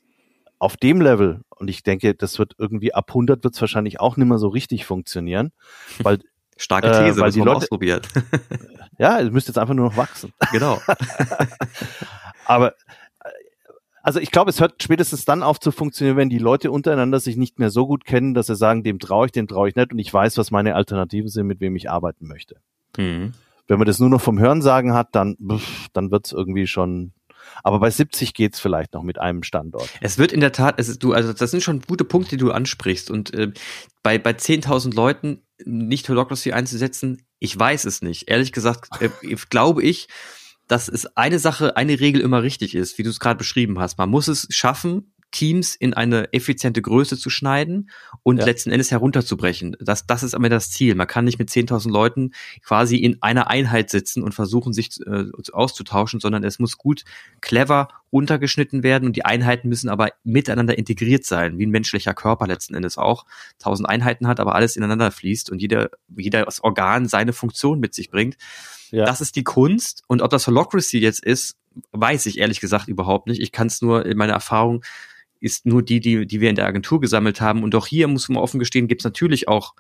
auf 0.59 0.79
dem 0.79 1.03
Level, 1.03 1.43
und 1.51 1.69
ich 1.69 1.83
denke, 1.83 2.15
das 2.15 2.39
wird 2.39 2.55
irgendwie 2.57 2.95
ab 2.95 3.11
100 3.13 3.45
wird 3.45 3.55
es 3.55 3.61
wahrscheinlich 3.61 4.01
auch 4.01 4.17
nicht 4.17 4.27
mehr 4.27 4.39
so 4.39 4.49
richtig 4.49 4.87
funktionieren, 4.87 5.53
weil, 6.03 6.21
Starke 6.57 6.89
Äh, 6.89 7.05
These, 7.07 7.21
weil 7.21 7.27
das 7.29 7.35
die 7.35 7.41
Leute- 7.41 7.57
ausprobiert. 7.59 8.09
ja, 8.99 9.21
es 9.21 9.31
müsste 9.31 9.51
jetzt 9.51 9.59
einfach 9.59 9.75
nur 9.75 9.91
noch 9.91 9.97
wachsen. 9.99 10.33
genau. 10.53 10.81
Aber 12.47 12.73
äh, 12.73 13.29
also 14.03 14.19
ich 14.19 14.31
glaube, 14.31 14.49
es 14.51 14.61
hört 14.61 14.83
spätestens 14.83 15.25
dann 15.27 15.43
auf 15.43 15.61
zu 15.61 15.73
funktionieren, 15.73 16.17
wenn 16.17 16.31
die 16.31 16.39
Leute 16.39 16.71
untereinander 16.71 17.21
sich 17.21 17.37
nicht 17.37 17.59
mehr 17.59 17.69
so 17.71 17.87
gut 17.87 18.05
kennen, 18.07 18.33
dass 18.33 18.47
sie 18.47 18.57
sagen, 18.57 18.83
dem 18.83 18.99
traue 18.99 19.27
ich, 19.27 19.33
dem 19.33 19.47
traue 19.47 19.69
ich 19.69 19.77
nicht 19.77 19.93
und 19.93 19.99
ich 19.99 20.13
weiß, 20.13 20.39
was 20.39 20.51
meine 20.51 20.75
Alternativen 20.75 21.29
sind, 21.29 21.47
mit 21.47 21.61
wem 21.61 21.77
ich 21.77 21.91
arbeiten 21.91 22.27
möchte. 22.27 22.57
Mhm. 22.97 23.33
Wenn 23.69 23.79
man 23.79 23.87
das 23.87 23.99
nur 24.01 24.09
noch 24.09 24.21
vom 24.23 24.39
Hörensagen 24.39 24.95
hat, 24.95 25.09
dann, 25.15 25.37
pff, 25.37 25.89
dann 25.93 26.11
wird's 26.11 26.33
irgendwie 26.33 26.67
schon. 26.67 27.13
Aber 27.63 27.81
bei 27.81 27.91
70 27.91 28.35
geht's 28.35 28.61
vielleicht 28.61 28.95
noch 28.95 29.03
mit 29.03 29.21
einem 29.21 29.43
Standort. 29.43 29.89
Es 30.01 30.19
wird 30.19 30.33
in 30.33 30.41
der 30.41 30.53
Tat, 30.53 30.77
es 30.79 30.89
ist, 30.89 31.03
du, 31.03 31.13
also 31.13 31.33
das 31.33 31.51
sind 31.51 31.63
schon 31.63 31.83
gute 31.83 32.05
Punkte, 32.05 32.37
die 32.37 32.45
du 32.45 32.53
ansprichst. 32.53 33.11
Und 33.11 33.33
äh, 33.35 33.53
bei, 34.03 34.19
bei 34.19 34.31
10.000 34.31 34.95
Leuten 34.95 35.43
nicht 35.65 36.09
Holocracy 36.09 36.53
einzusetzen, 36.53 37.23
ich 37.39 37.59
weiß 37.59 37.85
es 37.85 38.03
nicht. 38.03 38.29
Ehrlich 38.29 38.53
gesagt, 38.53 39.01
äh, 39.01 39.11
glaube 39.51 39.83
ich, 39.83 40.09
dass 40.69 40.89
es 40.89 41.17
eine 41.17 41.39
Sache, 41.39 41.77
eine 41.77 41.99
Regel 41.99 42.21
immer 42.21 42.43
richtig 42.43 42.75
ist, 42.75 42.99
wie 42.99 43.03
du 43.03 43.11
es 43.11 43.21
gerade 43.21 43.39
beschrieben 43.39 43.79
hast. 43.81 43.99
Man 43.99 44.09
muss 44.09 44.29
es 44.29 44.47
schaffen, 44.51 45.15
Teams 45.31 45.75
in 45.77 45.95
eine 45.95 46.33
effiziente 46.33 46.83
Größe 46.83 47.17
zu 47.17 47.31
schneiden 47.31 47.91
und 48.23 48.39
Ja. 48.39 48.45
letzten 48.45 48.71
Endes 48.71 48.91
herunterzubrechen. 48.91 49.77
Das, 49.81 50.07
das 50.07 50.23
ist 50.23 50.35
aber 50.35 50.49
das 50.49 50.71
Ziel. 50.71 50.95
Man 50.95 51.07
kann 51.07 51.25
nicht 51.25 51.39
mit 51.39 51.51
10.000 51.51 51.91
Leuten 51.91 52.33
quasi 52.65 52.97
in 52.97 53.23
einer 53.23 53.49
Einheit 53.49 53.91
sitzen 53.91 54.23
und 54.23 54.33
versuchen, 54.35 54.73
sich 54.73 55.01
äh, 55.07 55.25
auszutauschen, 55.53 56.21
sondern 56.21 56.43
es 56.45 56.59
muss 56.59 56.79
gut, 56.79 57.05
clever 57.41 57.89
runtergeschnitten 58.13 58.83
werden 58.83 59.07
und 59.07 59.15
die 59.15 59.25
Einheiten 59.25 59.69
müssen 59.69 59.89
aber 59.89 60.09
miteinander 60.25 60.77
integriert 60.77 61.25
sein, 61.25 61.59
wie 61.59 61.67
ein 61.67 61.71
menschlicher 61.71 62.13
Körper 62.15 62.47
letzten 62.47 62.75
Endes 62.75 62.99
auch. 62.99 63.25
Tausend 63.59 63.89
Einheiten 63.89 64.27
hat, 64.27 64.41
aber 64.41 64.55
alles 64.57 64.77
ineinander 64.77 65.11
fließt 65.13 65.51
und 65.51 65.61
jeder, 65.61 65.91
jedes 66.17 66.63
Organ 66.65 67.07
seine 67.09 67.33
Funktion 67.33 67.79
mit 67.79 67.95
sich 67.95 68.11
bringt. 68.11 68.37
Ja. 68.91 69.05
Das 69.05 69.21
ist 69.21 69.37
die 69.37 69.45
Kunst. 69.45 70.03
Und 70.09 70.23
ob 70.23 70.31
das 70.31 70.47
Holocracy 70.49 70.99
jetzt 70.99 71.25
ist, 71.25 71.57
weiß 71.93 72.27
ich 72.27 72.39
ehrlich 72.39 72.61
gesagt 72.61 72.89
überhaupt 72.89 73.29
nicht. 73.29 73.41
Ich 73.41 73.53
kann 73.53 73.69
es 73.69 73.81
nur, 73.81 74.05
in 74.05 74.17
meiner 74.19 74.33
Erfahrung 74.33 74.83
ist 75.41 75.67
nur 75.67 75.83
die, 75.83 76.01
die, 76.01 76.27
die 76.27 76.41
wir 76.41 76.51
in 76.51 76.57
der 76.57 76.67
Agentur 76.67 77.01
gesammelt 77.01 77.41
haben. 77.41 77.63
Und 77.63 77.75
auch 77.75 77.87
hier 77.87 78.09
muss 78.09 78.29
man 78.29 78.43
offen 78.43 78.61
gestehen, 78.61 78.89
gibt 78.89 79.01
es 79.01 79.05
natürlich 79.05 79.49
auch 79.49 79.75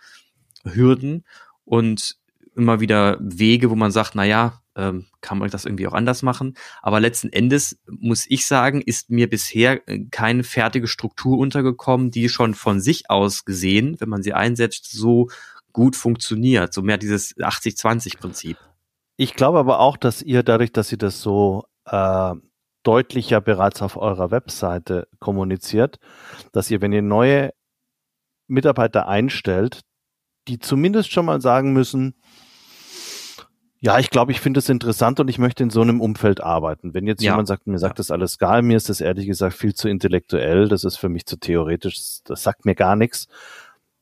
Hürden 0.64 1.24
und 1.64 2.16
immer 2.56 2.80
wieder 2.80 3.18
Wege, 3.20 3.70
wo 3.70 3.76
man 3.76 3.90
sagt, 3.92 4.14
na 4.14 4.24
ja, 4.24 4.60
ähm, 4.76 5.06
kann 5.20 5.38
man 5.38 5.50
das 5.50 5.64
irgendwie 5.64 5.86
auch 5.86 5.92
anders 5.92 6.22
machen. 6.22 6.54
Aber 6.82 7.00
letzten 7.00 7.28
Endes 7.32 7.78
muss 7.88 8.26
ich 8.28 8.46
sagen, 8.46 8.80
ist 8.80 9.10
mir 9.10 9.28
bisher 9.28 9.86
äh, 9.88 10.04
keine 10.10 10.44
fertige 10.44 10.86
Struktur 10.86 11.38
untergekommen, 11.38 12.10
die 12.10 12.28
schon 12.28 12.54
von 12.54 12.80
sich 12.80 13.10
aus 13.10 13.44
gesehen, 13.44 13.96
wenn 14.00 14.08
man 14.08 14.22
sie 14.22 14.32
einsetzt, 14.32 14.90
so 14.90 15.28
gut 15.72 15.96
funktioniert. 15.96 16.72
So 16.72 16.82
mehr 16.82 16.98
dieses 16.98 17.36
80-20-Prinzip. 17.36 18.56
Ich 19.16 19.34
glaube 19.34 19.58
aber 19.58 19.80
auch, 19.80 19.96
dass 19.96 20.22
ihr 20.22 20.42
dadurch, 20.42 20.72
dass 20.72 20.90
ihr 20.92 20.98
das 20.98 21.20
so 21.20 21.64
äh, 21.84 22.34
deutlich 22.82 23.30
ja 23.30 23.40
bereits 23.40 23.82
auf 23.82 23.96
eurer 23.96 24.30
Webseite 24.30 25.06
kommuniziert, 25.18 25.98
dass 26.52 26.70
ihr, 26.70 26.80
wenn 26.80 26.92
ihr 26.92 27.02
neue 27.02 27.52
Mitarbeiter 28.46 29.06
einstellt, 29.08 29.80
die 30.48 30.58
zumindest 30.58 31.12
schon 31.12 31.26
mal 31.26 31.40
sagen 31.40 31.72
müssen, 31.72 32.14
ja, 33.82 33.98
ich 33.98 34.10
glaube, 34.10 34.32
ich 34.32 34.40
finde 34.40 34.58
es 34.58 34.68
interessant 34.68 35.20
und 35.20 35.28
ich 35.28 35.38
möchte 35.38 35.62
in 35.62 35.70
so 35.70 35.80
einem 35.80 36.02
Umfeld 36.02 36.42
arbeiten. 36.42 36.92
Wenn 36.92 37.06
jetzt 37.06 37.22
Ja. 37.22 37.32
jemand 37.32 37.48
sagt, 37.48 37.66
mir 37.66 37.78
sagt 37.78 37.94
Ja. 37.94 37.96
das 37.96 38.10
alles 38.10 38.36
geil, 38.38 38.60
mir 38.60 38.76
ist 38.76 38.90
das 38.90 39.00
ehrlich 39.00 39.26
gesagt 39.26 39.54
viel 39.56 39.74
zu 39.74 39.88
intellektuell, 39.88 40.68
das 40.68 40.84
ist 40.84 40.96
für 40.96 41.08
mich 41.08 41.24
zu 41.24 41.38
theoretisch, 41.38 42.18
das 42.24 42.42
sagt 42.42 42.66
mir 42.66 42.74
gar 42.74 42.94
nichts, 42.96 43.26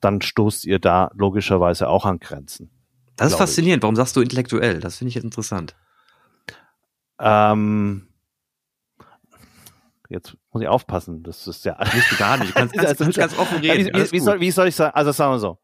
dann 0.01 0.21
stoßt 0.21 0.65
ihr 0.65 0.81
da 0.81 1.11
logischerweise 1.15 1.89
auch 1.89 2.07
an 2.07 2.19
Grenzen. 2.19 2.71
Das 3.17 3.29
ist 3.29 3.33
Glaube 3.37 3.45
ich. 3.45 3.51
faszinierend. 3.51 3.83
Warum 3.85 3.95
sagst 3.97 4.17
du 4.17 4.21
intellektuell? 4.21 4.81
Das 4.81 4.99
finde 4.99 5.11
ich 5.11 5.15
jetzt 5.17 5.25
interessant. 5.25 5.77
Ähm, 7.21 8.08
jetzt 10.09 10.37
muss 10.53 10.63
ich 10.63 10.69
aufpassen, 10.69 11.23
das 11.23 11.47
ist 11.47 11.65
ja. 11.65 11.77
Musst 11.79 12.13
du 12.13 12.17
gar 12.17 12.37
nicht. 12.39 12.51
Du 12.51 12.55
kannst 12.55 12.75
ganz, 12.77 13.01
Also, 13.01 13.21
ganz 13.21 13.39
offen 13.39 13.59
reden. 13.59 13.95
wie, 13.95 14.13
wie, 14.13 14.19
soll, 14.21 14.41
wie 14.41 14.51
soll 14.51 14.69
ich 14.69 14.77
sagen? 14.77 14.95
Also 14.95 15.13
sagen 15.13 15.35
wir 15.35 15.39
so. 15.39 15.59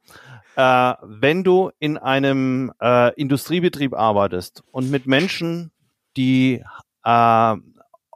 Äh, 0.57 0.95
wenn 1.03 1.43
du 1.43 1.71
in 1.79 1.99
einem 1.99 2.73
äh, 2.81 3.13
Industriebetrieb 3.15 3.95
arbeitest 3.95 4.63
und 4.71 4.91
mit 4.91 5.07
Menschen, 5.07 5.73
die 6.17 6.63
äh, 7.05 7.57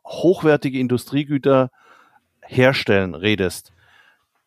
hochwertige 0.07 0.79
Industriegüter 0.79 1.71
herstellen, 2.43 3.15
redest, 3.15 3.73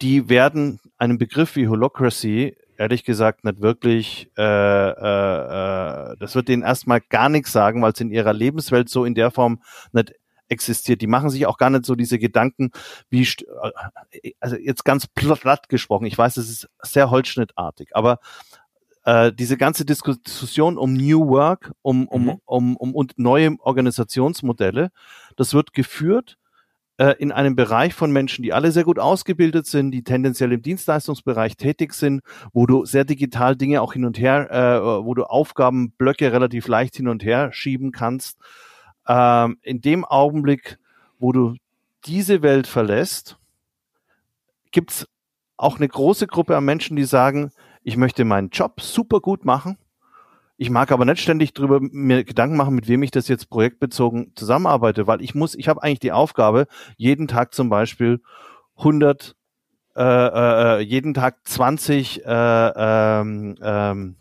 die 0.02 0.30
werden 0.30 0.80
einen 0.98 1.17
Begriff 1.17 1.56
wie 1.56 1.67
Holocracy 1.67 2.56
ehrlich 2.82 3.04
gesagt 3.04 3.44
nicht 3.44 3.62
wirklich, 3.62 4.32
äh, 4.38 4.41
äh, 4.41 4.94
äh, 6.13 6.15
das 6.20 6.34
wird 6.34 6.48
denen 6.48 6.63
erstmal 6.63 7.00
gar 7.00 7.30
nichts 7.30 7.52
sagen, 7.52 7.80
weil 7.84 7.91
es 7.91 8.02
in 8.02 8.10
ihrer 8.10 8.34
Lebenswelt 8.34 8.89
so 8.89 9.06
in 9.06 9.13
der 9.13 9.30
Form 9.30 9.62
nicht 9.91 10.13
existiert. 10.52 11.02
Die 11.02 11.08
machen 11.08 11.30
sich 11.30 11.46
auch 11.48 11.58
gar 11.58 11.70
nicht 11.70 11.86
so 11.86 11.96
diese 11.96 12.20
Gedanken, 12.20 12.72
wie, 13.10 13.28
also 14.40 14.56
jetzt 14.58 14.86
ganz 14.86 15.08
platt 15.08 15.70
gesprochen, 15.70 16.06
ich 16.06 16.18
weiß, 16.18 16.38
es 16.38 16.50
ist 16.50 16.70
sehr 16.84 17.10
holzschnittartig, 17.10 17.96
aber 17.96 18.20
äh, 19.06 19.32
diese 19.34 19.58
ganze 19.58 19.86
Diskussion 19.86 20.78
um 20.78 20.94
New 20.94 21.28
Work, 21.30 21.72
um, 21.82 22.08
um, 22.08 22.26
Mhm. 22.26 22.38
um, 22.46 22.78
um, 22.78 22.94
und 22.96 23.18
neue 23.18 23.56
Organisationsmodelle, 23.60 24.92
das 25.38 25.54
wird 25.54 25.74
geführt 25.74 26.38
äh, 26.98 27.16
in 27.18 27.32
einem 27.32 27.56
Bereich 27.56 27.96
von 27.96 28.12
Menschen, 28.12 28.44
die 28.44 28.54
alle 28.54 28.72
sehr 28.72 28.84
gut 28.84 29.00
ausgebildet 29.00 29.66
sind, 29.66 29.92
die 29.92 30.04
tendenziell 30.04 30.52
im 30.52 30.62
Dienstleistungsbereich 30.62 31.58
tätig 31.58 31.94
sind, 31.94 32.22
wo 32.54 32.68
du 32.68 32.86
sehr 32.86 33.06
digital 33.06 33.56
Dinge 33.56 33.82
auch 33.82 33.94
hin 33.94 34.06
und 34.06 34.20
her, 34.20 34.52
äh, 34.52 35.04
wo 35.04 35.16
du 35.16 35.24
Aufgabenblöcke 35.24 36.32
relativ 36.32 36.68
leicht 36.68 36.96
hin 36.96 37.08
und 37.08 37.24
her 37.24 37.52
schieben 37.54 37.92
kannst. 37.92 38.38
Ähm, 39.08 39.58
in 39.62 39.82
dem 39.82 40.06
Augenblick, 40.06 40.78
wo 41.20 41.32
du 41.32 41.56
diese 42.06 42.42
Welt 42.42 42.68
verlässt, 42.68 43.38
gibt's 44.72 45.08
auch 45.58 45.78
eine 45.78 45.88
große 45.88 46.28
Gruppe 46.28 46.58
an 46.58 46.66
Menschen, 46.66 46.96
die 46.96 47.04
sagen, 47.04 47.52
ich 47.84 47.98
möchte 47.98 48.26
meinen 48.26 48.50
Job 48.50 48.82
super 48.82 49.20
gut 49.20 49.46
machen. 49.46 49.78
Ich 50.58 50.70
mag 50.70 50.92
aber 50.92 51.06
nicht 51.06 51.22
ständig 51.22 51.54
drüber 51.54 51.80
mir 51.82 52.24
Gedanken 52.24 52.56
machen, 52.56 52.76
mit 52.76 52.88
wem 52.88 53.02
ich 53.02 53.12
das 53.12 53.28
jetzt 53.28 53.50
projektbezogen 53.50 54.34
zusammenarbeite, 54.36 55.08
weil 55.08 55.22
ich 55.22 55.34
muss, 55.34 55.56
ich 55.56 55.68
habe 55.68 55.82
eigentlich 55.82 56.00
die 56.00 56.12
Aufgabe, 56.12 56.68
jeden 56.98 57.28
Tag 57.28 57.56
zum 57.56 57.70
Beispiel 57.70 58.22
100, 58.78 59.36
äh, 59.96 60.04
äh, 60.04 60.80
jeden 60.82 61.13
Tag 61.15 61.48
20 61.48 62.23
äh, 62.23 62.28
ähm, 62.28 63.56
ähm, 63.62 64.15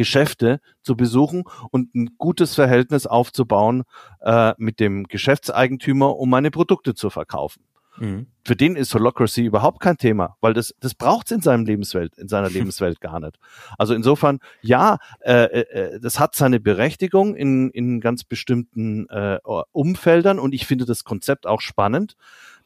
Geschäfte 0.00 0.62
zu 0.80 0.96
besuchen 0.96 1.44
und 1.70 1.94
ein 1.94 2.16
gutes 2.16 2.54
Verhältnis 2.54 3.06
aufzubauen 3.06 3.82
äh, 4.22 4.54
mit 4.56 4.80
dem 4.80 5.04
Geschäftseigentümer, 5.04 6.16
um 6.16 6.30
meine 6.30 6.50
Produkte 6.50 6.94
zu 6.94 7.10
verkaufen. 7.10 7.62
Mhm. 7.98 8.28
Für 8.46 8.56
den 8.56 8.76
ist 8.76 8.94
Holocracy 8.94 9.44
überhaupt 9.44 9.80
kein 9.80 9.98
Thema, 9.98 10.38
weil 10.40 10.54
das, 10.54 10.74
das 10.80 10.94
braucht's 10.94 11.32
in 11.32 11.42
seinem 11.42 11.66
Lebenswelt, 11.66 12.16
in 12.16 12.28
seiner 12.28 12.48
Lebenswelt 12.50 13.02
gar 13.02 13.20
nicht. 13.20 13.38
Also 13.76 13.92
insofern, 13.92 14.38
ja, 14.62 14.96
äh, 15.20 15.60
äh, 15.60 16.00
das 16.00 16.18
hat 16.18 16.34
seine 16.34 16.60
Berechtigung 16.60 17.36
in, 17.36 17.68
in 17.68 18.00
ganz 18.00 18.24
bestimmten 18.24 19.06
äh, 19.10 19.38
Umfeldern 19.72 20.38
und 20.38 20.54
ich 20.54 20.66
finde 20.66 20.86
das 20.86 21.04
Konzept 21.04 21.46
auch 21.46 21.60
spannend. 21.60 22.16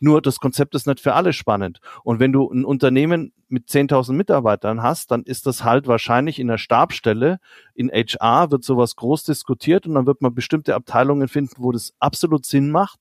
Nur 0.05 0.21
das 0.21 0.39
Konzept 0.39 0.75
ist 0.75 0.87
nicht 0.87 1.01
für 1.01 1.15
alle 1.15 1.33
spannend. 1.33 1.81
Und 2.03 2.21
wenn 2.21 2.31
du 2.31 2.51
ein 2.51 2.67
Unternehmen 2.67 3.33
mit 3.49 3.69
10.000 3.69 4.13
Mitarbeitern 4.13 4.83
hast, 4.83 5.11
dann 5.11 5.23
ist 5.23 5.47
das 5.47 5.65
halt 5.65 5.87
wahrscheinlich 5.87 6.39
in 6.39 6.47
der 6.47 6.59
Stabstelle, 6.59 7.39
in 7.73 7.89
HR 7.91 8.51
wird 8.51 8.65
sowas 8.65 8.97
groß 8.97 9.25
diskutiert 9.25 9.87
und 9.87 9.95
dann 9.95 10.05
wird 10.05 10.21
man 10.21 10.35
bestimmte 10.35 10.75
Abteilungen 10.75 11.27
finden, 11.27 11.55
wo 11.57 11.73
das 11.73 11.95
absolut 12.01 12.45
Sinn 12.45 12.71
macht. 12.71 12.99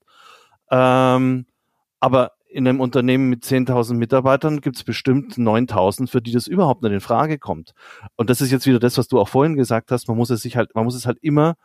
Ähm, 0.71 1.45
aber 1.99 2.31
in 2.47 2.65
einem 2.65 2.79
Unternehmen 2.79 3.29
mit 3.29 3.43
10.000 3.43 3.95
Mitarbeitern 3.95 4.61
gibt 4.61 4.77
es 4.77 4.85
bestimmt 4.85 5.33
9.000, 5.35 6.07
für 6.07 6.21
die 6.21 6.31
das 6.31 6.47
überhaupt 6.47 6.83
nicht 6.83 6.93
in 6.93 7.01
Frage 7.01 7.37
kommt. 7.37 7.73
Und 8.15 8.29
das 8.29 8.39
ist 8.39 8.49
jetzt 8.49 8.65
wieder 8.65 8.79
das, 8.79 8.97
was 8.97 9.09
du 9.09 9.19
auch 9.19 9.27
vorhin 9.27 9.57
gesagt 9.57 9.91
hast. 9.91 10.07
Man 10.07 10.15
muss 10.15 10.29
es 10.29 10.41
sich 10.41 10.55
halt, 10.55 10.73
man 10.73 10.85
muss 10.85 10.95
es 10.95 11.05
halt 11.05 11.17
immer 11.21 11.55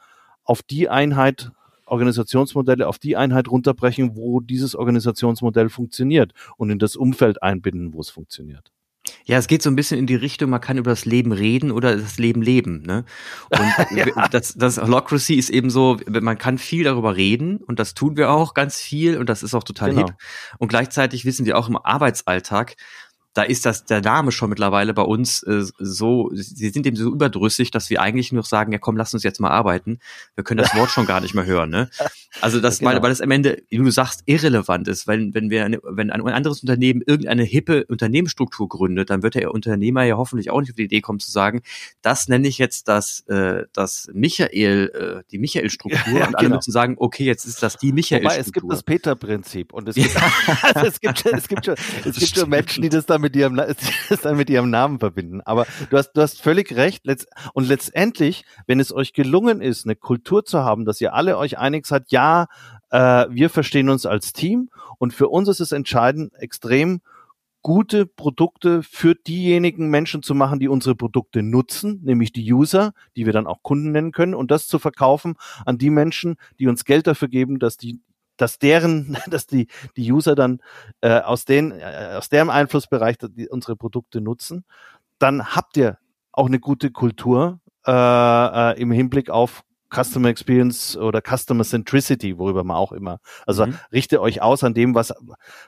auf 0.42 0.62
die 0.62 0.88
Einheit 0.88 1.52
Organisationsmodelle 1.90 2.86
auf 2.86 2.98
die 2.98 3.16
Einheit 3.16 3.48
runterbrechen, 3.48 4.16
wo 4.16 4.40
dieses 4.40 4.74
Organisationsmodell 4.74 5.68
funktioniert 5.68 6.32
und 6.56 6.70
in 6.70 6.78
das 6.78 6.96
Umfeld 6.96 7.42
einbinden, 7.42 7.92
wo 7.92 8.00
es 8.00 8.10
funktioniert. 8.10 8.72
Ja, 9.24 9.38
es 9.38 9.46
geht 9.46 9.62
so 9.62 9.70
ein 9.70 9.76
bisschen 9.76 9.98
in 9.98 10.06
die 10.06 10.14
Richtung, 10.14 10.50
man 10.50 10.60
kann 10.60 10.78
über 10.78 10.90
das 10.90 11.04
Leben 11.04 11.32
reden 11.32 11.70
oder 11.70 11.96
das 11.96 12.18
Leben 12.18 12.42
leben. 12.42 12.82
Ne? 12.82 13.04
Und 13.50 13.96
ja. 13.96 14.28
das, 14.28 14.54
das 14.54 14.78
Holocracy 14.78 15.34
ist 15.34 15.50
eben 15.50 15.70
so, 15.70 15.98
man 16.08 16.38
kann 16.38 16.58
viel 16.58 16.84
darüber 16.84 17.16
reden 17.16 17.58
und 17.58 17.78
das 17.78 17.94
tun 17.94 18.16
wir 18.16 18.30
auch 18.30 18.54
ganz 18.54 18.80
viel 18.80 19.18
und 19.18 19.28
das 19.28 19.42
ist 19.42 19.54
auch 19.54 19.64
total 19.64 19.90
genau. 19.90 20.06
hip. 20.06 20.16
Und 20.58 20.68
gleichzeitig 20.68 21.24
wissen 21.24 21.46
wir 21.46 21.58
auch 21.58 21.68
im 21.68 21.76
Arbeitsalltag, 21.76 22.76
da 23.38 23.44
ist 23.44 23.64
das 23.64 23.84
der 23.84 24.00
Name 24.00 24.32
schon 24.32 24.50
mittlerweile 24.50 24.92
bei 24.92 25.02
uns 25.02 25.44
äh, 25.44 25.62
so, 25.78 26.28
sie 26.32 26.70
sind 26.70 26.84
eben 26.88 26.96
so 26.96 27.12
überdrüssig, 27.12 27.70
dass 27.70 27.88
wir 27.88 28.02
eigentlich 28.02 28.32
nur 28.32 28.42
sagen, 28.42 28.72
ja 28.72 28.78
komm, 28.78 28.96
lass 28.96 29.14
uns 29.14 29.22
jetzt 29.22 29.38
mal 29.38 29.50
arbeiten. 29.50 30.00
Wir 30.34 30.42
können 30.42 30.58
das 30.58 30.74
Wort 30.74 30.90
schon 30.90 31.06
gar 31.06 31.20
nicht 31.20 31.34
mehr 31.34 31.46
hören. 31.46 31.70
Ne? 31.70 31.88
Also 32.40 32.60
das, 32.60 32.80
genau. 32.80 32.90
weil, 32.90 33.02
weil 33.02 33.10
das 33.10 33.20
am 33.20 33.30
Ende, 33.30 33.62
wie 33.68 33.76
du 33.76 33.90
sagst, 33.92 34.24
irrelevant 34.26 34.88
ist. 34.88 35.06
Wenn, 35.06 35.34
wenn 35.34 35.50
wir 35.50 35.64
eine, 35.64 35.78
wenn 35.84 36.10
ein 36.10 36.20
anderes 36.20 36.62
Unternehmen 36.62 37.00
irgendeine 37.06 37.44
hippe 37.44 37.84
Unternehmensstruktur 37.86 38.68
gründet, 38.68 39.08
dann 39.10 39.22
wird 39.22 39.36
der 39.36 39.54
Unternehmer 39.54 40.02
ja 40.02 40.16
hoffentlich 40.16 40.50
auch 40.50 40.60
nicht 40.60 40.70
auf 40.70 40.76
die 40.76 40.84
Idee 40.84 41.00
kommen 41.00 41.20
zu 41.20 41.30
sagen, 41.30 41.62
das 42.02 42.26
nenne 42.26 42.48
ich 42.48 42.58
jetzt 42.58 42.88
das, 42.88 43.20
äh, 43.28 43.66
das 43.72 44.10
Michael, 44.12 45.20
äh, 45.20 45.30
die 45.30 45.38
Michael-Struktur 45.38 45.96
ja, 46.18 46.26
und 46.26 46.34
alle 46.34 46.46
genau. 46.46 46.56
müssen 46.56 46.72
sagen, 46.72 46.96
okay, 46.98 47.24
jetzt 47.24 47.44
ist 47.44 47.62
das 47.62 47.76
die 47.76 47.92
Michael-Struktur. 47.92 48.40
es 48.40 48.52
gibt 48.52 48.72
das 48.72 48.82
Peter-Prinzip 48.82 49.72
und 49.72 49.88
es 49.88 49.94
gibt, 49.94 50.16
also 50.62 50.86
es 50.88 51.00
gibt, 51.00 51.24
es 51.24 51.46
gibt 51.46 51.64
schon, 51.66 51.76
es 52.04 52.16
gibt 52.16 52.36
schon 52.36 52.50
Menschen, 52.50 52.82
die 52.82 52.88
das 52.88 53.06
damit 53.06 53.27
mit 53.28 53.36
ihrem, 53.36 53.56
das 54.08 54.20
dann 54.22 54.36
mit 54.36 54.50
ihrem 54.50 54.70
Namen 54.70 54.98
verbinden. 54.98 55.40
Aber 55.42 55.66
du 55.90 55.96
hast, 55.96 56.12
du 56.12 56.22
hast 56.22 56.40
völlig 56.40 56.74
recht. 56.74 57.04
Und 57.52 57.68
letztendlich, 57.68 58.44
wenn 58.66 58.80
es 58.80 58.92
euch 58.92 59.12
gelungen 59.12 59.60
ist, 59.60 59.84
eine 59.84 59.96
Kultur 59.96 60.44
zu 60.44 60.60
haben, 60.60 60.84
dass 60.84 61.00
ihr 61.00 61.14
alle 61.14 61.36
euch 61.36 61.58
einig 61.58 61.86
seid, 61.86 62.04
ja, 62.08 62.46
äh, 62.90 63.26
wir 63.30 63.50
verstehen 63.50 63.90
uns 63.90 64.06
als 64.06 64.32
Team 64.32 64.70
und 64.98 65.12
für 65.12 65.28
uns 65.28 65.48
ist 65.48 65.60
es 65.60 65.72
entscheidend, 65.72 66.32
extrem 66.34 67.00
gute 67.60 68.06
Produkte 68.06 68.82
für 68.82 69.14
diejenigen 69.14 69.88
Menschen 69.90 70.22
zu 70.22 70.34
machen, 70.34 70.60
die 70.60 70.68
unsere 70.68 70.94
Produkte 70.94 71.42
nutzen, 71.42 72.00
nämlich 72.02 72.32
die 72.32 72.50
User, 72.52 72.92
die 73.16 73.26
wir 73.26 73.32
dann 73.32 73.46
auch 73.46 73.62
Kunden 73.62 73.92
nennen 73.92 74.12
können, 74.12 74.34
und 74.34 74.50
das 74.50 74.68
zu 74.68 74.78
verkaufen 74.78 75.34
an 75.66 75.76
die 75.76 75.90
Menschen, 75.90 76.36
die 76.58 76.68
uns 76.68 76.84
Geld 76.84 77.06
dafür 77.06 77.28
geben, 77.28 77.58
dass 77.58 77.76
die 77.76 78.00
dass 78.38 78.58
deren, 78.58 79.18
dass 79.28 79.46
die, 79.46 79.68
die 79.96 80.10
User 80.10 80.34
dann 80.34 80.60
äh, 81.02 81.20
aus, 81.20 81.44
den, 81.44 81.72
äh, 81.72 82.14
aus 82.16 82.30
deren 82.30 82.50
Einflussbereich 82.50 83.16
die, 83.18 83.48
unsere 83.48 83.76
Produkte 83.76 84.20
nutzen, 84.20 84.64
dann 85.18 85.54
habt 85.54 85.76
ihr 85.76 85.98
auch 86.32 86.46
eine 86.46 86.60
gute 86.60 86.90
Kultur 86.90 87.60
äh, 87.86 87.92
äh, 87.92 88.80
im 88.80 88.90
Hinblick 88.90 89.28
auf 89.30 89.62
Customer 89.92 90.28
Experience 90.28 90.96
oder 90.96 91.22
Customer 91.22 91.64
Centricity, 91.64 92.38
worüber 92.38 92.62
man 92.62 92.76
auch 92.76 92.92
immer, 92.92 93.20
also 93.46 93.66
mhm. 93.66 93.78
richtet 93.92 94.18
euch 94.18 94.42
aus 94.42 94.62
an 94.62 94.74
dem, 94.74 94.94
was, 94.94 95.14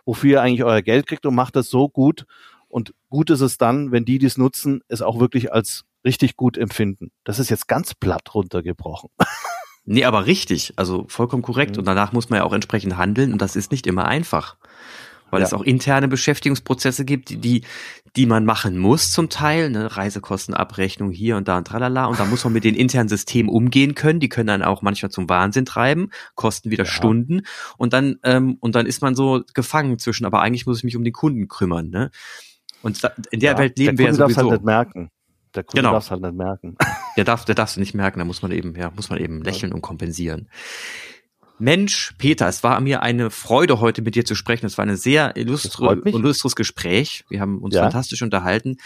wofür 0.04 0.30
ihr 0.30 0.42
eigentlich 0.42 0.64
euer 0.64 0.82
Geld 0.82 1.06
kriegt 1.06 1.26
und 1.26 1.34
macht 1.34 1.56
das 1.56 1.68
so 1.68 1.88
gut. 1.88 2.26
Und 2.68 2.94
gut 3.08 3.30
ist 3.30 3.40
es 3.40 3.58
dann, 3.58 3.90
wenn 3.90 4.04
die, 4.04 4.18
die 4.18 4.26
es 4.26 4.38
nutzen, 4.38 4.82
es 4.88 5.02
auch 5.02 5.18
wirklich 5.18 5.52
als 5.52 5.84
richtig 6.04 6.36
gut 6.36 6.56
empfinden. 6.56 7.10
Das 7.24 7.38
ist 7.38 7.50
jetzt 7.50 7.66
ganz 7.66 7.94
platt 7.94 8.34
runtergebrochen. 8.34 9.10
Nee, 9.92 10.04
aber 10.04 10.26
richtig, 10.26 10.72
also 10.76 11.04
vollkommen 11.08 11.42
korrekt. 11.42 11.72
Mhm. 11.72 11.80
Und 11.80 11.84
danach 11.86 12.12
muss 12.12 12.30
man 12.30 12.36
ja 12.36 12.44
auch 12.44 12.52
entsprechend 12.52 12.96
handeln 12.96 13.32
und 13.32 13.42
das 13.42 13.56
ist 13.56 13.72
nicht 13.72 13.88
immer 13.88 14.04
einfach. 14.04 14.54
Weil 15.32 15.40
ja. 15.40 15.46
es 15.46 15.52
auch 15.52 15.62
interne 15.62 16.06
Beschäftigungsprozesse 16.06 17.04
gibt, 17.04 17.44
die, 17.44 17.64
die 18.14 18.26
man 18.26 18.44
machen 18.44 18.78
muss 18.78 19.10
zum 19.10 19.28
Teil, 19.30 19.68
ne, 19.68 19.96
Reisekostenabrechnung 19.96 21.10
hier 21.10 21.36
und 21.36 21.48
da 21.48 21.58
und 21.58 21.66
tralala. 21.66 22.04
Und 22.04 22.20
da 22.20 22.24
muss 22.24 22.44
man 22.44 22.52
mit 22.52 22.62
den 22.62 22.76
internen 22.76 23.08
Systemen 23.08 23.50
umgehen 23.50 23.96
können. 23.96 24.20
Die 24.20 24.28
können 24.28 24.46
dann 24.46 24.62
auch 24.62 24.80
manchmal 24.80 25.10
zum 25.10 25.28
Wahnsinn 25.28 25.64
treiben, 25.64 26.10
kosten 26.36 26.70
wieder 26.70 26.84
ja. 26.84 26.90
Stunden. 26.90 27.42
Und 27.76 27.92
dann, 27.92 28.20
ähm, 28.22 28.58
und 28.60 28.76
dann 28.76 28.86
ist 28.86 29.02
man 29.02 29.16
so 29.16 29.42
gefangen 29.54 29.98
zwischen, 29.98 30.24
aber 30.24 30.40
eigentlich 30.40 30.66
muss 30.66 30.78
ich 30.78 30.84
mich 30.84 30.96
um 30.96 31.02
den 31.02 31.12
Kunden 31.12 31.48
kümmern, 31.48 31.90
ne? 31.90 32.12
Und 32.82 33.00
in 33.32 33.40
der 33.40 33.52
ja, 33.52 33.58
Welt 33.58 33.76
leben 33.76 33.96
der 33.96 34.06
wir 34.06 34.12
ja 34.12 34.14
sowieso. 34.14 34.42
Halt 34.42 34.50
nicht 34.52 34.64
merken. 34.64 35.10
Der 35.54 35.64
Kunde 35.64 35.82
genau. 35.82 35.92
darf 35.92 36.04
es 36.04 36.10
halt 36.10 36.22
nicht 36.22 36.34
merken. 36.34 36.76
Der 37.16 37.24
darf, 37.24 37.44
der 37.44 37.56
darf 37.56 37.70
es 37.70 37.76
nicht 37.76 37.92
merken, 37.92 38.20
da 38.20 38.24
muss 38.24 38.40
man 38.40 38.52
eben, 38.52 38.74
ja, 38.76 38.90
muss 38.92 39.10
man 39.10 39.18
eben 39.18 39.42
lächeln 39.42 39.72
und 39.72 39.82
kompensieren. 39.82 40.48
Mensch, 41.58 42.14
Peter, 42.16 42.48
es 42.48 42.62
war 42.62 42.80
mir 42.80 43.02
eine 43.02 43.30
Freude, 43.30 43.80
heute 43.80 44.00
mit 44.00 44.14
dir 44.14 44.24
zu 44.24 44.34
sprechen. 44.34 44.64
Es 44.64 44.78
war 44.78 44.86
ein 44.86 44.96
sehr 44.96 45.36
illustre, 45.36 46.00
illustres 46.06 46.56
Gespräch. 46.56 47.24
Wir 47.28 47.40
haben 47.40 47.58
uns 47.58 47.74
ja. 47.74 47.82
fantastisch 47.82 48.22
unterhalten. 48.22 48.76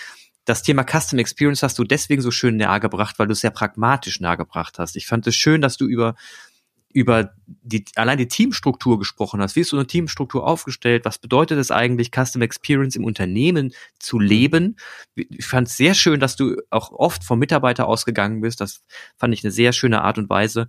Das 0.44 0.62
Thema 0.62 0.84
Custom 0.84 1.18
Experience 1.18 1.62
hast 1.62 1.78
du 1.78 1.84
deswegen 1.84 2.22
so 2.22 2.30
schön 2.30 2.56
nahegebracht, 2.56 3.18
weil 3.18 3.26
du 3.26 3.32
es 3.32 3.40
sehr 3.40 3.50
pragmatisch 3.50 4.20
nahegebracht 4.20 4.78
hast. 4.78 4.96
Ich 4.96 5.06
fand 5.06 5.26
es 5.26 5.36
schön, 5.36 5.60
dass 5.60 5.76
du 5.76 5.86
über 5.86 6.16
über 6.94 7.34
die, 7.46 7.84
allein 7.96 8.18
die 8.18 8.28
Teamstruktur 8.28 9.00
gesprochen 9.00 9.40
hast. 9.40 9.56
Wie 9.56 9.60
ist 9.60 9.70
so 9.70 9.76
eine 9.76 9.86
Teamstruktur 9.86 10.46
aufgestellt? 10.46 11.04
Was 11.04 11.18
bedeutet 11.18 11.58
es 11.58 11.72
eigentlich, 11.72 12.12
Custom 12.12 12.40
Experience 12.40 12.94
im 12.94 13.04
Unternehmen 13.04 13.74
zu 13.98 14.20
leben? 14.20 14.76
Ich 15.16 15.44
fand 15.44 15.66
es 15.66 15.76
sehr 15.76 15.94
schön, 15.94 16.20
dass 16.20 16.36
du 16.36 16.56
auch 16.70 16.92
oft 16.92 17.24
vom 17.24 17.40
Mitarbeiter 17.40 17.88
ausgegangen 17.88 18.40
bist. 18.40 18.60
Das 18.60 18.84
fand 19.16 19.34
ich 19.34 19.42
eine 19.42 19.50
sehr 19.50 19.72
schöne 19.72 20.02
Art 20.02 20.18
und 20.18 20.30
Weise, 20.30 20.68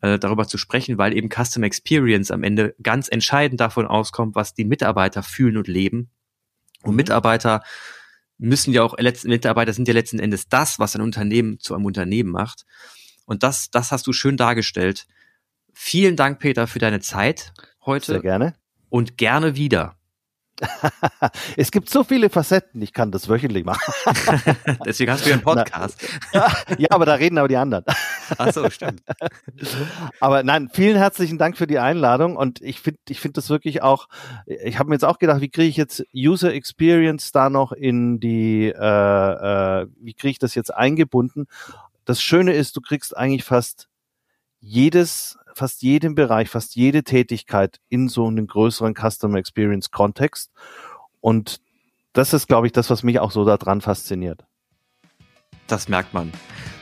äh, 0.00 0.18
darüber 0.18 0.48
zu 0.48 0.58
sprechen, 0.58 0.98
weil 0.98 1.16
eben 1.16 1.28
Custom 1.28 1.62
Experience 1.62 2.32
am 2.32 2.42
Ende 2.42 2.74
ganz 2.82 3.06
entscheidend 3.08 3.60
davon 3.60 3.86
auskommt, 3.86 4.34
was 4.34 4.54
die 4.54 4.64
Mitarbeiter 4.64 5.22
fühlen 5.22 5.56
und 5.56 5.68
leben. 5.68 6.10
Und 6.82 6.90
mhm. 6.90 6.96
Mitarbeiter 6.96 7.62
müssen 8.38 8.72
ja 8.72 8.82
auch, 8.82 8.96
Mitarbeiter 8.98 9.72
sind 9.72 9.86
ja 9.86 9.94
letzten 9.94 10.18
Endes 10.18 10.48
das, 10.48 10.80
was 10.80 10.96
ein 10.96 11.02
Unternehmen 11.02 11.60
zu 11.60 11.76
einem 11.76 11.84
Unternehmen 11.84 12.32
macht. 12.32 12.66
Und 13.24 13.44
das, 13.44 13.70
das 13.70 13.92
hast 13.92 14.08
du 14.08 14.12
schön 14.12 14.36
dargestellt. 14.36 15.06
Vielen 15.72 16.16
Dank, 16.16 16.38
Peter, 16.38 16.66
für 16.66 16.78
deine 16.78 17.00
Zeit 17.00 17.52
heute. 17.84 18.12
Sehr 18.12 18.20
gerne. 18.20 18.54
Und 18.88 19.16
gerne 19.16 19.56
wieder. 19.56 19.96
es 21.56 21.70
gibt 21.70 21.88
so 21.88 22.04
viele 22.04 22.30
Facetten, 22.30 22.82
ich 22.82 22.92
kann 22.92 23.10
das 23.10 23.28
wöchentlich 23.28 23.64
machen. 23.64 23.92
Deswegen 24.84 25.10
hast 25.10 25.24
du 25.24 25.30
ja 25.30 25.36
einen 25.36 25.42
Podcast. 25.42 26.02
ja, 26.78 26.88
aber 26.90 27.06
da 27.06 27.14
reden 27.14 27.38
aber 27.38 27.48
die 27.48 27.56
anderen. 27.56 27.84
Ach 28.36 28.52
so, 28.52 28.68
stimmt. 28.70 29.02
Aber 30.20 30.42
nein, 30.42 30.70
vielen 30.72 30.96
herzlichen 30.96 31.38
Dank 31.38 31.56
für 31.56 31.66
die 31.66 31.78
Einladung 31.78 32.36
und 32.36 32.60
ich 32.60 32.80
finde 32.80 33.00
ich 33.08 33.20
finde 33.20 33.34
das 33.34 33.50
wirklich 33.50 33.82
auch, 33.82 34.08
ich 34.46 34.78
habe 34.78 34.88
mir 34.88 34.96
jetzt 34.96 35.04
auch 35.04 35.18
gedacht, 35.18 35.40
wie 35.40 35.50
kriege 35.50 35.68
ich 35.68 35.76
jetzt 35.76 36.04
User 36.14 36.52
Experience 36.52 37.32
da 37.32 37.50
noch 37.50 37.72
in 37.72 38.20
die, 38.20 38.66
äh, 38.66 38.72
äh, 39.82 39.86
wie 40.00 40.14
kriege 40.14 40.32
ich 40.32 40.38
das 40.38 40.54
jetzt 40.54 40.74
eingebunden? 40.74 41.46
Das 42.04 42.22
Schöne 42.22 42.52
ist, 42.52 42.76
du 42.76 42.80
kriegst 42.80 43.16
eigentlich 43.16 43.44
fast 43.44 43.88
jedes 44.60 45.38
fast 45.60 45.82
jedem 45.82 46.14
Bereich, 46.14 46.48
fast 46.48 46.74
jede 46.74 47.04
Tätigkeit 47.04 47.80
in 47.90 48.08
so 48.08 48.26
einem 48.26 48.46
größeren 48.46 48.94
Customer 48.94 49.36
Experience 49.36 49.90
Kontext. 49.90 50.50
Und 51.20 51.60
das 52.14 52.32
ist, 52.32 52.46
glaube 52.48 52.66
ich, 52.66 52.72
das, 52.72 52.88
was 52.88 53.02
mich 53.02 53.20
auch 53.20 53.30
so 53.30 53.44
daran 53.44 53.82
fasziniert. 53.82 54.46
Das 55.66 55.86
merkt 55.88 56.14
man. 56.14 56.32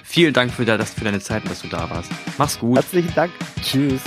Vielen 0.05 0.33
Dank 0.33 0.53
für, 0.53 0.65
das, 0.65 0.95
für 0.95 1.05
deine 1.05 1.19
Zeit 1.19 1.43
und 1.43 1.51
dass 1.51 1.61
du 1.61 1.67
da 1.69 1.91
warst. 1.91 2.13
Mach's 2.39 2.57
gut. 2.61 2.77
Herzlichen 2.77 3.13
Dank. 3.17 3.33
Tschüss. 3.61 4.01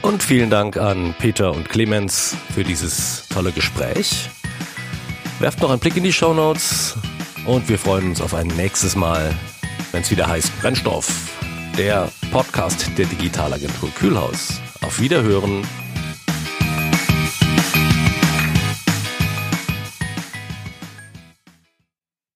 Und 0.00 0.22
vielen 0.22 0.48
Dank 0.48 0.76
an 0.76 1.12
Peter 1.18 1.52
und 1.52 1.68
Clemens 1.68 2.36
für 2.54 2.62
dieses 2.62 3.26
tolle 3.28 3.50
Gespräch. 3.50 4.30
Werft 5.40 5.60
noch 5.60 5.70
einen 5.70 5.80
Blick 5.80 5.96
in 5.96 6.04
die 6.04 6.12
Show 6.12 6.32
Notes 6.32 6.96
und 7.46 7.68
wir 7.68 7.80
freuen 7.80 8.10
uns 8.10 8.20
auf 8.20 8.32
ein 8.32 8.46
nächstes 8.46 8.94
Mal, 8.94 9.34
wenn 9.90 10.02
es 10.02 10.10
wieder 10.12 10.28
heißt 10.28 10.56
Brennstoff 10.60 11.34
der 11.76 12.08
Podcast 12.30 12.90
der 12.96 13.06
Digitalagentur 13.06 13.90
Kühlhaus. 13.90 14.60
Auf 14.82 15.00
Wiederhören 15.00 15.66